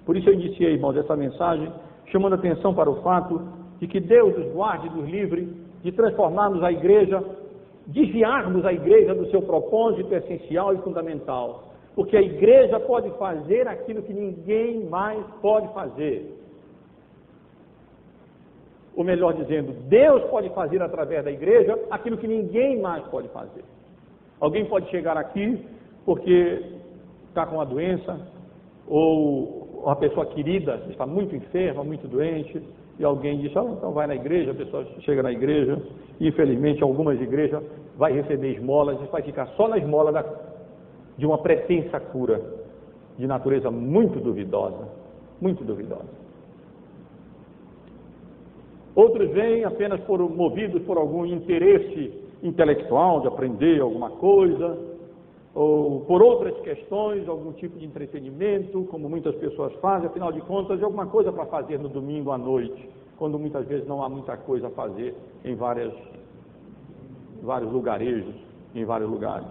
Por 0.05 0.17
isso 0.17 0.29
eu 0.29 0.35
iniciei, 0.35 0.75
irmãos, 0.75 0.97
essa 0.97 1.17
mensagem 1.17 1.73
chamando 2.07 2.35
atenção 2.35 2.75
para 2.75 2.91
o 2.91 3.03
fato 3.03 3.43
de 3.81 3.87
que 3.87 4.01
Deus 4.01 4.37
nos 4.37 4.53
guarde, 4.53 4.89
nos 4.91 5.09
livre 5.09 5.49
de 5.83 5.93
transformarmos 5.93 6.63
a 6.63 6.73
igreja, 6.73 7.23
desviarmos 7.87 8.65
a 8.65 8.73
igreja 8.73 9.15
do 9.15 9.29
seu 9.31 9.43
propósito 9.43 10.15
essencial 10.15 10.75
e 10.75 10.79
fundamental. 10.79 11.65
Porque 11.95 12.17
a 12.17 12.23
igreja 12.23 12.79
pode 12.81 13.11
fazer 13.19 13.67
aquilo 13.67 14.03
que 14.03 14.13
ninguém 14.13 14.85
mais 14.85 15.25
pode 15.41 15.73
fazer. 15.73 16.33
Ou 18.95 19.05
melhor 19.05 19.35
dizendo, 19.35 19.73
Deus 19.89 20.23
pode 20.25 20.49
fazer 20.51 20.81
através 20.83 21.25
da 21.25 21.31
igreja 21.31 21.79
aquilo 21.91 22.17
que 22.17 22.29
ninguém 22.29 22.81
mais 22.81 23.05
pode 23.09 23.29
fazer. 23.29 23.65
Alguém 24.41 24.65
pode 24.67 24.91
chegar 24.91 25.17
aqui 25.17 25.59
porque 26.05 26.63
está 27.29 27.47
com 27.47 27.57
uma 27.57 27.67
doença, 27.67 28.19
ou 28.87 29.83
uma 29.85 29.97
pessoa 29.97 30.27
querida 30.27 30.83
está 30.89 31.07
muito 31.07 31.35
enferma, 31.35 31.83
muito 31.83 32.07
doente, 32.07 32.63
e 32.99 33.05
alguém 33.05 33.39
diz, 33.39 33.55
ah, 33.57 33.65
então 33.65 33.93
vai 33.93 34.07
na 34.07 34.15
igreja, 34.15 34.53
a 34.53 34.55
pessoa 34.55 34.87
chega 35.01 35.23
na 35.23 35.33
igreja, 35.33 35.81
e 36.19 36.29
infelizmente 36.29 36.83
algumas 36.83 37.21
igrejas 37.21 37.63
vai 37.97 38.13
receber 38.13 38.53
esmolas 38.55 38.99
e 39.01 39.07
vai 39.07 39.23
ficar 39.23 39.47
só 39.49 39.69
na 39.69 39.79
esmola 39.79 40.13
da, 40.13 40.25
de 41.17 41.27
uma 41.27 41.39
pretensa 41.39 42.01
cura 42.01 42.41
de 43.19 43.27
natureza 43.27 43.71
muito 43.71 44.21
duvidosa, 44.21 44.89
muito 45.41 45.65
duvidosa. 45.65 46.27
Outros 48.95 49.31
vêm 49.31 49.65
apenas 49.65 50.01
por 50.01 50.19
movidos 50.21 50.83
por 50.83 50.97
algum 50.97 51.27
interesse 51.27 52.26
intelectual 52.43 53.21
de 53.21 53.29
aprender 53.29 53.81
alguma 53.81 54.11
coisa, 54.11 54.97
ou 55.55 56.03
por 56.03 56.23
outras 56.23 56.55
questões, 56.61 57.27
algum 57.27 57.53
tipo 57.53 57.79
de 57.79 57.87
entretenimento, 57.87 58.85
como 58.91 59.09
muitas 59.09 59.35
pessoas 59.37 59.73
fazem, 59.77 60.07
afinal 60.07 60.31
de 60.31 60.43
contas, 60.43 60.81
é 60.81 60.85
alguma 60.85 61.07
coisa 61.07 61.33
para 61.33 61.47
fazer 61.47 61.79
no 61.79 61.89
domingo 61.89 62.31
à 62.31 62.37
noite, 62.37 62.91
quando 63.17 63.39
muitas 63.39 63.67
vezes 63.67 63.89
não 63.89 64.03
há 64.03 64.09
muita 64.09 64.37
coisa 64.37 64.67
a 64.67 64.71
fazer 64.71 65.15
em 65.45 65.55
várias, 65.55 65.95
vários 67.43 67.73
lugarejos, 67.73 68.35
em 68.75 68.85
vários 68.85 69.09
lugares. 69.09 69.49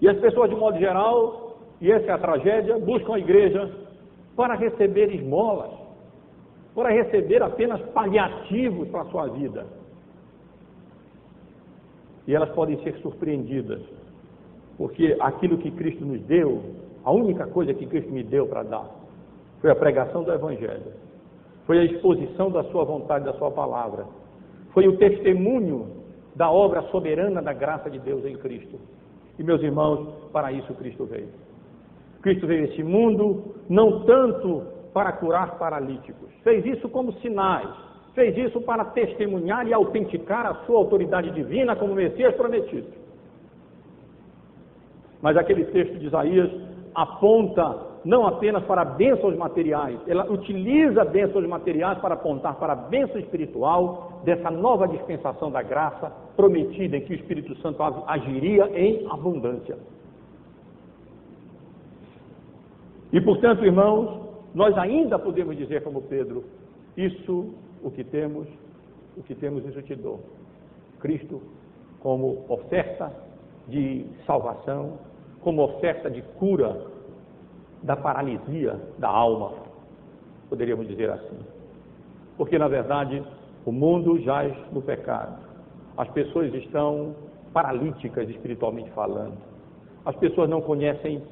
E 0.00 0.08
as 0.08 0.18
pessoas, 0.18 0.48
de 0.48 0.56
modo 0.56 0.78
geral, 0.78 1.58
e 1.78 1.92
essa 1.92 2.06
é 2.06 2.10
a 2.10 2.18
tragédia, 2.18 2.78
buscam 2.78 3.16
a 3.16 3.18
igreja 3.18 3.70
para 4.34 4.54
receber 4.54 5.14
esmolas, 5.14 5.70
para 6.74 6.88
receber 6.88 7.42
apenas 7.42 7.78
paliativos 7.90 8.88
para 8.88 9.02
a 9.02 9.10
sua 9.10 9.26
vida. 9.26 9.66
E 12.30 12.34
elas 12.36 12.50
podem 12.50 12.80
ser 12.84 12.94
surpreendidas 12.98 13.80
porque 14.78 15.16
aquilo 15.18 15.58
que 15.58 15.68
Cristo 15.72 16.04
nos 16.04 16.20
deu, 16.22 16.62
a 17.02 17.10
única 17.10 17.44
coisa 17.48 17.74
que 17.74 17.84
Cristo 17.84 18.12
me 18.12 18.22
deu 18.22 18.46
para 18.46 18.62
dar, 18.62 18.88
foi 19.60 19.68
a 19.68 19.74
pregação 19.74 20.22
do 20.22 20.32
Evangelho, 20.32 20.92
foi 21.66 21.80
a 21.80 21.84
exposição 21.84 22.48
da 22.48 22.62
Sua 22.70 22.84
vontade, 22.84 23.24
da 23.24 23.32
Sua 23.32 23.50
palavra, 23.50 24.06
foi 24.72 24.86
o 24.86 24.96
testemunho 24.96 25.88
da 26.36 26.48
obra 26.48 26.82
soberana 26.92 27.42
da 27.42 27.52
graça 27.52 27.90
de 27.90 27.98
Deus 27.98 28.24
em 28.24 28.36
Cristo. 28.36 28.78
E 29.36 29.42
meus 29.42 29.60
irmãos, 29.60 30.06
para 30.32 30.52
isso 30.52 30.72
Cristo 30.74 31.06
veio. 31.06 31.30
Cristo 32.22 32.46
veio 32.46 32.62
a 32.62 32.66
este 32.66 32.84
mundo 32.84 33.56
não 33.68 34.04
tanto 34.04 34.62
para 34.94 35.10
curar 35.14 35.58
paralíticos, 35.58 36.30
fez 36.44 36.64
isso 36.64 36.88
como 36.90 37.12
sinais, 37.14 37.89
fez 38.14 38.36
isso 38.36 38.60
para 38.60 38.84
testemunhar 38.86 39.66
e 39.66 39.72
autenticar 39.72 40.46
a 40.46 40.54
sua 40.66 40.78
autoridade 40.78 41.30
divina 41.30 41.76
como 41.76 41.94
Messias 41.94 42.34
prometido. 42.34 42.88
Mas 45.22 45.36
aquele 45.36 45.64
texto 45.66 45.98
de 45.98 46.06
Isaías 46.06 46.50
aponta 46.94 47.90
não 48.04 48.26
apenas 48.26 48.64
para 48.64 48.84
bênçãos 48.84 49.36
materiais, 49.36 50.00
ela 50.08 50.30
utiliza 50.30 51.04
bênçãos 51.04 51.46
materiais 51.46 51.98
para 51.98 52.14
apontar 52.14 52.54
para 52.56 52.72
a 52.72 52.76
bênção 52.76 53.20
espiritual 53.20 54.22
dessa 54.24 54.50
nova 54.50 54.88
dispensação 54.88 55.50
da 55.50 55.62
graça 55.62 56.10
prometida 56.34 56.96
em 56.96 57.02
que 57.02 57.12
o 57.12 57.16
Espírito 57.16 57.54
Santo 57.56 57.82
agiria 58.06 58.70
em 58.74 59.06
abundância. 59.10 59.76
E 63.12 63.20
portanto, 63.20 63.64
irmãos, 63.64 64.20
nós 64.54 64.76
ainda 64.78 65.18
podemos 65.18 65.56
dizer 65.56 65.82
como 65.82 66.02
Pedro, 66.02 66.44
isso 66.96 67.52
o 67.82 67.90
que 67.90 68.04
temos, 68.04 68.46
o 69.16 69.22
que 69.22 69.34
temos 69.34 69.64
isso 69.66 69.82
te 69.82 69.94
dou. 69.94 70.20
Cristo 71.00 71.40
como 72.00 72.44
oferta 72.48 73.12
de 73.68 74.06
salvação, 74.26 74.98
como 75.42 75.62
oferta 75.62 76.10
de 76.10 76.22
cura 76.38 76.86
da 77.82 77.96
paralisia 77.96 78.78
da 78.98 79.08
alma, 79.08 79.52
poderíamos 80.48 80.86
dizer 80.88 81.10
assim. 81.10 81.38
Porque, 82.36 82.58
na 82.58 82.68
verdade, 82.68 83.22
o 83.64 83.72
mundo 83.72 84.18
jaz 84.20 84.54
no 84.72 84.82
pecado. 84.82 85.38
As 85.96 86.08
pessoas 86.10 86.52
estão 86.54 87.14
paralíticas 87.52 88.28
espiritualmente 88.28 88.90
falando. 88.90 89.36
As 90.04 90.16
pessoas 90.16 90.48
não 90.48 90.60
conhecem, 90.60 91.22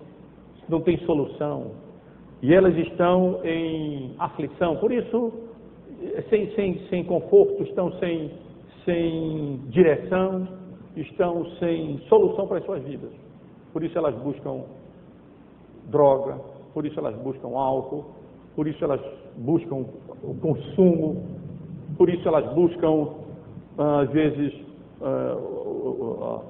não 0.68 0.80
têm 0.80 0.98
solução. 1.06 1.72
E 2.42 2.54
elas 2.54 2.76
estão 2.76 3.40
em 3.44 4.14
aflição. 4.18 4.76
Por 4.76 4.92
isso, 4.92 5.32
sem, 6.30 6.50
sem, 6.54 6.88
sem 6.88 7.04
conforto, 7.04 7.62
estão 7.62 7.92
sem, 7.98 8.30
sem 8.84 9.60
direção, 9.68 10.48
estão 10.96 11.44
sem 11.58 11.98
solução 12.08 12.46
para 12.46 12.58
as 12.58 12.64
suas 12.64 12.82
vidas. 12.84 13.10
Por 13.72 13.82
isso 13.82 13.96
elas 13.98 14.14
buscam 14.16 14.62
droga, 15.90 16.38
por 16.72 16.86
isso 16.86 16.98
elas 16.98 17.16
buscam 17.16 17.48
álcool, 17.56 18.06
por 18.54 18.66
isso 18.66 18.82
elas 18.84 19.00
buscam 19.36 19.84
o 20.22 20.34
consumo, 20.40 21.22
por 21.96 22.08
isso 22.08 22.26
elas 22.28 22.52
buscam, 22.54 23.08
ah, 23.78 24.00
às 24.00 24.10
vezes, 24.10 24.52
uh, 25.00 26.40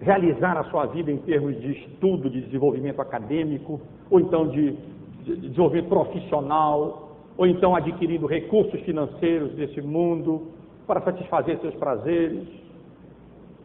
realizar 0.00 0.56
a 0.56 0.64
sua 0.64 0.86
vida 0.86 1.10
em 1.10 1.18
termos 1.18 1.60
de 1.60 1.72
estudo, 1.72 2.30
de 2.30 2.40
desenvolvimento 2.42 3.00
acadêmico, 3.00 3.80
ou 4.10 4.20
então 4.20 4.48
de, 4.48 4.76
de 5.24 5.36
desenvolvimento 5.36 5.88
profissional, 5.88 7.09
ou 7.40 7.46
então 7.46 7.74
adquirindo 7.74 8.26
recursos 8.26 8.78
financeiros 8.82 9.52
desse 9.52 9.80
mundo 9.80 10.48
para 10.86 11.00
satisfazer 11.00 11.58
seus 11.60 11.74
prazeres. 11.76 12.46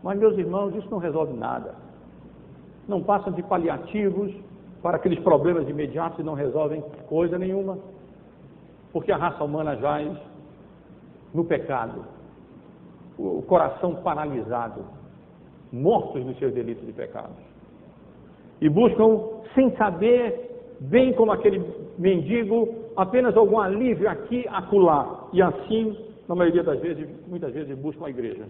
Mas, 0.01 0.17
meus 0.17 0.37
irmãos, 0.37 0.73
isso 0.73 0.89
não 0.89 0.97
resolve 0.97 1.33
nada. 1.33 1.75
Não 2.87 3.03
passam 3.03 3.33
de 3.33 3.43
paliativos 3.43 4.33
para 4.81 4.95
aqueles 4.95 5.19
problemas 5.19 5.67
imediatos 5.67 6.19
e 6.19 6.23
não 6.23 6.35
resolvem 6.35 6.81
coisa 7.09 7.37
nenhuma. 7.37 7.77
Porque 8.93 9.11
a 9.11 9.17
raça 9.17 9.43
humana 9.43 9.75
jaz 9.75 10.17
no 11.33 11.43
pecado, 11.43 12.05
o 13.17 13.41
coração 13.41 13.95
paralisado, 13.95 14.85
mortos 15.69 16.25
nos 16.25 16.39
seus 16.39 16.53
delitos 16.53 16.87
e 16.87 16.93
pecados. 16.93 17.43
E 18.61 18.69
buscam, 18.69 19.41
sem 19.53 19.75
saber, 19.75 20.77
bem 20.79 21.11
como 21.11 21.33
aquele 21.33 21.61
mendigo, 21.99 22.84
apenas 22.95 23.35
algum 23.35 23.59
alívio 23.59 24.09
aqui, 24.09 24.45
acolá. 24.49 25.27
E 25.33 25.41
assim, 25.41 25.97
na 26.27 26.35
maioria 26.35 26.63
das 26.63 26.79
vezes, 26.79 27.07
muitas 27.27 27.53
vezes 27.53 27.77
buscam 27.77 28.05
a 28.05 28.09
igreja. 28.09 28.45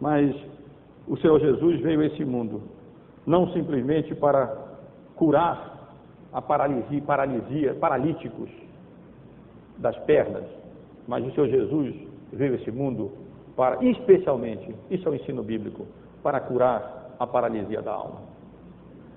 Mas 0.00 0.34
o 1.08 1.16
Senhor 1.18 1.38
Jesus 1.40 1.80
veio 1.80 2.00
a 2.00 2.06
esse 2.06 2.24
mundo, 2.24 2.62
não 3.26 3.48
simplesmente 3.52 4.14
para 4.14 4.56
curar 5.16 5.94
a 6.32 6.42
paralisia, 6.42 7.02
paralisia 7.02 7.74
paralíticos 7.74 8.50
das 9.78 9.96
pernas, 10.00 10.44
mas 11.06 11.24
o 11.24 11.30
Senhor 11.32 11.48
Jesus 11.48 11.94
veio 12.32 12.52
a 12.52 12.56
esse 12.56 12.70
mundo 12.70 13.12
para, 13.56 13.84
especialmente, 13.84 14.74
isso 14.90 15.08
é 15.08 15.12
o 15.12 15.14
ensino 15.14 15.42
bíblico, 15.42 15.86
para 16.22 16.40
curar 16.40 17.14
a 17.18 17.26
paralisia 17.26 17.80
da 17.80 17.92
alma. 17.92 18.22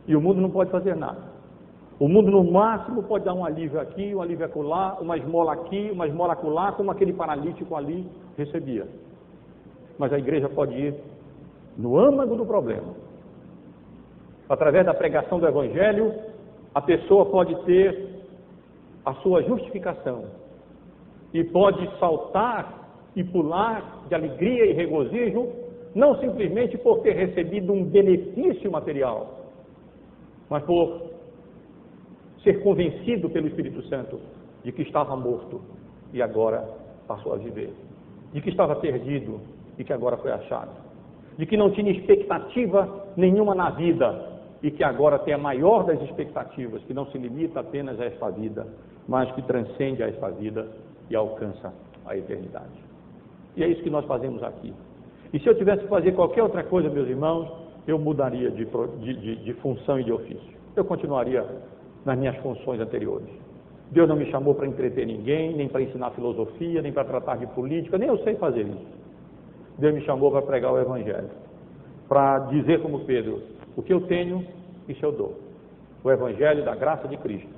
E 0.07 0.15
o 0.15 0.21
mundo 0.21 0.39
não 0.39 0.49
pode 0.49 0.69
fazer 0.69 0.95
nada. 0.95 1.36
O 1.99 2.07
mundo, 2.07 2.29
no 2.29 2.43
máximo, 2.43 3.01
pode 3.03 3.25
dar 3.25 3.33
um 3.33 3.43
alívio 3.43 3.79
aqui, 3.79 4.13
um 4.13 4.21
alívio 4.21 4.45
acolá, 4.45 4.97
uma 5.01 5.17
esmola 5.17 5.53
aqui, 5.53 5.89
uma 5.91 6.05
esmola 6.05 6.33
acolá, 6.33 6.71
como 6.71 6.91
aquele 6.91 7.11
paralítico 7.11 7.75
ali 7.75 8.07
recebia. 8.37 8.87
Mas 9.97 10.13
a 10.13 10.19
igreja 10.19 10.47
pode 10.47 10.73
ir 10.75 10.93
no 11.75 11.97
âmago 11.97 12.35
do 12.35 12.45
problema. 12.45 12.93
Através 14.47 14.85
da 14.85 14.93
pregação 14.93 15.39
do 15.39 15.47
Evangelho, 15.47 16.13
a 16.73 16.81
pessoa 16.81 17.25
pode 17.25 17.55
ter 17.65 18.07
a 19.03 19.13
sua 19.15 19.41
justificação 19.43 20.25
e 21.33 21.43
pode 21.43 21.89
saltar 21.99 22.89
e 23.15 23.23
pular 23.23 24.03
de 24.07 24.13
alegria 24.13 24.67
e 24.67 24.73
regozijo, 24.73 25.49
não 25.95 26.19
simplesmente 26.19 26.77
por 26.77 26.99
ter 26.99 27.13
recebido 27.13 27.73
um 27.73 27.83
benefício 27.83 28.71
material, 28.71 29.39
mas 30.47 30.63
por 30.63 31.06
ser 32.47 32.63
convencido 32.63 33.29
pelo 33.29 33.47
Espírito 33.47 33.81
Santo 33.89 34.21
de 34.63 34.71
que 34.71 34.81
estava 34.81 35.15
morto 35.17 35.61
e 36.13 36.21
agora 36.21 36.65
passou 37.05 37.33
a 37.33 37.37
viver, 37.37 37.73
de 38.31 38.39
que 38.39 38.49
estava 38.49 38.73
perdido 38.77 39.41
e 39.77 39.83
que 39.83 39.91
agora 39.91 40.15
foi 40.15 40.31
achado, 40.31 40.71
de 41.37 41.45
que 41.45 41.57
não 41.57 41.71
tinha 41.71 41.91
expectativa 41.91 43.05
nenhuma 43.17 43.53
na 43.53 43.71
vida 43.71 44.39
e 44.63 44.71
que 44.71 44.81
agora 44.81 45.19
tem 45.19 45.33
a 45.33 45.37
maior 45.37 45.83
das 45.83 46.01
expectativas, 46.01 46.81
que 46.83 46.93
não 46.93 47.05
se 47.07 47.17
limita 47.17 47.59
apenas 47.59 47.99
a 47.99 48.05
esta 48.05 48.29
vida, 48.31 48.65
mas 49.07 49.29
que 49.33 49.41
transcende 49.41 50.01
a 50.01 50.07
esta 50.07 50.29
vida 50.29 50.67
e 51.09 51.15
alcança 51.17 51.73
a 52.05 52.15
eternidade. 52.15 52.87
E 53.57 53.63
é 53.63 53.67
isso 53.67 53.83
que 53.83 53.89
nós 53.89 54.05
fazemos 54.05 54.41
aqui. 54.41 54.73
E 55.33 55.39
se 55.39 55.47
eu 55.47 55.55
tivesse 55.55 55.83
que 55.83 55.89
fazer 55.89 56.13
qualquer 56.13 56.43
outra 56.43 56.63
coisa, 56.63 56.89
meus 56.89 57.09
irmãos, 57.09 57.51
eu 57.85 57.99
mudaria 57.99 58.49
de, 58.51 58.65
de, 58.65 59.35
de, 59.35 59.53
função 59.55 59.99
e 59.99 60.03
de 60.03 60.13
ofício. 60.13 60.57
Eu 60.75 60.85
continuaria 60.85 61.45
nas 62.07 62.17
minhas 62.17 62.37
funções 62.37 62.79
anteriores. 62.79 63.27
Deus 63.91 64.07
não 64.07 64.15
me 64.15 64.31
chamou 64.31 64.55
para 64.55 64.65
entreter 64.65 65.05
ninguém, 65.05 65.53
nem 65.53 65.67
para 65.67 65.81
ensinar 65.81 66.11
filosofia, 66.11 66.81
nem 66.81 66.93
para 66.93 67.03
tratar 67.03 67.35
de 67.35 67.47
política, 67.47 67.97
nem 67.97 68.07
eu 68.07 68.17
sei 68.19 68.35
fazer 68.35 68.61
isso. 68.61 68.87
Deus 69.77 69.93
me 69.93 70.01
chamou 70.05 70.31
para 70.31 70.41
pregar 70.41 70.71
o 70.71 70.79
Evangelho, 70.79 71.29
para 72.07 72.39
dizer 72.39 72.81
como 72.81 73.01
Pedro, 73.01 73.41
o 73.75 73.81
que 73.81 73.93
eu 73.93 74.01
tenho, 74.07 74.45
isso 74.87 75.05
eu 75.05 75.11
dou. 75.11 75.35
O 76.01 76.09
Evangelho 76.09 76.63
da 76.63 76.75
graça 76.75 77.09
de 77.09 77.17
Cristo, 77.17 77.53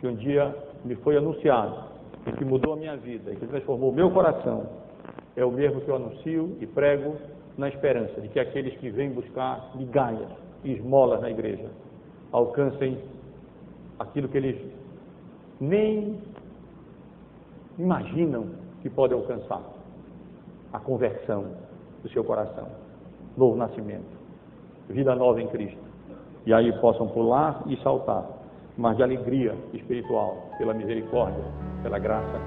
que 0.00 0.06
um 0.06 0.14
dia 0.14 0.54
me 0.82 0.94
foi 0.96 1.18
anunciado, 1.18 1.90
e 2.26 2.32
que 2.32 2.44
mudou 2.44 2.72
a 2.72 2.76
minha 2.76 2.96
vida, 2.96 3.32
e 3.32 3.36
que 3.36 3.46
transformou 3.46 3.90
o 3.90 3.94
meu 3.94 4.10
coração, 4.10 4.66
é 5.36 5.44
o 5.44 5.50
mesmo 5.50 5.82
que 5.82 5.88
eu 5.88 5.96
anuncio 5.96 6.56
e 6.58 6.66
prego 6.66 7.16
na 7.56 7.68
esperança 7.68 8.18
de 8.18 8.28
que 8.28 8.40
aqueles 8.40 8.74
que 8.78 8.88
vêm 8.88 9.10
buscar 9.10 9.70
migalhas 9.74 10.30
e 10.64 10.72
esmolas 10.72 11.20
na 11.20 11.30
igreja 11.30 11.68
alcancem 12.32 12.98
aquilo 14.00 14.28
que 14.28 14.38
eles 14.38 14.58
nem 15.60 16.18
imaginam 17.78 18.46
que 18.80 18.88
podem 18.88 19.16
alcançar. 19.16 19.62
A 20.72 20.78
conversão 20.78 21.46
do 22.02 22.08
seu 22.10 22.24
coração, 22.24 22.68
novo 23.36 23.56
nascimento, 23.56 24.16
vida 24.88 25.14
nova 25.14 25.42
em 25.42 25.48
Cristo. 25.48 25.82
E 26.46 26.54
aí 26.54 26.72
possam 26.80 27.08
pular 27.08 27.62
e 27.66 27.76
saltar, 27.82 28.24
mas 28.78 28.96
de 28.96 29.02
alegria 29.02 29.54
espiritual, 29.74 30.50
pela 30.58 30.72
misericórdia, 30.72 31.44
pela 31.82 31.98
graça 31.98 32.40